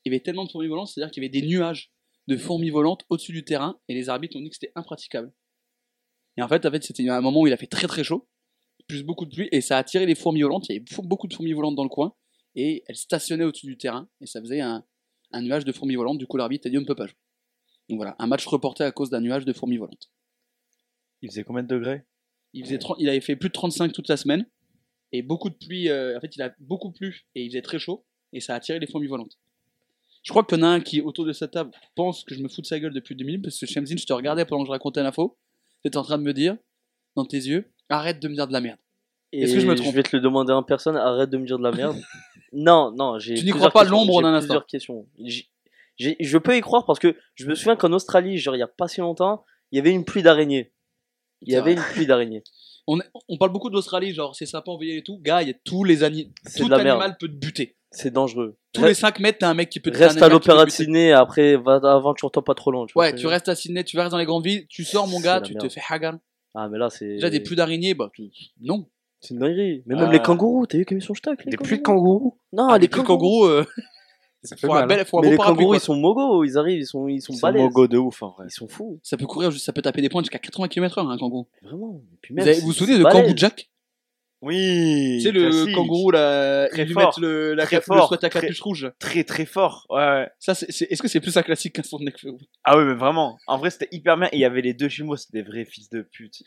[0.05, 1.91] Il y avait tellement de fourmis volantes, c'est-à-dire qu'il y avait des nuages
[2.27, 5.33] de fourmis volantes au-dessus du terrain, et les arbitres ont dit que c'était impraticable.
[6.37, 8.27] Et en fait, en fait c'était un moment où il a fait très très chaud,
[8.87, 10.67] plus beaucoup de pluie, et ça a attiré les fourmis volantes.
[10.69, 12.15] Il y avait beaucoup de fourmis volantes dans le coin,
[12.55, 14.85] et elles stationnaient au-dessus du terrain, et ça faisait un,
[15.31, 16.17] un nuage de fourmis volantes.
[16.17, 17.17] Du coup, l'arbitre a dit on ne peut pas jouer.
[17.89, 20.09] Donc voilà, un match reporté à cause d'un nuage de fourmis volantes.
[21.21, 22.03] Il faisait combien de degrés?
[22.53, 24.45] Il, faisait 30 il avait fait plus de 35 toute la semaine,
[25.11, 25.89] et beaucoup de pluie.
[25.89, 28.57] euh, en fait, il a beaucoup plu, et il faisait très chaud, et ça a
[28.57, 29.37] attiré les fourmis volantes.
[30.23, 32.41] Je crois qu'il y en a un qui, autour de cette table, pense que je
[32.41, 34.67] me fous de sa gueule depuis 2000, parce que Shemzin, je te regardais pendant que
[34.67, 35.37] je racontais l'info.
[35.81, 36.57] T'étais en train de me dire,
[37.15, 38.79] dans tes yeux, arrête de me dire de la merde.
[39.33, 41.45] Est-ce que je me trompe Je vais te le demander en personne, arrête de me
[41.45, 41.99] dire de la merde.
[42.53, 43.35] non, non, j'ai.
[43.35, 45.07] Tu n'y crois pas l'ombre plusieurs questions.
[45.97, 48.67] Je peux y croire parce que je me souviens qu'en Australie, genre il y a
[48.67, 50.71] pas si longtemps, il y avait une pluie d'araignées.
[51.45, 52.43] Il y avait une pluie d'araignées.
[52.87, 55.17] On, parle beaucoup de l'Australie, genre c'est sapin envoyé et tout.
[55.21, 56.29] Gars, il y a tous les animaux.
[56.45, 57.15] C'est Tout de la animal merde.
[57.17, 57.77] peut te buter.
[57.91, 58.57] C'est dangereux.
[58.73, 60.69] Tous les 5 mètres, t'as un mec qui peut te Reste à l'opéra de.
[60.71, 62.85] Sydney, après, va, aventure-toi pas trop loin.
[62.93, 65.21] vois Ouais, tu restes à Sydney, tu restes dans les grandes villes, tu sors mon
[65.21, 66.15] gars, tu te fais hagar.
[66.55, 67.07] Ah, mais là, c'est.
[67.07, 68.29] Déjà des pluies d'araignées, bah tu-
[68.61, 68.87] non.
[69.21, 69.83] C'est une dinguerie.
[69.85, 70.23] Mais Ah même les ouais.
[70.23, 72.37] kangourous, t'as vu comme ils sont stock les Des pluies de kangourous?
[72.51, 73.65] Non, Ah, les les pluies de kangourous, euh,
[74.43, 74.83] Ça fait faut mal.
[74.83, 74.87] hein.
[74.87, 75.77] bel, faut un Mais les parapluie, kangourous, quoi.
[75.77, 77.61] ils sont mogos, ils arrivent, ils sont, ils sont Ils sont balèzes.
[77.63, 78.45] mogos de ouf en vrai.
[78.47, 81.09] Ils sont fous, Ça peut courir, juste- ça peut taper des points jusqu'à 80 km/h,
[81.09, 81.47] un kangourou.
[81.61, 82.01] vraiment.
[82.13, 83.03] Et puis Vous, même, avez- vous vous souvenez de.
[83.03, 83.69] Kangoo Jack?
[84.41, 85.19] Oui.
[85.19, 85.73] Tu sais, le classique.
[85.75, 87.03] kangourou, là, Très ils lui fort.
[87.05, 88.07] mettent le, la Très cap- le fort.
[88.09, 88.91] sweat à Très- capuche rouge.
[88.99, 89.85] Très très fort.
[89.89, 90.29] Ouais, ouais.
[90.39, 92.31] Ça, c'est, c'est- est-ce que c'est plus un classique qu'un son de Nekfeu?
[92.65, 93.37] Ah oui, mais vraiment.
[93.47, 94.27] En vrai, c'était hyper bien.
[94.33, 96.43] Et il y avait les deux jumeaux, c'était des vrais fils de pute.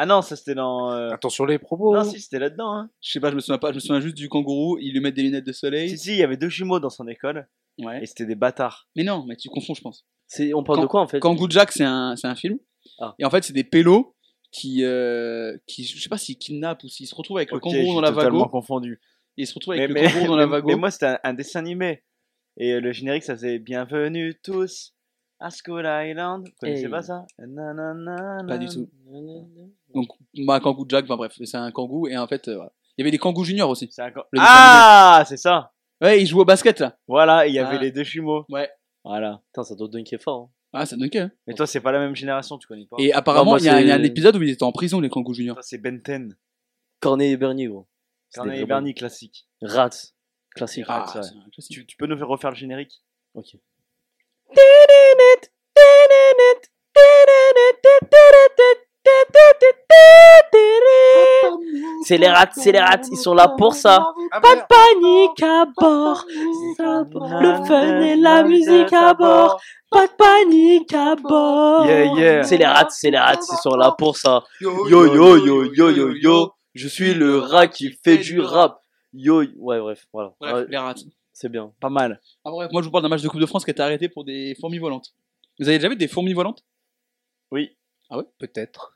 [0.00, 0.92] Ah non, ça c'était dans.
[0.92, 1.94] euh, Attention les propos.
[1.94, 2.72] Non, si, c'était là-dedans.
[2.72, 2.90] Hein.
[3.00, 5.00] Je sais pas, je me souviens pas, je me souviens juste du kangourou, ils lui
[5.00, 5.88] mettent des lunettes de soleil.
[5.90, 7.48] Si, si, il y avait deux jumeaux dans son école.
[7.80, 8.02] Ouais.
[8.02, 8.88] et c'était des bâtards.
[8.96, 10.04] Mais non, mais tu confonds, je pense.
[10.26, 11.20] C'est, on parle de quoi en fait?
[11.20, 12.58] Kangoo Jack, c'est un, c'est un film.
[13.00, 13.14] Ah.
[13.18, 14.14] Et en fait, c'est des pélos
[14.52, 17.60] qui, euh, qui, je sais pas s'ils kidnappent ou s'ils se retrouvent avec Ok, le
[17.60, 18.50] kangourou j'ai dans la totalement vago.
[18.50, 19.00] confondu.
[19.36, 20.68] Ils se retrouvent avec le kangourou dans la mais- vago.
[20.68, 22.02] mais moi, c'était un, un dessin animé.
[22.56, 24.94] Et euh, le générique, ça faisait Bienvenue tous
[25.40, 26.46] à School Island.
[26.46, 26.88] Vous connaissez Hey.
[26.90, 27.26] pas ça?
[27.38, 28.88] Nanana, Pas du tout.
[29.94, 30.08] Donc,
[30.46, 32.06] bah, Kangoo Jack, enfin bref, c'est un kangou.
[32.08, 32.72] Et en fait, euh, voilà.
[32.96, 33.88] il y avait des kangous juniors aussi.
[33.90, 35.72] C'est un can- Le dessin Ah, c'est ça.
[36.00, 36.96] Ouais, ils jouent au basket là.
[37.08, 37.80] Voilà, il y avait Ah.
[37.80, 38.44] les deux jumeaux.
[38.48, 38.70] Ouais.
[39.04, 39.40] Voilà.
[39.46, 40.42] Putain, ça doit dunker fort.
[40.42, 40.50] hein.
[40.74, 41.30] Ah, ça donne hein.
[41.46, 42.96] Mais toi, c'est pas la même génération, tu connais pas.
[42.98, 44.62] Et apparemment, moi, il y, a- il y a un c'est- épisode où ils étaient
[44.64, 45.56] en prison, les kangous juniors.
[45.56, 46.36] Toi, c'est Ben 10.
[47.00, 47.88] Cornet et Bernie, gros.
[48.28, 49.48] C'était Carnet et vraiment- Bernie classique.
[49.62, 49.88] Rats.
[50.54, 50.84] Classique.
[50.88, 51.22] Ah, Ah, ouais.
[51.22, 51.72] c'est un classique.
[51.72, 53.02] Tu, tu peux nous faire refaire le générique?
[53.34, 53.56] Ok.
[62.04, 64.06] C'est les rats, c'est les rats, ils sont là pour ça.
[64.42, 66.24] Pas de panique à bord.
[67.40, 69.60] Le fun et la musique à bord.
[69.90, 71.86] Pas de panique à bord.
[71.86, 72.42] Yeah, yeah.
[72.44, 74.42] C'est les rats, c'est les rats, ils sont là pour ça.
[74.60, 76.52] Yo yo yo yo yo yo.
[76.74, 78.80] Je suis le rat qui fait du rap.
[79.12, 80.32] Yo, ouais, bref, voilà.
[80.40, 80.94] Bref, les rats.
[81.38, 81.72] C'est bien.
[81.80, 82.20] Pas mal.
[82.44, 83.82] Ah, bref, moi je vous parle d'un match de Coupe de France qui a été
[83.82, 85.14] arrêté pour des fourmis volantes.
[85.58, 86.64] Vous avez déjà vu des fourmis volantes?
[87.50, 87.76] Oui.
[88.10, 88.24] Ah ouais?
[88.38, 88.94] Peut-être.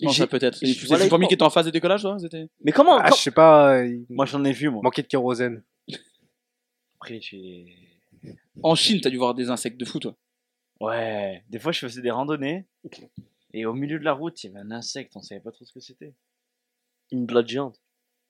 [0.00, 0.56] Non, J'ai- ça peut-être.
[0.58, 2.16] C'est des fourmis qui étaient en phase de décollage, toi
[2.64, 3.74] Mais comment, Ah, quand- je sais pas.
[3.76, 4.80] euh, il Moi, j'en ai vu, moi.
[4.82, 5.62] manquait de kérosène.
[6.96, 7.76] Après, j'ai.
[8.62, 10.16] En Chine, t'as dû voir des insectes de fou, toi.
[10.80, 11.44] Ouais.
[11.48, 12.66] Des fois, je faisais des randonnées.
[13.52, 15.12] Et au milieu de la route, il y avait un insecte.
[15.16, 16.14] On savait pas trop ce que c'était.
[17.12, 17.80] une blague géante.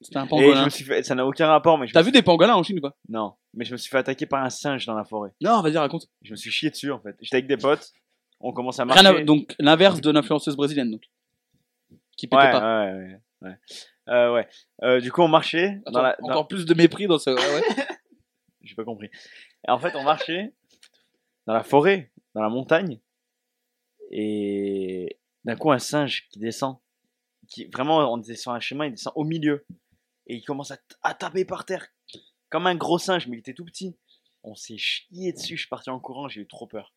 [0.01, 0.65] C'était un Et je pangolin.
[0.65, 1.03] me suis fait.
[1.03, 3.35] Ça n'a aucun rapport, mais T'as vu suis- des pangolins en Chine ou pas Non.
[3.55, 5.31] Mais je me suis fait attaquer par un singe dans la forêt.
[5.43, 6.07] Non, vas-y, raconte.
[6.23, 7.17] Je me suis chié dessus, en fait.
[7.21, 7.93] J'étais avec des potes.
[8.41, 9.07] On commence à marcher.
[9.07, 11.03] Rien à- Donc, l'inverse de l'influenceuse brésilienne, donc.
[12.17, 12.85] Qui pétait Ouais, pas.
[12.87, 13.21] ouais, ouais.
[13.43, 13.57] ouais.
[14.09, 14.49] Euh, ouais.
[14.83, 15.81] Euh, du coup, on marchait.
[15.85, 17.31] Attends, dans la, dans- Encore plus de mépris dans ce.
[17.31, 17.63] Ouais.
[18.63, 19.11] J'ai pas compris.
[19.69, 20.55] Et en fait, on marchait
[21.47, 23.01] dans la forêt, dans la montagne,
[24.11, 26.77] et d'un coup, un singe qui descend.
[27.49, 29.65] Qui, vraiment, on sur un chemin, il descend au milieu.
[30.31, 30.71] Et il commence
[31.03, 31.87] à, taper par terre.
[32.51, 33.97] Comme un gros singe, mais il était tout petit.
[34.45, 36.95] On s'est chié dessus, je suis parti en courant, j'ai eu trop peur.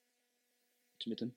[1.00, 1.32] tu m'étonnes.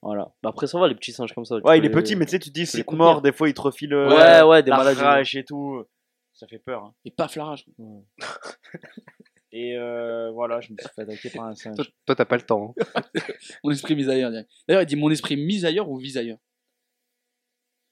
[0.00, 0.32] Voilà.
[0.42, 1.56] Bah après, ça va, les petits singes comme ça.
[1.58, 3.54] Ouais, il est petit, mais tu sais, tu te dis, c'est mort, des fois, il
[3.54, 5.00] te refile euh, Ouais, des la maladies.
[5.00, 5.84] rage et tout.
[6.32, 6.84] Ça fait peur.
[6.84, 6.94] hein.
[7.04, 7.66] Et paf, la rage.
[9.54, 11.76] Et euh, voilà, je me suis fait attaquer par un singe.
[12.06, 12.74] Toi, t'as pas le temps.
[12.96, 13.02] hein.
[13.64, 14.30] Mon esprit mis ailleurs.
[14.66, 16.38] D'ailleurs, il dit mon esprit mis ailleurs ou vise ailleurs?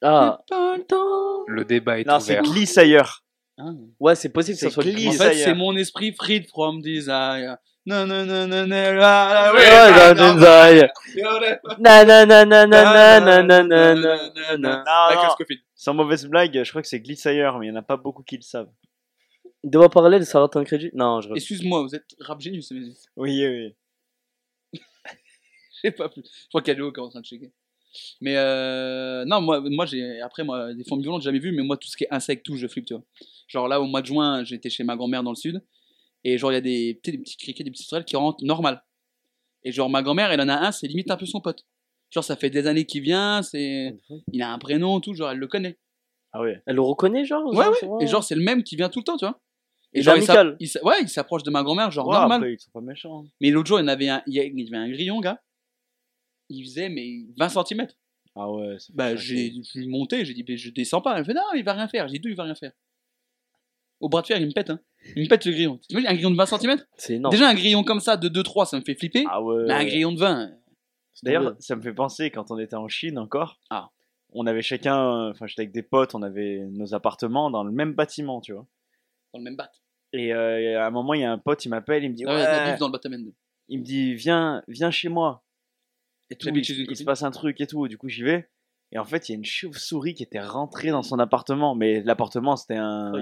[0.02, 1.44] Ah, Pas le temps.
[1.46, 2.50] Le débat est Non, c'est ouvert.
[2.50, 3.24] glisse ailleurs.
[3.98, 7.56] Ouais, c'est possible que ça soit En fait, c'est mon esprit freed from desire.
[7.86, 8.66] Non, non, non, non,
[15.74, 18.22] Sans mauvaise blague, je crois que c'est Glissire, mais il n'y en a pas beaucoup
[18.22, 18.70] qui le savent.
[19.62, 21.34] Il doit parler de Saratin Crédit Non, je.
[21.34, 22.72] Excuse-moi, vous êtes rap génius,
[23.16, 23.74] Oui, oui.
[25.84, 26.22] Je pas plus.
[26.24, 27.52] Je crois qu'il y a Léo qui est en train de checker.
[28.20, 31.62] Mais euh, non, moi, moi j'ai après moi des formes violentes, j'ai jamais vu, mais
[31.62, 33.02] moi tout ce qui est insectes, tout, je flippe, tu vois.
[33.50, 35.60] Genre là au mois de juin, j'étais chez ma grand-mère dans le sud,
[36.22, 38.84] et genre il y a des, des petits criquets, des petits sauterelles qui rentrent normal.
[39.64, 41.66] Et genre ma grand-mère, elle en a un, c'est limite un peu son pote.
[42.10, 43.96] Genre ça fait des années qu'il vient, c'est,
[44.32, 45.78] il a un prénom, tout, genre elle le connaît.
[46.32, 46.62] Ah ouais.
[46.66, 48.04] Elle le reconnaît, genre Ouais, genre, ouais.
[48.04, 49.40] Et genre c'est le même qui vient tout le temps, tu vois.
[49.92, 50.56] Et Il genre il s'a- amical.
[50.60, 52.36] il s'a- ouais, il s'approche de ma grand-mère, genre Ouais, normal.
[52.42, 53.24] après, ils sont pas méchants.
[53.24, 53.28] hein.
[53.40, 55.40] Mais l'autre jour, il y en avait un, il y avait un grillon, gars.
[56.48, 57.88] Il faisait mais 20 cm.
[58.36, 58.76] Ah ouais.
[58.94, 59.52] Bah, j'ai,
[59.88, 61.14] monté, j'ai dit, mais je descends pas.
[61.14, 62.06] Elle me fait, non, il va rien faire.
[62.06, 62.72] J'ai dit, d'où il va rien faire
[64.00, 64.80] Au bras de fer, il me pète, hein.
[65.16, 65.78] Il me pète le grillon.
[65.88, 67.32] Tu un grillon de 20 cm C'est énorme.
[67.32, 69.24] Déjà, un grillon comme ça de 2-3, ça me fait flipper.
[69.28, 69.64] Ah ouais.
[69.66, 70.50] Mais un grillon de 20.
[71.22, 73.58] D'ailleurs, ça me fait penser quand on était en Chine encore.
[73.70, 73.90] Ah.
[74.32, 77.94] On avait chacun, enfin j'étais avec des potes, on avait nos appartements dans le même
[77.94, 78.66] bâtiment, tu vois.
[79.34, 79.70] Dans le même bat.
[80.12, 82.24] Et euh, à un moment, il y a un pote, il m'appelle, il me dit,
[82.26, 83.32] Ah ouais, ouais, dans le batamen.
[83.68, 85.44] il me dit, viens, viens chez moi.
[86.30, 87.88] Et tout, il, il se passe un truc et tout.
[87.88, 88.48] Du coup, j'y vais.
[88.92, 91.74] Et en fait, il y a une chauve-souris qui était rentrée dans son appartement.
[91.74, 93.20] Mais l'appartement, c'était un Oui.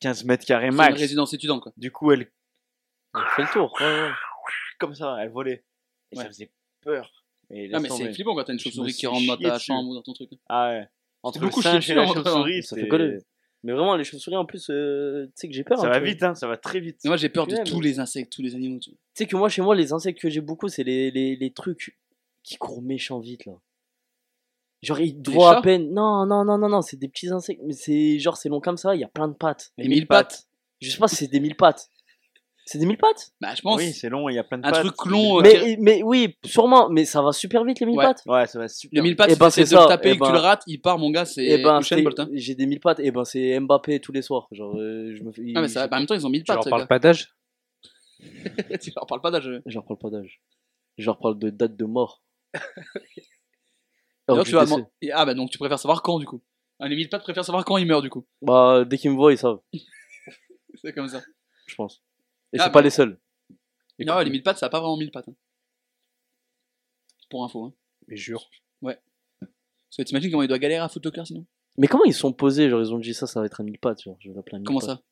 [0.00, 0.98] 15 mètres carrés C'est une max.
[1.00, 1.72] résidence étudiante, quoi.
[1.76, 2.30] Du coup, elle,
[3.14, 3.72] Elle fait le tour.
[3.80, 4.10] ouais, ouais.
[4.78, 5.64] comme ça, elle volait.
[6.12, 6.24] Et Ouais.
[6.24, 6.50] ça faisait
[6.82, 7.10] peur.
[7.50, 9.66] Mais Ah, mais c'est flippant quand t'as une chauve-souris qui rentre dans ta dessus.
[9.66, 10.30] chambre ou dans ton truc.
[10.48, 10.88] Ah ouais.
[11.22, 12.06] Entre le singe et la hein.
[12.12, 13.18] chauve-souris, Ça fait coller.
[13.62, 15.78] Mais vraiment, les chauves-souris, en plus, euh, tu sais que j'ai peur.
[15.78, 16.98] Ça un va vite, hein, ça va très vite.
[17.04, 18.78] Mais moi, j'ai peur de Ouais, tous mais- les insectes, tous les animaux.
[18.80, 21.50] Tu sais que moi, chez moi, les insectes que j'ai beaucoup, c'est les, les, les
[21.52, 21.98] trucs
[22.42, 23.52] qui courent méchant vite, là.
[24.84, 25.92] Genre, ils te Des voient à peine.
[25.92, 27.60] Non, non, non, non, non, c'est des petits insectes.
[27.64, 29.72] Mais c'est genre, c'est long comme ça, il y a plein de pattes.
[29.78, 30.46] Les mille pattes.
[30.80, 31.88] Je sais pas si c'est des mille pattes.
[32.66, 33.32] C'est des mille pattes?
[33.42, 33.76] Bah, je pense.
[33.78, 34.84] Oui, c'est long, il y a plein de Un pattes.
[34.86, 38.04] truc long, euh, mais, mais oui, sûrement, mais ça va super vite, les mille Ouais.
[38.06, 38.22] pattes.
[38.26, 38.96] Ouais, ça va super.
[39.02, 40.24] Le mille pattes, Eh si ben, t'essaies c'est de le ça, taper eh et que
[40.24, 42.20] tu ben- le rates, il part, mon gars, c'est Et ben, Usain c'est- Bolt.
[42.20, 42.28] hein.
[42.32, 44.48] j'ai des mille pattes, et ben c'est Mbappé tous les soirs.
[44.50, 45.42] Genre, euh, je me fais.
[45.54, 46.70] Ah, mais ça, bah, en même temps, ils ont mille Tu leur pattes.
[46.70, 46.86] parles gars.
[46.86, 47.34] pas d'âge?
[48.80, 49.50] tu leur parles pas d'âge.
[49.66, 50.40] Je leur parle pas d'âge.
[50.96, 52.22] Je leur parle de date de mort.
[54.28, 54.64] Alors, tu vas
[55.02, 56.42] Et- Ah bah donc tu préfères savoir quand du coup.
[56.80, 58.26] Un limite pas préfère savoir quand il meurt du coup.
[58.42, 59.60] Bah, dès qu'ils me voient, ils savent,
[60.82, 61.22] C'est comme ça.
[61.66, 62.02] je pense.
[62.52, 63.20] Et Ah, c'est pas mais- les seuls.
[64.00, 65.28] Non, les mille pattes, ça a pas vraiment mille pattes.
[65.28, 65.34] hein.
[67.30, 67.64] Pour info.
[67.64, 67.74] Hein.
[68.08, 68.48] Mais jure.
[68.82, 71.46] Parce que t'imagines comment il doit galérer à foutre le cœur sinon
[71.78, 73.78] Mais comment ils sont posés Genre, ils ont dit ça, ça va être un mille
[73.78, 74.02] pattes.
[74.02, 74.88] Genre, je vais l'appeler un mille Comment pattes.
[74.98, 75.02] ça?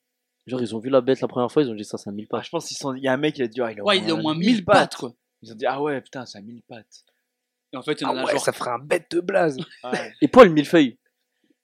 [0.49, 2.13] Genre, ils ont vu la bête la première fois, ils ont dit ça, c'est un
[2.13, 2.47] mille Ah, pattes.
[2.47, 4.11] je pense qu'il y a un mec qui a dit, ah, il a Ouais, il
[4.11, 5.15] a au moins 1000 pattes quoi.
[5.43, 7.05] Ils ont dit, ah ouais, putain, c'est à 1000 pattes.
[7.73, 8.41] Et en fait, il y en Ah a ouais, genre.
[8.45, 9.57] ça ferait un bête de blaze.
[9.85, 10.13] Ouais.
[10.21, 10.99] Et Paul, millefeuille.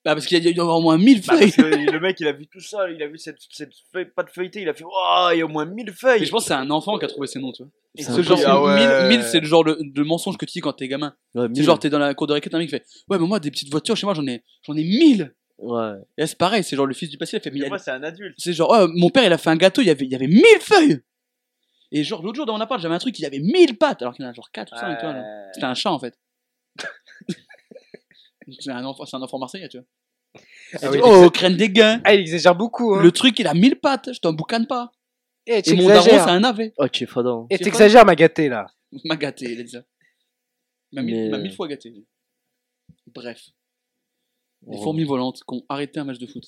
[0.04, 1.50] Bah, parce qu'il y a y avoir au moins 1000 Bah, feuilles.
[1.50, 4.06] parce que le mec, il a vu tout ça, il a vu cette, cette feuille,
[4.06, 6.22] pas de feuilleté, il a fait, oh, il y a au moins 1000 feuilles.
[6.22, 7.72] Et je pense que c'est un enfant qui a trouvé ces noms, tu vois.
[7.96, 9.08] Et Ce genre, ah ouais.
[9.08, 11.14] 1000, 1000, c'est le genre de, de mensonge que tu dis quand t'es gamin.
[11.34, 13.18] Ouais, C'est genre, t'es dans la cour de récré, t'as un mec qui fait Ouais,
[13.18, 15.34] mais moi, des petites voitures chez moi, j'en ai, j'en ai 1000.
[15.58, 15.92] Ouais.
[16.16, 17.58] Et là, c'est pareil, c'est genre le fils du passé, il a fait mais il
[17.58, 18.34] y Mais a- moi, c'est un adulte.
[18.38, 20.14] C'est genre, oh, mon père, il a fait un gâteau, il y avait, il y
[20.14, 21.00] avait 1000 feuilles.
[21.90, 24.14] Et genre, l'autre jour, dans mon appart, j'avais un truc, il avait 1000 pattes, alors
[24.14, 25.14] qu'il y en a genre 4 ou 5, tu vois.
[25.14, 25.20] là.
[25.20, 25.50] Ouais.
[25.54, 26.18] C'était un chat, en fait.
[28.60, 29.86] c'est un enfant, c'est un enfant marseillais, tu vois.
[30.82, 32.00] Ah oui, oh, crème des gains.
[32.04, 32.94] Ah, il exagère beaucoup.
[32.94, 33.02] Hein.
[33.02, 34.92] Le truc, il a 1000 pattes, je t'en boucane pas.
[35.46, 36.74] Eh, Et mon daron, c'est un navet.
[36.76, 37.46] Oh, tu es hein.
[37.48, 38.66] Eh, t'exagères, ma gâtée, là.
[39.04, 39.82] m'a gâté, il a dit ça.
[40.92, 41.94] Il m'a mille, Mais- il m'a mille fois gâté.
[43.06, 43.42] Bref.
[44.66, 44.82] Les Ouais.
[44.82, 46.44] fourmis volantes qui ont arrêté un match de foot.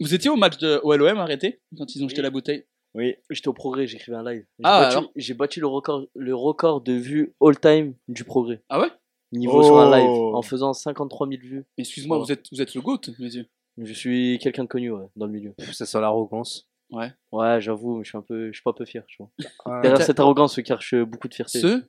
[0.00, 2.64] Vous étiez au match de OLOM arrêté quand ils ont jeté la bouteille?
[2.94, 4.44] Oui, j'étais au progrès, j'écrivais un live.
[4.58, 8.62] J'ai Ah, battu, j'ai battu le record, le record de vues all-time du progrès.
[8.68, 8.88] Ah ouais?
[9.32, 10.34] Niveau sur un live, Oh.
[10.34, 11.64] en faisant 53 000 vues.
[11.76, 13.46] Excuse-moi, vous, êtes, vous êtes le GOAT, mes yeux.
[13.76, 15.52] Je suis quelqu'un de connu ouais, dans le milieu.
[15.52, 16.66] Pff, Ça sent l'arrogance.
[16.90, 17.12] Ouais.
[17.30, 19.30] Ouais, j'avoue, je suis un peu, je suis pas un peu fier, tu vois.
[19.66, 19.82] Ouais.
[19.82, 21.60] Derrière cette arrogance se cache beaucoup de fierté.
[21.60, 21.84] Ce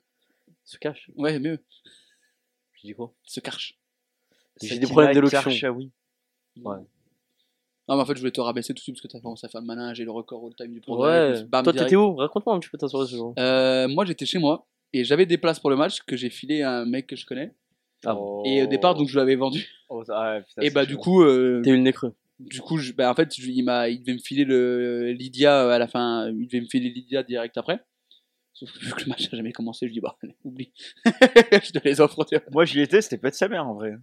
[0.65, 1.57] Se cache Ouais, mieux.
[2.73, 3.13] Je dis quoi?
[3.23, 3.79] Se carche.
[4.61, 5.71] J'ai des problèmes d'élocution.
[5.75, 5.91] oui.
[6.61, 6.75] Ouais.
[7.89, 9.45] Non, mais en fait, je voulais te rabaisser tout de suite parce que t'as commencé
[9.45, 11.35] à faire le malin, j'ai le record all-time du progrès.
[11.35, 11.47] je me Ouais.
[11.49, 13.33] bam, Toi, t'étais où Raconte-moi un petit peu ta soirée ce jour.
[13.39, 16.61] Euh, Moi, j'étais chez moi et j'avais des places pour le match que j'ai filé
[16.61, 17.53] à un mec que je connais.
[18.05, 19.67] Ah Et au départ, donc, je l'avais vendu.
[19.89, 21.21] Oh, ça- ouais, putain, Et bah, du coup.
[21.23, 22.13] euh, T'as eu le nez creux.
[22.39, 25.65] Du coup, je, bah, en fait, je- il, m'a, il devait me filer le Lydia
[25.65, 26.29] euh, à la fin.
[26.29, 27.83] Il devait me filer Lydia direct après.
[28.53, 30.71] Sauf que vu que le match n'a jamais commencé, je dis bah, allez, oublie.
[31.05, 32.23] je te les offre.
[32.51, 33.95] Moi, j'y étais, c'était pas de sa mère en vrai.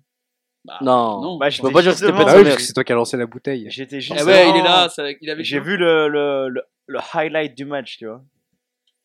[0.67, 1.21] Bah, Non.
[1.21, 1.37] non.
[1.39, 2.25] Bah, Je peux j'étais pas dire que c'était devant.
[2.25, 3.67] pas oui, c'est toi qui as lancé la bouteille.
[3.71, 4.89] J'étais juste Ah ouais, il est là.
[4.89, 8.23] ça- il avait J'ai vu le, le, le, le highlight du match, tu vois.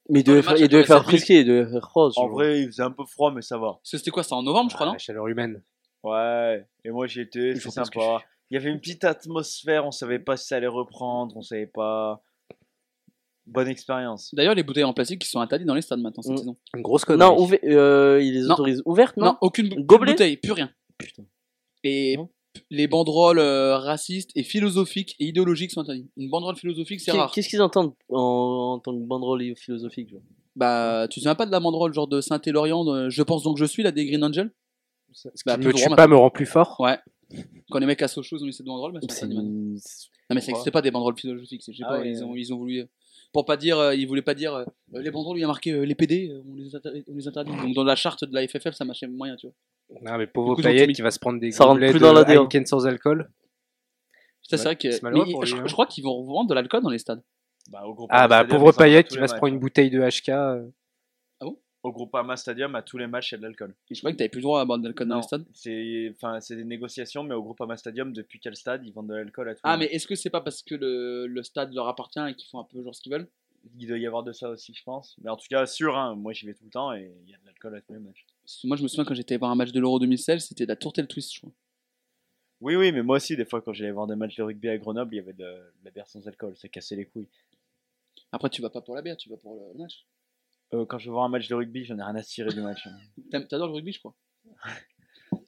[0.10, 2.14] Mais il devait faire, il devait frisquer, il devait faire rose.
[2.18, 3.80] En vrai, il faisait un peu froid, mais ça va.
[3.84, 5.62] C'était quoi C'était en novembre, je crois, Ah, non la chaleur humaine.
[6.04, 8.22] Ouais, et moi j'y étais, c'était sympa.
[8.50, 11.68] Il y avait une petite atmosphère, on savait pas si ça allait reprendre, on savait
[11.68, 12.22] pas.
[13.46, 14.34] Bonne expérience.
[14.34, 16.38] D'ailleurs, les bouteilles en plastique qui sont interdites dans les stades maintenant cette Mm.
[16.38, 16.58] saison.
[16.76, 17.30] Une grosse connerie.
[17.30, 18.54] Non, ouver- euh, il les Non.
[18.54, 20.70] autorise ouvertes, Non, non, aucune bouteille, plus rien.
[20.98, 21.24] Putain.
[21.84, 22.18] Et
[22.70, 26.10] les banderoles euh, racistes et philosophiques et idéologiques sont interdites.
[26.18, 27.32] Une banderole philosophique, c'est Qu'est- rare.
[27.32, 30.22] Qu'est-ce qu'ils entendent en, en tant que banderole philosophique genre
[30.56, 33.58] Bah, tu te souviens pas de la banderole genre de Saint-Élorient, de Je pense donc
[33.58, 34.52] je suis, là, des Green Angel
[35.14, 36.76] Ce qui Bah, me plus tue droit, pas me rend plus fort.
[36.80, 36.98] Ouais.
[37.70, 39.52] Quand les mecs à Sochaux ont mis cette banderole, bah, c'est C'est interdit maintenant.
[40.30, 41.64] Non, mais ça n'existait pas des banderoles philosophiques.
[41.64, 42.24] c'est- Je sais Ah pas, ouais, ils, ouais.
[42.24, 42.86] ont, ils ont voulu.
[43.34, 45.48] Pour pas dire, euh, ils voulaient pas dire euh, les banderoles où il y a
[45.48, 47.52] marqué euh, les PD, euh, on les, inter- on les interdit.
[47.56, 49.56] Donc dans la charte de la FFF, ça marchait moyen, tu vois.
[50.02, 52.06] Non, mais pauvre coup, Payet, il va se prendre des Ça rentre gobelets plus de
[52.06, 52.22] dans la.
[52.22, 53.30] Heineken sans alcool.
[54.44, 54.88] C'est vrai que.
[54.88, 55.64] mais je, hein.
[55.66, 57.24] je crois qu'ils vont revendre de l'alcool dans les stades.
[57.70, 59.60] Bah, au Ah bah, Stadium, pauvre Payet, les va se prendre une hein.
[59.60, 60.30] bouteille de HK.
[60.30, 60.68] euh.
[61.84, 63.74] Au Groupama Stadium, à tous les matchs, il y a de l'alcool.
[63.90, 65.46] Je crois que t'avais plus le droit à boire de l'alcool dans les stades.
[65.52, 69.16] C'est enfin, c'est des négociations, mais au Groupama Stadium, depuis quel stade ils vendent de
[69.16, 71.42] l'alcool à tous Ah, les mais matchs est-ce que c'est pas parce que le, le
[71.42, 73.28] stade leur appartient et qu'ils font un peu genre ce qu'ils veulent?
[73.80, 75.16] Il doit y avoir de ça aussi, je pense.
[75.24, 77.34] Mais en tout cas, sûr, hein, moi j'y vais tout le temps et il y
[77.34, 78.28] a de l'alcool à tous les matchs.
[78.44, 80.66] Parce que Moi, je me souviens quand j'étais voir un match de l'Euro 2016, c'était
[80.66, 81.52] la tourtelle twist, je crois.
[82.60, 84.78] Oui, oui, mais moi aussi, des fois, quand j'allais voir des matchs de rugby à
[84.78, 87.28] Grenoble, il y avait de, de la bière sans alcool, ça cassait les couilles.
[88.32, 90.06] Après, tu vas pas pour la bière, tu vas pour le, match.
[90.74, 92.62] Euh, quand je vais voir un match de rugby, j'en ai rien à cirer du
[92.62, 92.86] match.
[92.88, 92.98] hein.
[93.50, 94.16] T'adores le rugby, je crois.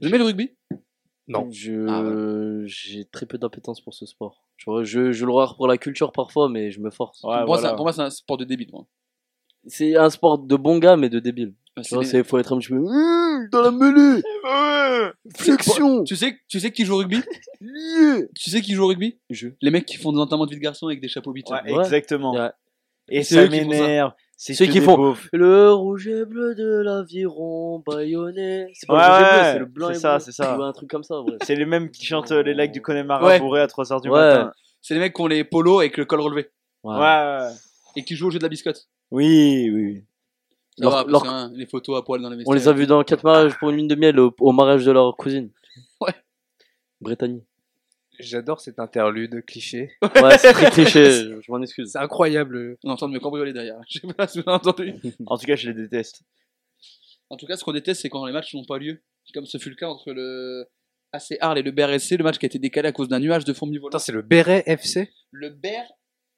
[0.00, 0.56] Vous aimez le rugby
[1.28, 1.50] Non.
[1.50, 4.48] Je, Ah, j'ai très peu d'appétence pour ce sport.
[4.58, 7.22] Je, je le regarde pour la culture parfois, mais je me force.
[7.22, 7.68] Ouais, pour, moi, voilà.
[7.70, 8.66] c'est- pour moi, c'est un sport de débit.
[8.72, 8.86] Moi.
[9.68, 11.54] C'est un sport de bon gars, mais de débile.
[11.82, 14.22] C'est des- c'est faut être un petit peu Hum, dans la mêlée,
[15.36, 16.04] flexion.
[16.04, 17.20] Tu sais, tu sais qui joue au rugby?
[18.34, 19.18] Tu sais qui joue au rugby?
[19.30, 19.48] Je.
[19.60, 21.44] Les mecs qui font des enterrements de vie de garçon avec des chapeaux bits.
[21.50, 21.80] Ouais, Ouais.
[21.84, 22.32] exactement.
[22.34, 22.50] Ouais.
[23.08, 23.50] Et C'est ça ça.
[23.50, 24.12] m'énerve.
[24.38, 28.68] C'est Ceux qui font le rouge et bleu de l'aviron bayonnais.
[28.74, 30.24] C'est pas Ouais, le rouge et bleu, c'est le blanc c'est et ça, bleu.
[30.24, 30.58] c'est ça.
[30.58, 31.14] Ou un truc comme ça.
[31.44, 34.52] C'est les mêmes qui chantent euh, les lacs du Connemara bourrés à 3h du matin.
[34.82, 36.48] C'est les mecs qui ont les polos avec le col relevé
[36.84, 36.94] Ouais.
[36.98, 37.48] ouais.
[37.96, 38.86] et qui jouent au jeu de la biscotte.
[39.10, 40.04] Oui, oui.
[40.78, 42.68] Ça Leur- va, après, leur- c'est un- les photos à poil dans les On les
[42.68, 45.16] a vus dans 4 mariages pour une lune de miel au, au mariage de leur
[45.16, 45.50] cousine.
[46.00, 46.14] Ouais.
[47.00, 47.42] Brittany.
[48.18, 49.92] J'adore cet interlude cliché.
[50.02, 51.90] Ouais, c'est très cliché, je je m'en excuse.
[51.92, 52.76] C'est incroyable.
[52.84, 53.76] On est en train de me cambrioler derrière.
[53.88, 54.94] Je sais pas si vous avez entendu.
[55.26, 56.22] En tout cas, je les déteste.
[57.30, 59.02] En tout cas, ce qu'on déteste, c'est quand les matchs n'ont pas lieu.
[59.34, 60.66] Comme ce fut le cas entre le
[61.12, 63.44] AC Arles et le BRSC, le match qui a été décalé à cause d'un nuage
[63.44, 63.94] de fourmis volantes.
[63.96, 65.50] Attends, c'est le Béret FC Le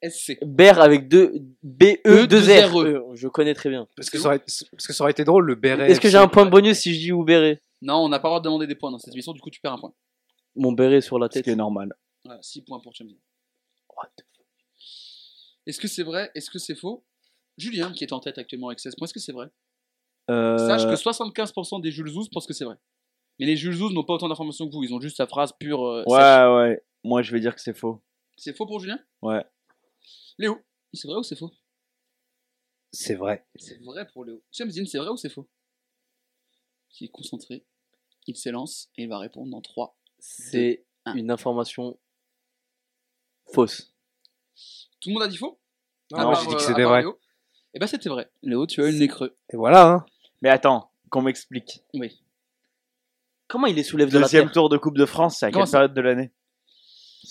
[0.01, 0.37] BRSC.
[0.45, 2.71] Ber avec deux B E 2 deux R.
[2.71, 3.87] R, Euh, Je connais très bien.
[3.95, 6.17] parce que, ça aurait, parce que ça aurait été drôle, le Béret Est-ce que j'ai
[6.17, 8.39] un point de bonus si je dis ou béret Non, on n'a pas le droit
[8.39, 9.93] de demander des points dans cette émission, du coup tu perds un point.
[10.55, 11.43] Mon béret sur la Ce tête.
[11.45, 11.93] qui est normal.
[12.25, 13.17] Voilà, 6 points pour Champion.
[15.65, 16.31] Est-ce que c'est vrai?
[16.35, 17.03] Est-ce que c'est faux?
[17.57, 19.47] Julien, qui est en tête actuellement avec 16 points, est-ce que c'est vrai?
[20.31, 22.75] Euh, Sache que 75% des Jules Zouz pensent que c'est vrai.
[23.39, 25.51] Mais les Jules Zouz n'ont pas autant d'informations que vous, ils ont juste sa phrase
[25.59, 25.83] pure.
[25.85, 26.49] euh, Ouais, sèche.
[26.55, 26.83] ouais.
[27.03, 28.01] Moi, je vais dire que c'est faux.
[28.37, 28.99] C'est faux pour Julien?
[29.21, 29.43] Ouais.
[30.39, 30.57] Léo,
[30.93, 31.51] c'est vrai ou c'est faux?
[32.93, 33.45] C'est vrai.
[33.57, 34.41] C'est vrai pour Léo.
[34.51, 35.49] Shamsin, c'est vrai ou c'est faux?
[36.99, 37.65] Il est concentré,
[38.25, 39.97] il s'élance et il va répondre dans 3.
[40.17, 41.99] C'est une information
[43.53, 43.93] fausse.
[45.01, 45.59] Tout le monde a dit faux?
[46.11, 47.01] Non, moi, j'ai dit que euh, c'était vrai.
[47.01, 47.19] Léo.
[47.73, 48.31] Eh ben c'était vrai.
[48.41, 49.37] Léo, tu as eu le nez creux.
[49.53, 50.05] Et voilà, hein.
[50.41, 51.83] Mais attends, qu'on m'explique.
[51.93, 52.23] Oui.
[53.47, 55.65] Comment il les soulève de la Deuxième tour de Coupe de France, c'est à Comment
[55.65, 55.77] quelle ça?
[55.79, 56.31] période de l'année?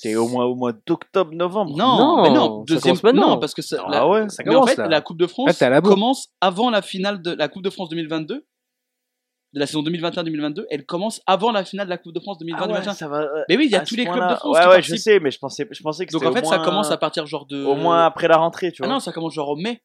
[0.00, 1.76] C'est au mois, au mois d'octobre, novembre.
[1.76, 3.30] Non, Non, mais non, deuxième commence maintenant.
[3.30, 4.88] non parce que ça, Ah la- ouais, ça mais en commence, fait là.
[4.88, 5.92] la Coupe de France la bourre.
[5.94, 8.46] commence avant la finale de la Coupe de France 2022
[9.54, 12.44] de la saison 2021-2022, elle commence avant la finale de la Coupe de France Ah
[12.44, 12.92] ouais, 2020-2021.
[12.94, 13.20] ça va.
[13.22, 14.94] euh, mais oui, il y a tous les clubs de France Ouais, qui ouais, je
[14.96, 17.24] sais, mais je pensais, je pensais que Donc en fait, au ça commence à partir
[17.26, 18.94] genre de Au moins après la rentrée, tu Ah vois.
[18.94, 19.82] non, ça commence genre au mai.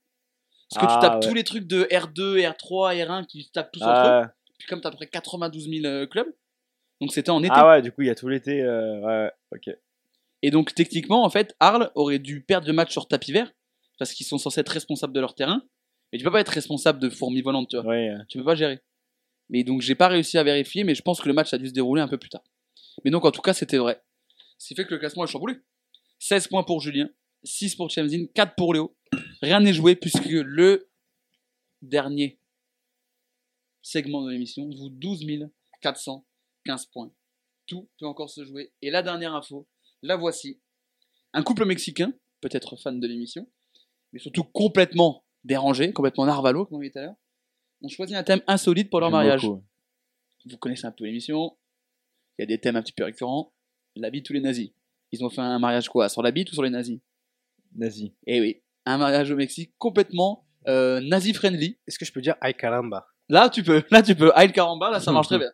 [0.69, 1.27] Parce que Ah, tu tapes ouais.
[1.30, 4.27] tous les trucs de R2, R3, R1 qui tapent tous entre Ah, eux.
[4.60, 6.27] Puis comme tu as à peu près 92 000 euh, clubs,
[6.99, 7.53] donc c'était en été.
[7.56, 8.61] ah ouais, du coup, il y a tout l'été.
[8.61, 9.76] euh, ouais, ok.
[10.43, 13.51] Et donc techniquement, en fait, Arles aurait dû perdre le match sur tapis vert
[13.97, 15.63] parce qu'ils sont censés être responsables de leur terrain.
[16.11, 17.85] Mais tu peux pas être responsable de fourmis volantes, tu vois.
[17.85, 18.79] Ouais, Tu peux pas gérer.
[19.49, 21.69] Mais donc j'ai pas réussi à vérifier, mais je pense que le match a dû
[21.69, 22.43] se dérouler un peu plus tard.
[23.03, 24.03] Mais donc en tout cas, c'était vrai.
[24.57, 25.55] Ce qui fait que le classement est chamboulé.
[26.19, 27.09] 16 points pour Julien,
[27.43, 28.95] 6 pour Chamzin, 4 pour Léo.
[29.41, 30.89] Rien n'est joué puisque le
[31.81, 32.39] dernier
[33.81, 35.25] segment de l'émission vous 12
[35.81, 37.11] 415 points.
[37.65, 38.71] Tout peut encore se jouer.
[38.81, 39.67] Et la dernière info,
[40.03, 40.61] la voici.
[41.34, 43.47] Un couple mexicain, peut-être fan de l'émission,
[44.11, 47.15] mais surtout complètement dérangé, complètement narvalo, comme on dit tout à l'heure,
[47.81, 49.41] ont choisi un thème insolite pour leur mariage.
[49.41, 49.65] beaucoup.
[50.45, 51.57] Vous connaissez un peu l'émission.
[52.38, 53.53] Il y a des thèmes un petit peu récurrents.
[53.95, 54.71] La bite ou les nazis?
[55.11, 56.09] Ils ont fait un mariage quoi?
[56.09, 56.99] Sur la bite ou sur les nazis?
[57.75, 58.15] Nazi.
[58.27, 61.80] Eh oui, un mariage au Mexique complètement euh, nazi-friendly.
[61.88, 63.07] Est-ce que je peux dire Ay caramba?
[63.30, 63.84] Là, tu peux.
[63.89, 64.31] Là, tu peux.
[64.35, 65.49] Aïe Caramba, là, ça marche très bien.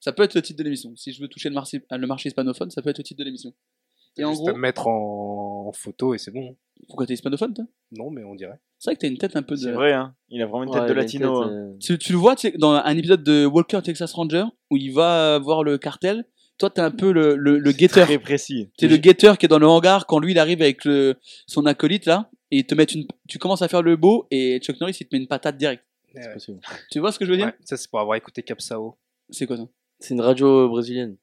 [0.00, 0.96] Ça peut être le titre de l'émission.
[0.96, 3.24] Si je veux toucher le marché, le marché hispanophone, ça peut être le titre de
[3.24, 3.54] l'émission.
[4.18, 5.66] Et en Juste gros, me mettre en...
[5.68, 6.56] en photo et c'est bon.
[6.86, 7.64] pourquoi t'es hispanophone, toi?
[7.92, 8.58] Non, mais on dirait.
[8.78, 9.60] C'est vrai que t'as une tête un peu de.
[9.60, 10.14] C'est vrai, hein.
[10.28, 11.44] Il a vraiment une tête Ouais, de il a une latino.
[11.44, 11.54] tête, hein.
[11.54, 14.76] euh, Tu, tu le vois tu sais, dans un épisode de Walker Texas Ranger où
[14.76, 16.24] il va voir le cartel.
[16.58, 18.06] Toi, t'es un peu le, le, le guetteur.
[18.06, 18.70] Très précis.
[18.76, 21.16] T'es le guetteur qui est dans le hangar quand lui il arrive avec le,
[21.46, 24.60] son acolyte là et il te met une, tu commences à faire le beau et
[24.60, 25.82] Chuck Norris il te met une patate direct.
[26.14, 26.60] C'est possible.
[26.90, 27.46] Tu vois ce que je veux dire?
[27.46, 28.96] Ouais, ça, c'est pour avoir écouté Capsao.
[29.30, 29.64] C'est quoi ça?
[29.98, 31.16] C'est une radio brésilienne.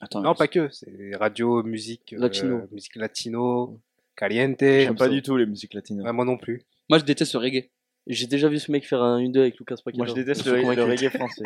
[0.00, 0.22] Attends.
[0.22, 0.68] Non, pas que.
[0.70, 2.14] C'est radio, musique.
[2.14, 2.62] euh, Latino.
[2.72, 3.78] musique latino,
[4.16, 4.56] caliente.
[4.60, 5.10] J'aime pas ça.
[5.10, 6.00] du tout les musiques latines.
[6.02, 6.62] Ouais, moi non plus.
[6.88, 7.68] Moi je déteste le reggae.
[8.06, 9.98] J'ai déjà vu ce mec faire un 1-2 avec Lucas Paqueta.
[9.98, 11.44] Moi, je déteste le, reggae français.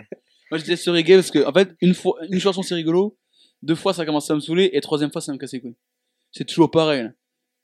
[0.50, 3.16] Moi je déteste le reggae parce que en fait une fois une chanson c'est rigolo,
[3.62, 5.76] deux fois ça commence à me saouler et troisième fois ça me casse les couilles.
[6.30, 7.02] C'est toujours pareil.
[7.04, 7.10] là.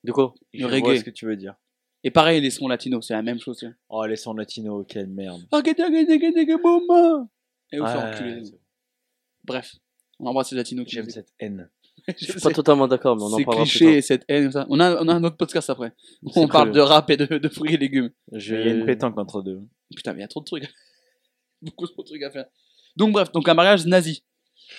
[0.03, 0.99] De quoi Le Je vois reggae.
[0.99, 1.55] ce que tu veux dire.
[2.03, 3.63] Et pareil les sons latinos, c'est la même chose.
[3.63, 3.73] vois.
[3.89, 5.41] Oh, les sons latinos, quelle merde.
[5.53, 5.61] Ah.
[7.73, 8.45] Et vous Ouais, faire enculer.
[8.45, 8.59] c'est-
[9.45, 9.77] Bref,
[10.21, 11.69] on embrasse les latinos qui J'aime cette haine.
[12.19, 14.03] Je suis pas totalement d'accord, mais on en C'est parlera plus cliché, tard.
[14.05, 14.67] cette haine, ça.
[14.71, 15.93] On a, on a un autre podcast après.
[16.35, 18.11] On parle de rap et de, de fruits et légumes.
[18.33, 19.61] Je- Il y a une pétanque entre deux.
[19.95, 20.65] Putain, mais il y a trop de trucs.
[21.63, 22.47] Beaucoup trop de trucs à faire.
[22.97, 24.25] Donc, bref, donc un mariage nazi.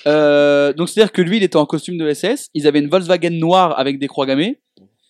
[0.07, 2.49] Euh, donc, c'est-à-dire que lui, il était en costume de SS.
[2.53, 4.59] Ils avaient une Volkswagen noire avec des croix gammées.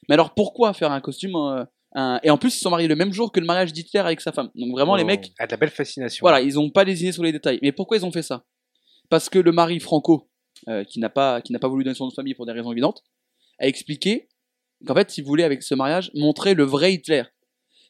[0.10, 1.64] Mais alors, pourquoi faire un costume euh,
[1.96, 4.00] un- Et en plus, ils se sont mariés le même jour que le mariage d'Hitler
[4.02, 4.50] avec sa femme.
[4.56, 5.08] Donc, vraiment, les Oh.
[5.08, 6.22] mecs, Ah, de la belle fascination.
[6.24, 7.60] voilà, ils n'ont pas lésiné sur les détails.
[7.62, 8.44] Mais pourquoi ils ont fait ça?
[9.12, 10.30] Parce que le mari Franco,
[10.70, 13.04] euh, qui n'a pas, pas voulu donner son nom de famille pour des raisons évidentes,
[13.60, 14.30] a expliqué
[14.88, 17.24] qu'en fait, il voulait avec ce mariage montrer le vrai Hitler.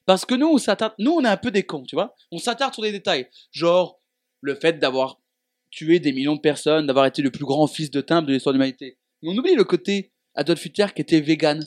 [0.07, 0.57] Parce que nous, on
[0.98, 2.15] nous, on est un peu des cons, tu vois.
[2.31, 4.02] On s'attarde sur des détails, genre
[4.41, 5.22] le fait d'avoir
[5.69, 8.53] tué des millions de personnes, d'avoir été le plus grand fils de timbre de l'histoire
[8.53, 8.98] de l'humanité.
[9.22, 11.64] Mais on oublie le côté Adolf Hitler qui était vegan,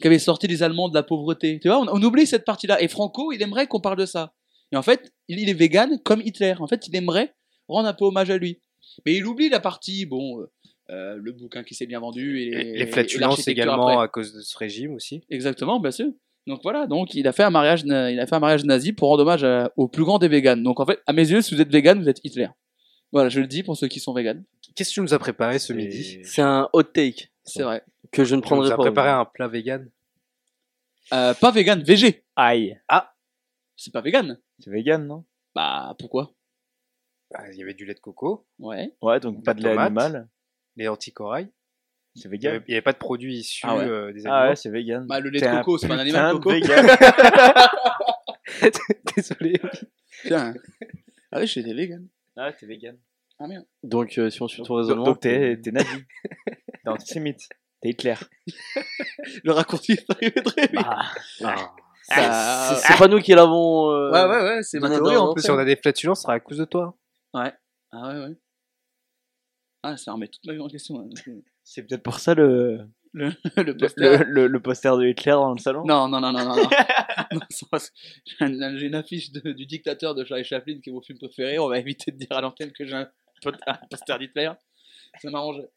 [0.00, 1.58] qui avait sorti les Allemands de la pauvreté.
[1.58, 2.80] Tu vois, on, on oublie cette partie-là.
[2.80, 4.32] Et Franco, il aimerait qu'on parle de ça.
[4.70, 6.54] Et en fait, il, il est vegan comme Hitler.
[6.60, 7.34] En fait, il aimerait
[7.66, 8.60] rendre un peu hommage à lui.
[9.04, 10.50] Mais il oublie la partie, bon, euh,
[10.90, 14.04] euh, le bouquin qui s'est bien vendu et, les flatulences également après.
[14.04, 15.22] à cause de ce régime aussi.
[15.30, 16.06] Exactement, bien sûr.
[16.46, 19.08] Donc voilà, donc il a fait un mariage, il a fait un mariage nazi pour
[19.08, 20.62] rendre hommage à- au plus grand des véganes.
[20.62, 22.48] Donc en fait, à mes yeux, si vous êtes vegan, vous êtes Hitler.
[23.12, 24.44] Voilà, je le dis pour ceux qui sont véganes.
[24.76, 26.20] Qu'est-ce que tu nous as préparé ce midi?
[26.22, 27.30] C'est un hot take.
[27.44, 27.82] C'est vrai.
[28.12, 28.82] Que je ne Tu prendrai nous as pas.
[28.82, 29.90] préparé un plat vegan?
[31.12, 32.24] Euh, pas vegan, VG.
[32.36, 32.78] Aïe.
[32.88, 33.12] Ah,
[33.76, 34.38] c'est pas vegan.
[34.58, 35.24] C'est vegan, non?
[35.54, 36.32] Bah pourquoi?
[37.30, 38.92] Bah, Il y avait du lait de coco, Ouais.
[39.02, 39.86] Ouais, donc pas de lait tomate.
[39.86, 40.28] animal.
[40.76, 41.50] les anticorail.
[42.14, 42.54] C'est Il n'y vegan.
[42.56, 43.84] avait, il y avait pas de produits issus Ah ouais.
[43.84, 44.50] euh, des Ah animaux.
[44.50, 45.06] ouais, c'est vegan.
[45.06, 46.50] Bah le lait T'es de coco, c'est pas un animal de coco.
[46.50, 46.86] vegan.
[49.16, 49.60] Désolé.
[50.24, 50.54] Tiens.
[51.32, 52.06] Ah oui, j'étais vegan.
[52.36, 52.96] Ah, t'es vegan.
[53.38, 53.64] Ah merde.
[53.82, 55.04] Donc, euh, si on suit ton raisonnement.
[55.04, 55.88] donc t'es t'es nazi.
[56.84, 57.48] T'es antisémite.
[57.82, 58.14] T'es Hitler.
[59.44, 60.74] Le raccourci est arrivé très vite.
[60.74, 61.02] Bah,
[61.44, 61.72] Ah.
[62.08, 63.90] Ça- C'est c'est pas nous qui l'avons.
[63.90, 65.42] euh, Ouais, ouais, ouais, c'est ma donné théorie dans- en plus.
[65.42, 66.96] Si on a des flatulences, ce sera à cause de toi.
[67.34, 67.52] Ouais.
[67.92, 68.36] Ah ouais, ouais.
[69.82, 70.98] Ah, ça remet toute ma vie en question.
[71.00, 71.32] hein.
[71.62, 74.24] c'est peut-être pour ça le, Le, le le, poster.
[74.26, 75.84] le- le poster de Hitler dans le salon.
[75.86, 76.56] Non, non, non, non, non.
[76.56, 76.68] non.
[77.32, 77.92] Non, ça va, c'est-
[78.24, 81.18] J'ai un- j'ai une affiche de- du dictateur de Charlie Chaplin qui est mon film
[81.18, 81.58] préféré.
[81.58, 83.08] On va éviter de dire à l'antenne que j'ai un,
[83.42, 84.50] pot- un poster d'Hitler.
[85.20, 85.68] Ça m'arrangeait.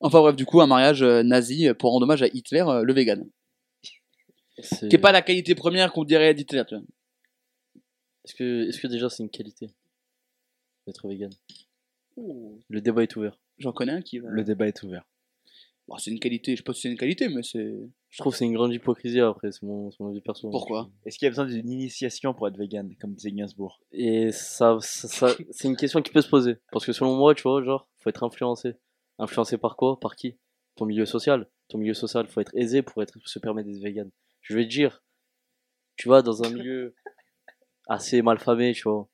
[0.00, 2.92] Enfin bref, du coup, un mariage euh, nazi pour rendre hommage à Hitler, euh, le
[2.94, 3.28] vegan.
[4.58, 6.84] c'est- Qui est pas la qualité première qu'on dirait d'Hitler, tu vois.
[8.30, 9.72] Est-ce que, est-ce que déjà c'est une qualité
[10.86, 11.30] d'être vegan?
[12.16, 13.36] Le débat est ouvert.
[13.58, 14.28] J'en connais un qui va.
[14.30, 15.04] Le débat est ouvert.
[15.88, 17.76] Bon, c'est une qualité, je sais pas si c'est une qualité, mais c'est.
[18.08, 20.48] Je trouve que c'est une grande hypocrisie après, c'est mon, c'est mon avis perso.
[20.48, 20.88] Pourquoi?
[21.04, 23.80] Est-ce qu'il y a besoin d'une initiation pour être vegan, comme disait Gainsbourg?
[23.90, 26.58] Et ça, ça, ça- c'est une question qui peut se poser.
[26.70, 28.74] Parce que selon moi, tu vois, genre, faut être influencé.
[29.18, 29.98] Influencé par quoi?
[29.98, 30.36] Par qui?
[30.76, 31.48] Ton milieu social.
[31.66, 34.08] Ton milieu social, faut être aisé pour être, se permettre d'être vegan.
[34.42, 35.02] Je vais te dire,
[35.96, 36.94] tu vas dans un milieu
[37.90, 39.06] assez malfamé, tu vois.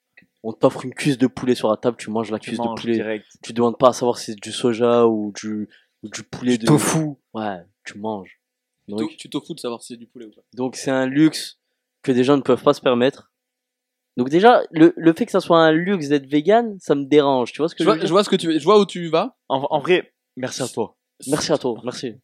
[0.44, 2.76] On t'offre une cuisse de poulet sur la table, tu manges la Tu cuisse manges
[2.76, 2.94] de poulet.
[2.94, 3.26] direct.
[3.42, 5.68] Tu demandes pas à savoir si c'est du soja ou du,
[6.04, 6.66] ou du poulet Du de.
[6.66, 7.14] tofu.
[7.34, 8.40] Ouais, tu manges.
[8.86, 10.42] Tu Donc, Tu t'en fous de savoir si c'est du poulet ou pas.
[10.54, 11.58] donc c'est un luxe
[12.02, 13.32] que des gens ne peuvent pas se permettre.
[14.16, 17.52] Donc déjà, le, le fait que ça soit un luxe d'être vegan, ça me dérange.
[17.52, 18.06] Tu vois ce que Je je, veux vois, dire?
[18.06, 19.36] je vois ce que tu veux, je vois où tu vas.
[19.48, 20.96] En, en vrai, merci à toi.
[21.26, 22.14] Merci à toi, merci.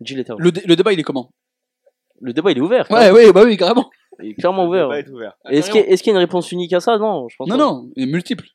[0.00, 0.14] Dis.
[0.38, 1.30] Le, dé- le débat, il est comment?
[2.20, 2.90] Le débat, il est ouvert.
[2.90, 3.88] Ouais, ouais, bah oui, carrément.
[4.22, 4.88] Il est clairement ouvert.
[5.12, 5.36] ouvert.
[5.44, 6.98] Ah, Est-ce qu'il y, a- est-ce qu'il y a une réponse unique à ça?
[6.98, 7.64] Non, je pense Non, pas.
[7.64, 8.46] non, il est multiple.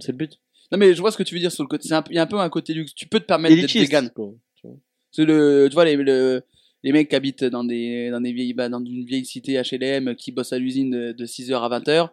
[0.00, 0.32] C'est le but.
[0.72, 1.86] Non, mais je vois ce que tu veux dire sur le côté.
[1.88, 2.94] c'est un peu- Il y a un peu un côté luxe.
[2.94, 3.84] Tu peux te permettre d'être Élitiste.
[3.92, 4.10] vegan.
[4.10, 4.76] quoi, tu vois.
[5.12, 6.42] C'est le, tu vois, les, le-
[6.82, 10.14] les mecs qui habitent dans des, dans des vieilles, bah, dans une vieille cité HLM,
[10.16, 12.10] qui bossent à l'usine de, de 6h à 20h.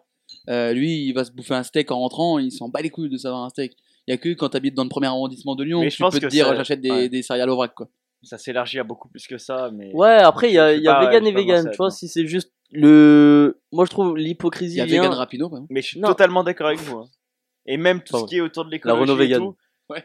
[0.48, 3.10] Euh, lui, il va se bouffer un steak en rentrant, il s'en bat les couilles
[3.10, 3.74] de savoir un steak.
[4.06, 5.90] Il y a que quand tu habites dans le premier arrondissement de Lyon, Mais que
[5.92, 7.08] je tu pense peux te que dire ça- j'achète des, ouais.
[7.08, 7.88] des céréales au vrac, quoi.
[8.22, 9.92] Ça s'élargit à beaucoup plus que ça, mais.
[9.94, 11.34] Ouais, après, il y a, Je sais il y a pas, vegan je et sais
[11.34, 11.56] pas vegan.
[11.62, 13.60] comment Tu vois, si c'est juste le.
[13.72, 14.74] Moi, je trouve l'hypocrisie.
[14.76, 15.50] Il y a vient- vegan rapido.
[15.70, 16.08] Mais je suis Non.
[16.08, 16.98] totalement d'accord avec vous.
[16.98, 17.08] hein.
[17.66, 19.00] Et même tout ce qui est autour de La l'écologie.
[19.00, 19.40] Renault et vegan.
[19.42, 19.56] tout,
[19.90, 20.04] Ouais.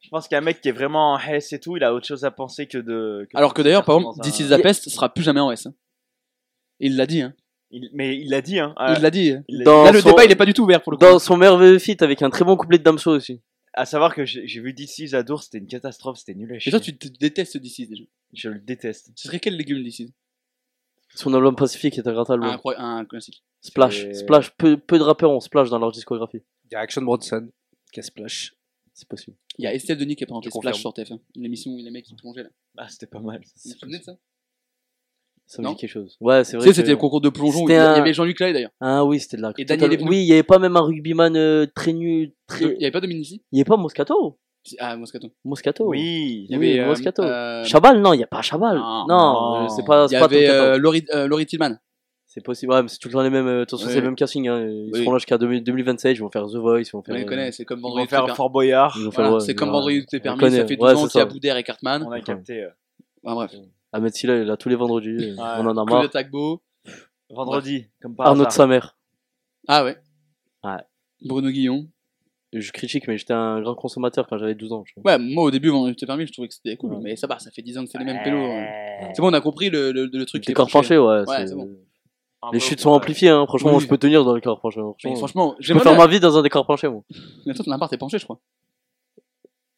[0.00, 2.24] Je pense qu'un mec qui est vraiment en Hess et tout, il a autre chose
[2.24, 3.26] à penser que de.
[3.30, 5.40] que Alors de que d'ailleurs, par exemple, un- This is the Pest sera plus jamais
[5.40, 5.66] en S.
[5.66, 5.74] hein.
[6.80, 7.34] Il l'a dit, hein.
[7.70, 8.72] Il- Mais il l'a dit, hein.
[8.76, 9.34] Ah, Il l'a dit.
[9.64, 11.04] Dans Là, le son- débat, il est pas du tout ouvert pour le coup.
[11.04, 13.40] Dans son merveilleux feat avec un très bon couplet de Damso aussi.
[13.74, 16.70] À savoir que j'ai vu DC à Dour, c'était une catastrophe, c'était nul à Et
[16.70, 18.02] toi, tu te détestes d'ici déjà.
[18.32, 19.12] Je le déteste.
[19.14, 20.12] Ce serait quel légume d'ici
[21.14, 22.56] Son album Pacifique est un grand album.
[22.76, 23.42] un, un classique.
[23.60, 24.10] Splash.
[24.12, 24.50] Splash.
[24.56, 26.42] Peu, peu de rappeurs ont Splash dans leur discographie.
[26.66, 27.48] Il y a Action Bronson
[27.92, 28.54] qui a Splash.
[28.94, 29.36] C'est possible.
[29.58, 31.06] Il y a Estelle Denis qui a présenté Splash confirme.
[31.06, 31.20] sur TF1.
[31.36, 32.50] L'émission où les mecs ils plongeaient là.
[32.78, 33.40] Ah, c'était pas mal.
[33.40, 34.16] Vous vous souvenez de ça?
[35.46, 35.72] Ça me Non?
[35.72, 36.16] dit quelque chose.
[36.20, 36.64] Ouais, c'est Tu vrai.
[36.66, 37.64] sais, que- c'était le concours de plongeon.
[37.64, 38.70] où Il y avait Jean-Luc Lahaye d'ailleurs.
[38.80, 39.52] Ah oui, c'était de la.
[39.58, 39.98] Et Daniel.
[40.02, 42.32] Oui, il y avait pas même un rugbyman euh, très nu.
[42.46, 42.66] Très...
[42.66, 43.42] Il y avait pas Dominici?
[43.50, 44.38] Il y avait pas Moscato?
[44.78, 45.28] Ah, Moscato.
[45.44, 45.86] Moscato.
[45.88, 46.46] Oui.
[46.48, 47.22] Il y Oui, avait euh, Moscato.
[47.22, 48.76] euh, Chabal, non, il y a pas Chabal.
[48.78, 49.16] Non, Non,
[49.58, 49.64] non.
[49.64, 50.06] euh, c'est pas.
[50.10, 50.60] Il y pas avait 14.
[50.66, 51.76] euh, Laurie, euh, Laurie Tillman.
[52.26, 52.72] C'est possible.
[52.72, 53.46] Ouais, mais c'est tout le temps les mêmes.
[53.48, 53.92] euh, De toute façon, Oui.
[53.94, 54.46] c'est le même casting.
[54.48, 54.64] Hein.
[54.68, 55.00] Ils Oui.
[55.00, 56.16] seront là jusqu'à 2000 2027.
[56.16, 56.82] Ils vont faire The Voice.
[56.82, 57.14] Ils vont faire.
[57.14, 58.08] On les euh, connaît, c'est comme On va Vendredi.
[58.08, 58.96] faire tout est Fort Boyard.
[59.12, 59.70] Voilà, ouais, c'est comme.
[59.70, 60.38] Vendredi tout est permis.
[60.40, 60.58] connaît.
[60.58, 61.32] Ça fait 12 Ouais, ans c'est qu'il y a ça.
[61.32, 62.04] Boudère et Cartman.
[62.06, 62.62] On a capté.
[62.62, 62.68] euh,
[63.26, 63.52] Ah, bref.
[63.92, 65.30] Ahmed Silla, il est là tous les vendredis.
[65.30, 66.08] euh, On en a marre.
[66.10, 66.62] Tagbo.
[67.30, 68.96] Vendredi, comme par Arnaud de sa mère.
[69.68, 69.96] Ah ouais.
[70.64, 70.76] Ouais.
[71.22, 71.86] Bruno Guillon.
[72.52, 74.82] Je critique, mais j'étais un grand consommateur quand j'avais 12 ans.
[75.04, 76.98] Ouais, moi au début, tout est permis, je trouvais que c'était cool.
[77.00, 78.38] Mais ça va, ça fait 10 ans que c'est les mêmes pélos.
[78.38, 79.12] ouais.
[79.14, 80.44] C'est bon, on a compris le, le, le truc.
[80.46, 81.20] Les corps penchés, ouais.
[81.20, 81.68] Ouais, c'est- c'est bon.
[82.52, 83.44] Les vrai, chutes au sont final, amplifiées, hein.
[83.46, 83.80] Franchement, Oui.
[83.82, 84.80] je peux tenir dans les corps penchés.
[84.80, 84.94] hein.
[85.04, 87.04] Mais Franchement, franchement, je peux faire ma vie dans un décor penché, moi.
[87.46, 88.40] Mais toi, ton appart est penché, je crois.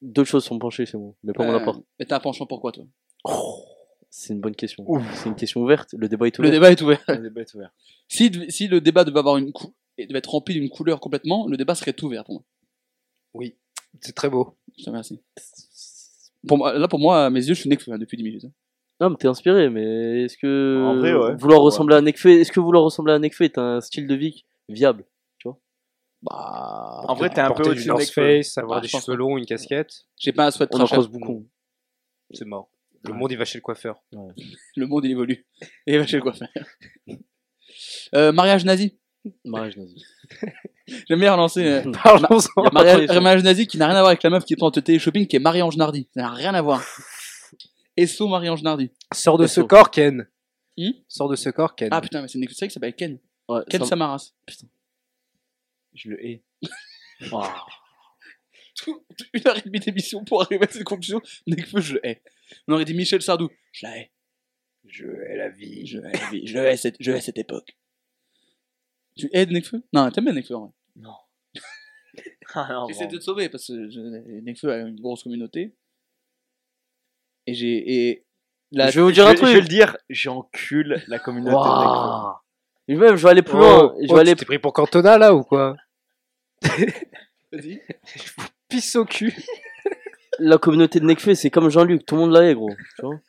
[0.01, 1.81] Deux choses sont penchées chez moi, mais pas mon appart.
[1.99, 2.85] Mais t'as un penchant pour quoi, toi?
[4.11, 4.85] C'est une bonne question.
[5.15, 5.94] C'est une question ouverte.
[5.97, 6.53] Le débat est Le ouvert.
[6.53, 7.01] débat est ouvert.
[7.09, 7.70] Le débat est ouvert.
[8.09, 11.47] Si, si le débat devait avoir une cou- et devait être rempli d'une couleur complètement,
[11.49, 12.43] le débat serait ouvert pour moi.
[13.35, 13.57] Oui,
[14.01, 14.57] c'est très beau.
[14.79, 15.21] Je te remercie.
[16.47, 18.45] Pour moi, là, pour moi, à mes yeux, je suis Nekfeu hein, depuis 10 minutes.
[18.45, 18.53] hein.
[19.01, 21.35] Non, mais t'es inspiré, mais est-ce que En vrai, ouais.
[21.37, 21.67] vouloir Ouais.
[21.67, 25.05] ressembler à Nekfeu, est-ce que vouloir ressembler à Nekfeu est un style de vie viable
[26.25, 27.03] Bah.
[27.09, 28.37] En vrai, t'es un peu Porter du au-dessus de North Nekfeu.
[28.43, 30.07] Face, avoir Ah, des je pense cheveux longs, une casquette.
[30.21, 30.91] J'ai pas un souhait de On en trash.
[30.91, 31.49] croise beaucoup.
[32.31, 32.71] C'est mort.
[33.05, 34.01] Le monde, il va chez le coiffeur.
[34.77, 35.45] Le monde, il évolue.
[35.89, 36.49] Et va chez le coiffeur.
[38.15, 38.99] Euh, mariage nazi.
[39.45, 40.05] Mariage nazi.
[41.09, 41.65] J'aime bien relancer.
[41.65, 42.63] euh, Parlons-en.
[42.63, 44.55] Il y a Maria- mariage nazi qui n'a rien à voir avec la meuf qui
[44.55, 46.09] est en télé-shopping, qui est Marie-Ange Nardi.
[46.15, 46.83] Ça n'a rien à voir.
[47.97, 48.91] Esso Marie-Ange Nardi.
[49.13, 50.27] Sors de ce corps, Ken.
[50.79, 51.89] Hmm Sors de ce corps, Ken.
[51.93, 53.19] Ah putain, mais c'est une série qui s'appelle Ken.
[53.49, 54.33] Ouais, Ken Samaras.
[55.95, 56.43] Je le hais.
[58.75, 59.05] Tout-
[59.35, 61.21] Une heure et demie d'émission pour arriver à cette conclusion.
[61.47, 62.23] Nekfeu, je le hais.
[62.67, 63.49] On aurait dit Michel Sardou.
[63.73, 64.11] Je la hais.
[64.89, 65.87] Je hais la vie.
[65.87, 66.47] Je hais la vie.
[66.47, 67.77] Je hais cette, je hais cette époque.
[69.17, 70.71] Tu hais Nekfeu Non, t'aimes bien Nekfeu en vrai.
[70.97, 71.15] Non.
[72.55, 73.13] Ah non, J'essaie bon.
[73.13, 74.01] de te sauver parce que je-
[74.41, 75.75] Nekfeu a une grosse communauté.
[77.47, 78.09] Et j'ai.
[78.09, 78.27] Et
[78.73, 79.49] la- Je vais vous dire un Je truc.
[79.49, 82.35] Je vais le dire, j'encule la communauté de Waouh.
[82.89, 83.95] Et même, je vais aller plus Oh, loin.
[84.03, 85.77] Je oh, vais aller tu t'es pris pour Cantona là ou quoi?
[87.53, 87.81] Vas-y.
[88.69, 89.35] Pisse au cul.
[90.39, 92.71] La communauté de Nekfeu, c'est comme Jean-Luc, tout le monde l'a est, gros.
[92.97, 93.21] Tu vois?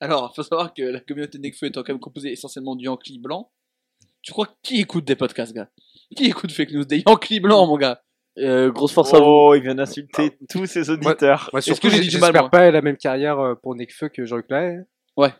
[0.00, 3.18] Alors, faut savoir que la communauté de Nekfeu étant quand même composée essentiellement de Yankee
[3.18, 3.48] blancs.
[4.22, 5.68] Tu crois qui écoute des podcasts, gars?
[6.16, 6.84] Qui écoute fake news?
[6.84, 8.02] Des Yankees blancs, mon gars.
[8.38, 9.24] Euh, grosse force à vous.
[9.26, 11.48] Oh, il vient d'insulter tous ses auditeurs.
[11.52, 12.50] Moi, Est-ce surtout, que j'ai dit du mal, j'espère moi?
[12.50, 14.80] pas la même carrière euh, pour Nekfeu que Jean-Luc Lahaye.
[15.16, 15.30] Ouais.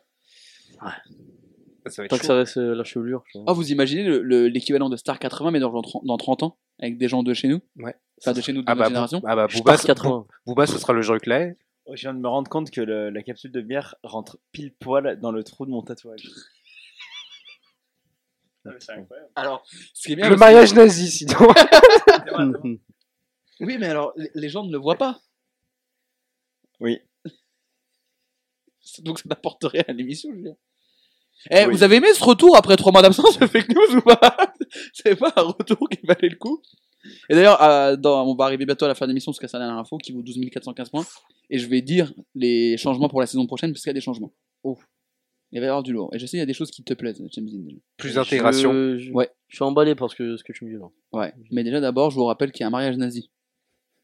[1.87, 3.23] Ça va être Tant que ça reste euh, la chevelure.
[3.35, 6.43] Oh, vous imaginez le- le- l'équivalent de Star 80, mais dans, genre 30 dans 30
[6.43, 7.61] ans, avec des gens de chez nous?
[7.79, 7.95] Ouais.
[8.21, 9.23] Enfin, de chez nous, de Ah notre bah, génération.
[9.25, 10.27] Ah bah Booba, pars 80.
[10.47, 11.55] Booba, ce sera le Jean-Luc Lahaye.
[11.93, 15.19] Je viens de me rendre compte que le- la capsule de bière rentre pile poil
[15.21, 16.29] dans le trou de mon tatouage.
[18.79, 19.31] C'est incroyable.
[19.37, 19.65] Alors,
[19.95, 20.29] ce qui est bien.
[20.29, 21.39] Le mariage nazi, sinon.
[23.63, 25.21] Oui, mais alors, les- les gens ne le voient pas.
[26.81, 26.99] Oui.
[29.01, 30.55] Donc ça n'apporte rien à l'émission, je veux dire.
[31.51, 31.73] Eh, Oui.
[31.73, 34.21] vous avez aimé ce retour après trois mois d'absence de fake news ou pas?
[34.95, 36.63] C'est pas un retour qui valait le coup
[37.29, 39.47] Et d'ailleurs, euh, dans- on va arriver bientôt à la fin de l'émission parce que
[39.47, 41.07] c'est la dernière info qui vaut 12 415 points.
[41.51, 44.01] Et je vais dire les changements pour la saison prochaine parce qu'il y a des
[44.03, 44.33] changements.
[44.65, 44.79] Oh.
[45.53, 46.11] Il va y avoir du lourd.
[46.15, 47.77] Et je sais, il y a des choses qui te plaisent, James Dean.
[47.97, 48.73] Plus d'intégration.
[48.73, 49.31] Je, je- Ouais.
[49.49, 50.89] je suis emballé parce que ce que tu me dis là.
[51.13, 51.35] Ouais.
[51.51, 53.31] Mais déjà, d'abord, je vous rappelle qu'il y a un mariage nazi.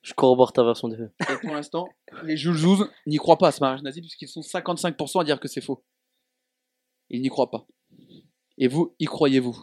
[0.03, 1.13] Je corrobore ta version des faits.
[1.31, 1.89] Et pour l'instant,
[2.25, 5.39] les Jules Jouze n'y croient pas à ce mariage nazi puisqu'ils sont 55% à dire
[5.41, 5.85] que c'est faux.
[7.11, 7.67] Ils n'y croient pas.
[8.59, 9.57] Et vous, y croyez-vous?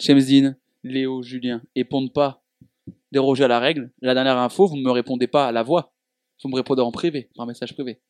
[0.00, 2.42] Chemzine, Léo, Julien, et pour ne pas
[3.12, 5.92] déroger à la règle, la dernière info, vous ne me répondez pas à la voix.
[6.42, 8.00] Vous me répondez en privé, par message privé.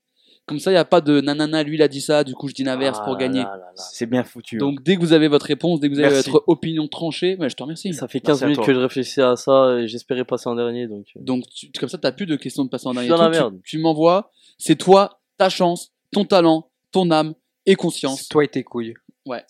[0.49, 2.49] Comme ça, il n'y a pas de nanana, lui il a dit ça, du coup
[2.49, 3.45] je dis l'inverse Ah pour là gagner.
[3.75, 4.57] C'est bien foutu.
[4.57, 4.59] hein.
[4.59, 6.31] Donc dès que vous avez votre réponse, dès que vous avez Merci.
[6.31, 7.93] votre opinion tranchée, ouais, je te remercie.
[7.95, 10.55] Ça fait Merci 15 à minutes que je réfléchissais à ça et j'espérais passer en
[10.55, 10.87] dernier.
[10.89, 13.01] Donc, euh, Donc tu- comme ça, tu n'as plus de questions de passer en Je
[13.01, 13.09] dernier.
[13.11, 13.31] dans la tour.
[13.51, 13.61] merde.
[13.63, 17.35] Tu, tu m'envoies, c'est toi, ta chance, ton talent, ton âme
[17.67, 18.27] et conscience.
[18.29, 18.95] Toi et tes couilles.
[19.27, 19.45] Ouais.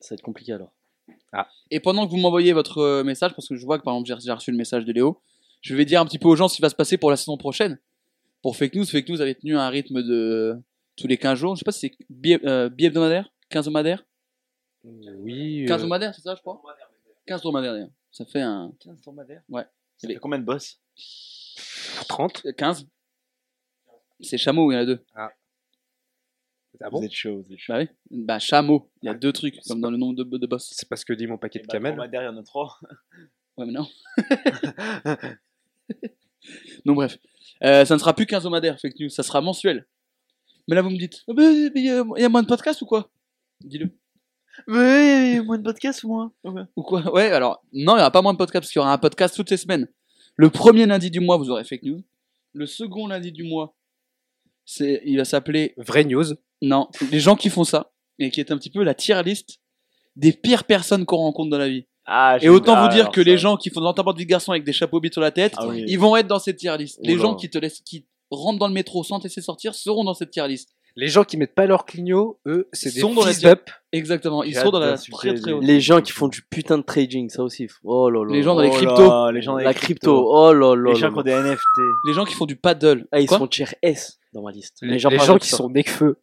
[0.00, 0.72] ça va être compliqué alors.
[1.70, 4.20] Et pendant que vous m'envoyez votre euh, message, parce que je vois que par exemple
[4.24, 5.20] j'ai reçu le message de Léo,
[5.60, 7.16] je vais dire un petit peu aux gens ce qui va se passer pour la
[7.16, 7.78] saison prochaine.
[8.46, 10.54] Pour Fake News, Fake News avait tenu un rythme de
[10.94, 11.56] tous les 15 jours.
[11.56, 14.06] Je sais pas si c'est bi- euh, bi-hebdomadaire 15 hebdomadaire
[14.84, 15.64] Oui.
[15.66, 16.62] 15 euh, hebdomadaire, c'est ça, je crois
[17.26, 17.88] 15 hebdomadaire.
[18.12, 18.72] Ça fait un.
[18.78, 19.64] 15 dromadaires Ouais.
[19.96, 20.80] Ça fait combien de boss
[22.08, 22.86] 30 Euh, 15
[24.20, 25.04] C'est chameau, il y en a deux.
[25.16, 25.32] Ah
[26.82, 27.02] Vous bon?
[27.02, 27.72] êtes chaud, vous êtes chaud.
[27.72, 27.88] Bah oui.
[28.12, 30.70] Bah, chameau, il y a deux trucs, comme dans le nombre de, de boss.
[30.72, 31.96] C'est parce que dit mon paquet de Bah, camel.
[31.96, 32.78] dromadaires, il y en a trois.
[33.58, 33.88] Ouais, mais non.
[36.84, 37.18] Donc, bref.
[37.64, 39.86] Euh, ça ne sera plus 15 hebdomadaire, Fake News, ça sera mensuel.
[40.68, 42.82] Mais là, vous me dites, mais il y, a- il y a moins de podcasts
[42.82, 43.10] ou quoi?
[43.64, 43.90] Dis-le.
[44.66, 46.32] Mais il y a moins de podcasts ou moins
[46.76, 47.12] Ou quoi?
[47.12, 48.98] Ouais, alors, non, il n'y aura pas moins de podcasts parce qu'il y aura un
[48.98, 49.88] podcast toutes les semaines.
[50.36, 52.02] Le premier lundi du mois, vous aurez fake news.
[52.52, 53.74] Le second lundi du mois,
[54.64, 55.74] c'est, il va s'appeler.
[55.76, 56.24] Vraie news.
[56.62, 59.60] Non, les gens qui font ça, et qui est un petit peu la tier list
[60.16, 61.86] des pires personnes qu'on rencontre dans la vie.
[62.06, 63.28] Ah, Et autant ah, vous dire que ça.
[63.28, 65.20] les gens qui font de l'enterrement de vie de garçon avec des chapeaux bits sur
[65.20, 65.84] la tête, Ah oui.
[65.88, 66.98] ils vont être dans cette tier list.
[67.02, 67.22] Les Oula.
[67.22, 70.14] gens qui te laissent, qui rentrent dans le métro sans te laisser sortir seront dans
[70.14, 70.70] cette tier list.
[70.98, 73.68] Les gens qui mettent pas leur clignot, eux, c'est des Sont dans la tier- d'up.
[73.92, 75.62] Exactement, ils sont dans la très très les- haute.
[75.64, 77.66] Les gens qui font du putain de trading, ça aussi.
[77.84, 78.32] Oh là là.
[78.32, 79.30] Les gens dans les Oh cryptos.
[79.30, 80.24] les gens dans les La crypto.
[80.26, 80.92] Oh là là.
[80.92, 81.60] Les gens qui ont des NFT.
[82.06, 83.06] Les gens qui font du paddle.
[83.12, 84.78] Ah, ils Quoi sont tier S dans ma liste.
[84.80, 85.16] Les, gens qui
[85.50, 85.58] tard.
[85.58, 86.06] sont Necfeu.
[86.06, 86.14] Les,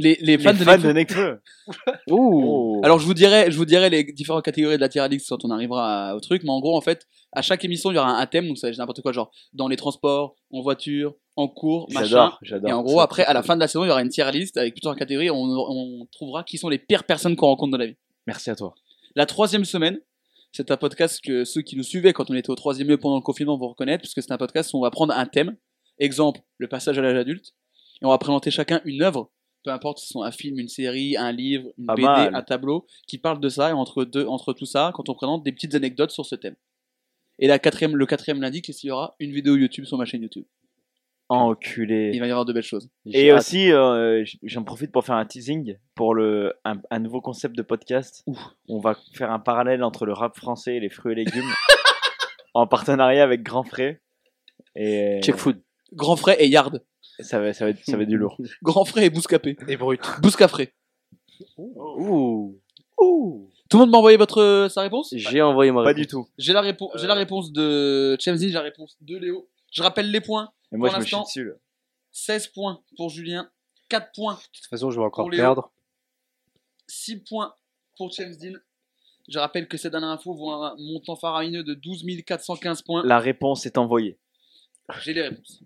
[0.00, 1.40] les Les fans, fans de de Nekfeu.
[1.72, 1.92] Nekfeu.
[2.10, 2.80] Ouh.
[2.82, 5.44] Alors je vous dirai, je vous dirai les différentes catégories de la tier list quand
[5.44, 8.18] on arrivera au truc, mais en gros en fait, à chaque émission il y aura
[8.18, 12.06] un thème, donc ça n'importe quoi, genre dans les transports, en voiture, en cours, machin.
[12.06, 12.70] J'adore, j'adore.
[12.70, 14.30] Et en gros après, à la fin de la saison, il y aura une tier
[14.32, 17.86] list avec plusieurs catégories, on trouvera qui sont les pires personnes qu'on rencontre dans la
[17.86, 17.96] vie.
[18.26, 18.74] Merci à toi.
[19.16, 19.98] La troisième semaine,
[20.52, 23.16] c'est un podcast que ceux qui nous suivaient quand on était au troisième lieu pendant
[23.16, 25.56] le confinement vont reconnaître, puisque c'est un podcast où on va prendre un thème,
[25.98, 27.54] exemple le passage à l'âge adulte,
[28.02, 29.30] et on va présenter chacun une œuvre,
[29.62, 32.34] peu importe si ce soit un film, une série, un livre, une Pas BD, mal.
[32.34, 35.42] un tableau, qui parle de ça, et entre, deux, entre tout ça, quand on présente
[35.42, 36.56] des petites anecdotes sur ce thème.
[37.38, 39.16] Et la quatrième, le quatrième lundi, qu'est-ce qu'il y aura?
[39.18, 40.44] Une vidéo YouTube sur ma chaîne YouTube.
[41.28, 42.10] Enculé.
[42.12, 42.90] Il va y avoir de belles choses.
[43.06, 47.56] Et aussi, euh, j'en profite pour faire un teasing pour le, un, un nouveau concept
[47.56, 48.24] de podcast.
[48.68, 51.48] On va faire un parallèle entre le rap français et les fruits et légumes
[52.54, 54.02] en partenariat avec Grand Frais.
[54.74, 55.62] Et Check food.
[55.92, 56.82] Grand frais et Yard.
[57.22, 58.36] Ça va, ça va, être, ça va être du lourd.
[58.62, 59.56] Grand frais et Bouscapé.
[59.68, 60.00] Et brut.
[60.20, 60.72] Bouscafré.
[61.56, 62.58] Ouh.
[62.98, 65.14] Tout le monde m'a envoyé votre, sa réponse?
[65.16, 66.00] J'ai envoyé ma Pas réponse.
[66.00, 66.28] du tout.
[66.38, 69.48] J'ai la, réponse j'ai la réponse de Chemzy, j'ai la réponse de Léo.
[69.70, 70.50] Je rappelle les points.
[70.72, 71.44] Et moi, Pour je me chie l'instant, dessus.
[71.44, 71.54] Là.
[72.12, 73.48] 16 points pour Julien,
[73.88, 75.40] 4 points, De toute façon, je vais encore Pour Léo.
[75.40, 75.70] perdre.
[76.88, 77.54] 6 points
[77.96, 78.54] pour Chemzy.
[79.28, 83.02] Je rappelle que ces dernières infos vont à un montant faramineux de 12 415 points.
[83.04, 84.18] La réponse est envoyée.
[85.02, 85.62] J'ai les réponses.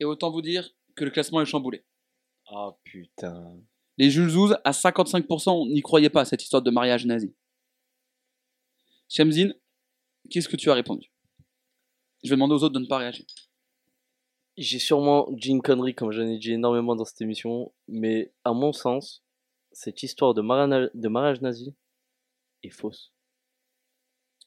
[0.00, 1.84] Et autant vous dire que le classement est chamboulé.
[2.48, 3.56] Ah putain.
[3.98, 7.34] Les Jules Zouz, à 55%, on n'y croyait pas à cette histoire de mariage nazi.
[9.08, 9.54] Chemzine,
[10.30, 11.10] qu'est-ce que tu as répondu?
[12.22, 13.24] Je vais demander aux autres de ne pas réagir.
[14.56, 18.52] J'ai sûrement dit une connerie, comme j'en ai dit énormément dans cette émission, mais à
[18.52, 19.22] mon sens,
[19.72, 21.74] cette histoire de, marana- de mariage nazi
[22.62, 23.12] est fausse.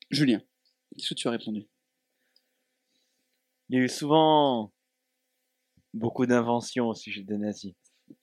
[0.09, 0.41] Julien,
[0.95, 1.67] qu'est-ce que tu as répondu?
[3.69, 4.73] Il y a eu souvent
[5.93, 7.73] beaucoup d'inventions au sujet des nazis.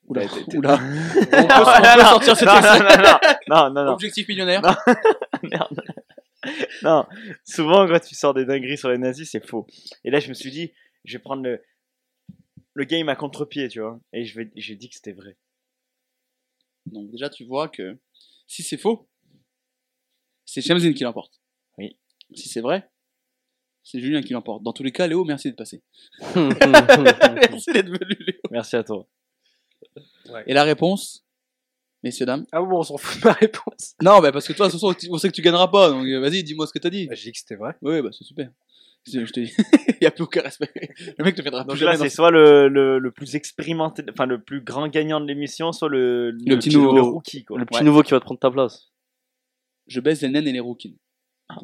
[0.07, 0.23] Oula,
[0.55, 0.75] oula.
[0.75, 3.93] On peut- on peut sortir cet non, non, non, non, non.
[3.93, 4.63] Objectif millionnaire.
[4.63, 4.75] Non.
[5.43, 5.83] Merde.
[6.83, 7.07] Non,
[7.45, 9.67] souvent quand tu sors des dingueries sur les nazis, c'est faux.
[10.05, 10.73] Et là, je me suis dit,
[11.05, 11.63] je vais prendre le,
[12.75, 13.99] le game à contre-pied, tu vois.
[14.13, 15.37] Et je vais, j'ai dit que c'était vrai.
[16.87, 17.99] Donc déjà, tu vois que
[18.47, 19.09] si c'est faux,
[20.45, 21.41] c'est Chemzine qui l'emporte.
[21.79, 21.99] Oui.
[22.35, 22.89] Si c'est vrai,
[23.89, 24.65] c'est Julien qui l'emporte.
[24.65, 25.81] Dans tous les cas, Léo, merci d'être passé.
[26.35, 28.41] merci d'être venu, Léo.
[28.51, 29.07] Merci à toi.
[30.47, 31.25] Et la réponse,
[32.03, 32.47] messieurs, dames?
[32.51, 33.95] Ah bon, on s'en fout de ma réponse.
[34.03, 35.91] Non, bah parce que toi, de toute façon, on sait que tu gagneras pas.
[35.91, 37.07] Donc euh, vas-y, dis-moi ce que t'as dit.
[37.07, 37.75] Bah, J'ai dit que c'était vrai.
[37.83, 38.51] Oui, bah c'est super.
[39.07, 39.55] Je te dis,
[39.89, 40.73] il n'y a plus aucun respect.
[41.17, 44.43] Le mec te viendra Donc là, c'est soit le, le, le plus expérimenté, enfin le
[44.43, 46.93] plus grand gagnant de l'émission, soit le, Le petit nouveau.
[46.93, 47.57] le rookie, quoi.
[47.57, 47.85] Le petit Ouais.
[47.85, 48.91] nouveau qui va te prendre ta place.
[49.87, 50.99] Je baisse les naines et les rookies.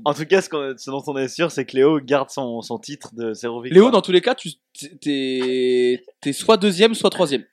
[0.05, 3.15] En tout cas, ce, dont on est sûr, c'est que Léo garde son, son titre
[3.15, 3.83] de zéro victoire.
[3.85, 4.51] Léo, dans tous les cas, tu
[5.01, 7.45] t'es t'es soit deuxième, soit troisième.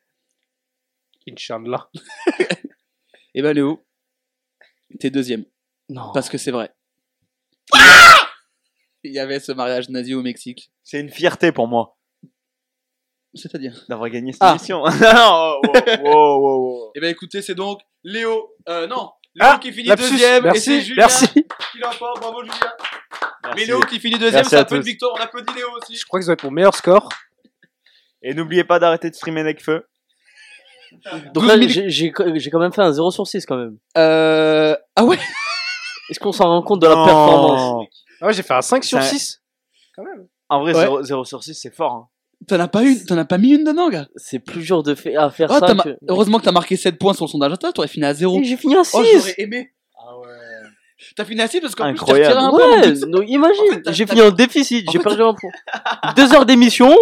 [1.30, 1.90] Inch'Allah.
[3.34, 3.84] Et ben Léo,
[5.00, 5.44] t'es deuxième.
[5.90, 6.12] Non.
[6.14, 6.72] Parce que c'est vrai.
[9.04, 10.72] Il y avait ce mariage nazi au Mexique.
[10.84, 11.98] C'est une fierté pour moi
[13.34, 14.52] C'est-à-dire d'avoir gagné cette Ah.
[14.52, 14.84] émission.
[14.84, 15.62] non,
[16.04, 16.92] wow, wow, wow, wow.
[16.96, 18.56] Eh ben écoutez, c'est donc Léo.
[18.68, 20.44] Euh, non, Léo Ah, qui finit lapsus, deuxième.
[20.44, 21.28] merci, et c'est Julien merci.
[21.80, 22.20] Qui l'emporte.
[22.20, 22.56] Bravo Julien.
[23.44, 23.60] Merci.
[23.60, 25.14] Mais Léo qui finit deuxième, c'est un peu de victoire.
[25.18, 25.96] On applaudit Léo aussi.
[25.96, 27.10] Je crois que ça va être mon meilleur score.
[28.22, 29.86] Et n'oubliez pas d'arrêter de streamer Necfeu.
[31.04, 33.78] Donc 12 là, 000 j'ai- quand même fait un 0 sur 6 quand même.
[33.98, 34.76] Euh...
[34.96, 35.18] Ah ouais
[36.10, 37.06] Est-ce qu'on s'en rend compte de la Non.
[37.06, 37.88] performance
[38.22, 39.42] Ah ouais, j'ai fait un 5 sur Ça- 6.
[39.96, 40.28] Quand même.
[40.50, 40.82] En vrai, Ouais.
[40.82, 41.92] 0, 0 sur 6, c'est fort.
[41.94, 42.08] hein.
[42.48, 44.08] T'en as pas une, t'en as pas mis une dedans, gars.
[44.16, 45.98] C'est plus dur de faire, à faire Oh, ça que...
[46.08, 48.40] Heureusement que t'as marqué 7 points sur le sondage Insta, t'aurais fini à 0.
[48.40, 49.74] Et j'ai fini à 6 Oh, j'aurais aimé.
[49.96, 50.28] Ah ouais.
[51.16, 53.92] T'as fini 6 parce qu'en plus, t'as retiré un Ouais, donc imagine, En fait, t'as-
[53.92, 55.50] j'ai t'as- fini en déficit, j'ai perdu un point.
[56.16, 56.96] Deux heures d'émission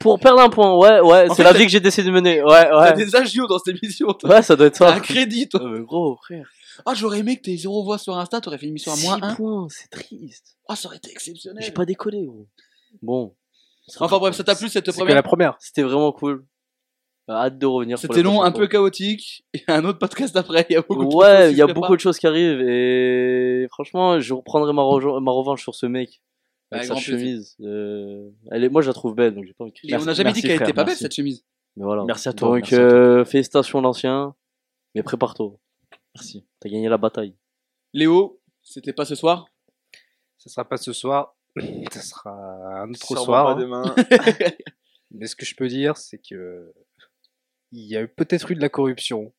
[0.00, 2.42] pour perdre un point, ouais, ouais, c'est la t'as- vie que j'ai décidé de mener,
[2.42, 2.92] ouais, T'as ouais.
[2.94, 4.12] des agios dans cette émission.
[4.14, 4.30] toi.
[4.30, 4.94] Ouais, ça doit être T'as ça.
[4.94, 5.60] un crédit, toi.
[5.62, 6.48] Euh, gros, frère.
[6.86, 9.16] Ah, j'aurais aimé que t'aies 0 voix sur Insta, t'aurais fait une émission à moins
[9.18, 9.34] 6 1.
[9.34, 10.56] points, c'est triste.
[10.68, 11.62] Ah, ça aurait été exceptionnel.
[11.62, 12.46] J'ai pas décollé, gros.
[13.02, 13.34] Bon.
[14.00, 15.56] Enfin bref, ça t'a plu cette première la première.
[15.60, 16.44] C'était vraiment cool.
[17.32, 17.98] Euh, Hâte de revenir.
[17.98, 19.44] C'était long, un peu chaotique.
[19.54, 20.66] Il y a un autre podcast après.
[20.68, 22.60] Il y a beaucoup de choses Ouais, il y a beaucoup de choses qui arrivent
[22.60, 26.22] et franchement, je reprendrai ma, revanche sur ce mec
[26.70, 27.56] avec Avec sa chemise.
[27.60, 29.94] Euh, elle est, moi, je la trouve belle, donc j'ai pas envie de critiquer.
[29.94, 31.02] Et on n'a jamais Merci, dit qu'elle était pas belle merci.
[31.02, 31.44] cette chemise.
[31.76, 32.04] Mais voilà.
[32.04, 32.86] Merci à toi, Donc, merci à toi.
[32.86, 34.34] euh, félicitations l'ancien,
[34.94, 35.52] mais prépare-toi.
[36.14, 36.46] Merci.
[36.60, 37.34] T'as gagné la bataille.
[37.92, 39.46] Léo, c'était pas ce soir?
[40.38, 41.36] Ça sera pas ce soir.
[41.92, 42.30] Ça sera
[42.82, 43.44] un autre soir.
[43.44, 43.56] pas hein.
[43.56, 43.94] demain.
[45.10, 46.72] Mais ce que je peux dire, c'est que
[47.72, 49.32] il y a eu peut-être eu de la corruption.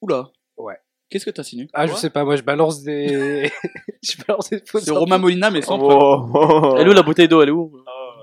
[0.00, 0.30] Oula.
[0.56, 0.76] Ouais.
[1.10, 3.50] Qu'est-ce que t'as signé Ah, je sais pas, moi je balance des.
[4.02, 5.78] je balance des fausses C'est Romain Molina, mais sans.
[5.80, 7.42] Oh, oh, Elle est où la bouteille d'eau?
[7.42, 7.72] Elle est où?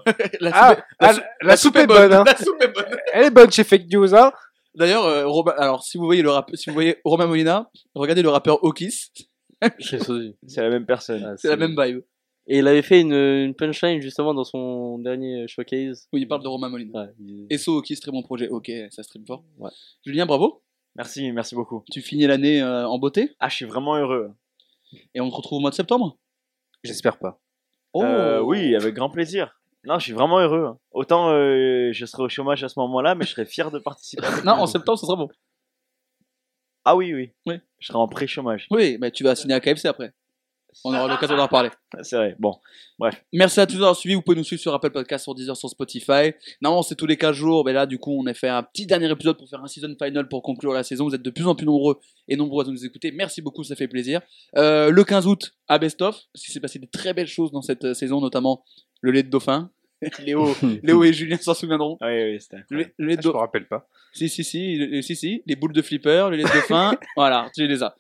[0.40, 2.12] La Ah, soupe- ah, la soupe- la soupe est bonne.
[2.14, 2.24] hein.
[2.26, 2.98] La soupe est bonne.
[3.14, 4.32] Elle est bonne chez Fake News, hein.
[4.74, 8.24] D'ailleurs, euh, Romain- alors si vous voyez le rap- si vous voyez Romain Molina, regardez
[8.24, 9.12] le rappeur Okis.
[9.78, 11.24] C'est la même personne.
[11.24, 12.02] Ah, c'est la même vibe.
[12.48, 16.08] Et il avait fait une, une punchline justement dans son dernier showcase.
[16.12, 17.04] Oui, il parle de Romain Molina.
[17.04, 18.50] Ouais, il- Et so Okis, très bon projet.
[18.50, 19.44] Ok, ça stream fort.
[19.60, 19.70] Ouais.
[20.06, 20.64] Julien, bravo.
[20.96, 21.84] Merci, merci beaucoup.
[21.92, 23.36] Tu finis l'année euh, en beauté?
[23.40, 24.32] Ah, je suis vraiment heureux.
[25.14, 26.18] et on te retrouve au mois de septembre?
[26.84, 27.40] J'espère pas.
[27.94, 28.04] Oh.
[28.04, 29.58] Euh, oui, avec grand plaisir.
[29.86, 30.76] Non, je suis vraiment heureux.
[30.92, 34.24] Autant euh, je serai au chômage à ce moment-là, mais je serais fier de participer.
[34.46, 35.30] Non, en septembre, ce sera bon.
[36.84, 37.32] Ah oui, oui.
[37.46, 37.56] Oui.
[37.80, 38.68] Je serai en pré-chômage.
[38.72, 40.14] Oui, mais tu vas signer à KFC après.
[40.86, 41.70] On aura l'occasion d'en reparler.
[42.02, 42.36] C'est vrai.
[42.40, 42.56] Bon,
[42.98, 43.24] bref.
[43.34, 44.16] Merci à tous d'avoir suivi.
[44.16, 46.32] Vous pouvez nous suivre sur Apple Podcast, sur Deezer, sur Spotify.
[46.62, 47.66] Normalement, c'est tous les 15 jours.
[47.66, 49.96] Mais là, du coup, on a fait un petit dernier épisode pour faire un season
[50.02, 51.06] final pour conclure la saison.
[51.08, 53.12] Vous êtes de plus en plus nombreux et nombreux à nous écouter.
[53.12, 54.22] Merci beaucoup, ça fait plaisir.
[54.58, 57.52] Euh, le 15 août, à Best of, parce qu'il s'est passé de très belles choses
[57.52, 58.64] dans cette euh, saison, notamment
[59.02, 59.70] le lait de dauphin.
[60.26, 61.98] Léo, Léo et Julien s'en souviendront.
[62.02, 62.64] Oui, oui, c'était.
[62.70, 63.88] Le, le lait de Ah, je me rappelle pas.
[64.14, 67.50] Si, si, si, le- si, si, les boules de flipper, le lait de dauphin, voilà,
[67.56, 67.96] tu les as.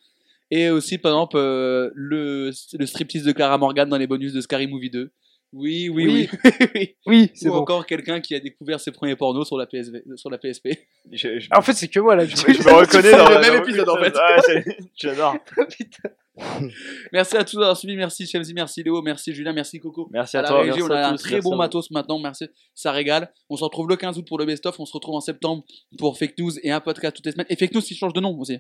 [0.51, 4.41] Et aussi, par exemple, euh, le, le striptease de Clara Morgan dans les bonus de
[4.41, 5.11] Scary Movie 2.
[5.53, 6.29] Oui, oui, oui.
[6.75, 7.57] oui, Oui, c'est Ou bon.
[7.59, 10.69] encore quelqu'un qui a découvert ses premiers pornos sur la, PSV, sur la PSP.
[11.11, 12.25] Je, je- Ah, En fait, c'est que moi là.
[12.25, 14.13] Je, je me reconnais dans le dans- même épisode, en fait.
[14.15, 15.35] Ouais, c'est- J'adore.
[17.11, 17.95] Merci à tous d'avoir suivi.
[17.95, 20.09] Merci Chelsea, merci Léo, merci Julien, merci Coco.
[20.11, 20.57] Merci À à la toi.
[20.59, 22.19] régie, merci on a à un tous, très bon matos maintenant.
[22.19, 23.31] Merci, ça régale.
[23.49, 24.79] On se retrouve le 15 août pour le best-of.
[24.79, 25.63] On se retrouve en septembre
[25.97, 27.45] pour Fake News et un podcast toutes les semaines.
[27.49, 28.59] Et Fake News qui change de nom aussi.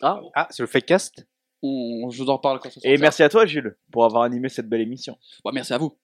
[0.00, 1.26] Ah, Ah, c'est le fakecast
[1.62, 3.00] On, je vous en reparle quand ça Et sortira.
[3.00, 5.16] merci à toi, Jules, pour avoir animé cette belle émission.
[5.44, 5.96] Bon, merci à vous.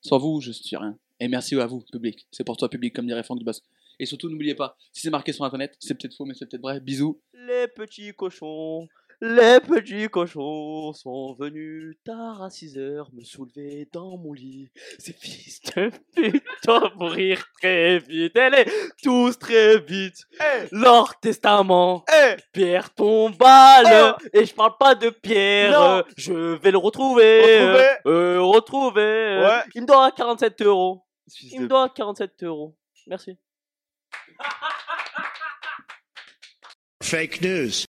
[0.00, 0.98] Sans vous, je suis rien.
[1.20, 2.26] Et merci à vous, public.
[2.30, 3.60] C'est pour toi, public, comme dirait Franck Dubas.
[4.00, 6.62] Et surtout, n'oubliez pas, si c'est marqué sur internet, c'est peut-être faux, mais c'est peut-être
[6.62, 6.80] vrai.
[6.80, 7.20] Bisous.
[7.34, 8.86] Les petits cochons,
[9.20, 14.70] les petits cochons sont venus tard à 6 heures me soulever dans mon lit.
[14.98, 18.36] Ces fils de pute doivent mourir très vite.
[18.36, 18.64] Allez,
[19.02, 20.24] tous très vite.
[20.70, 22.04] Leur testament.
[22.52, 24.16] Pierre tombale.
[24.32, 25.72] Et je parle pas de Pierre.
[25.72, 26.04] Non.
[26.16, 27.40] Je vais le retrouver.
[27.40, 27.88] Retrouver.
[28.06, 29.40] Euh, retrouver.
[29.44, 29.62] Ouais.
[29.74, 31.04] Il me doit 47 euros.
[31.28, 32.76] Fils Il de me doit 47 euros.
[33.08, 33.36] Merci.
[37.02, 37.88] Fake news.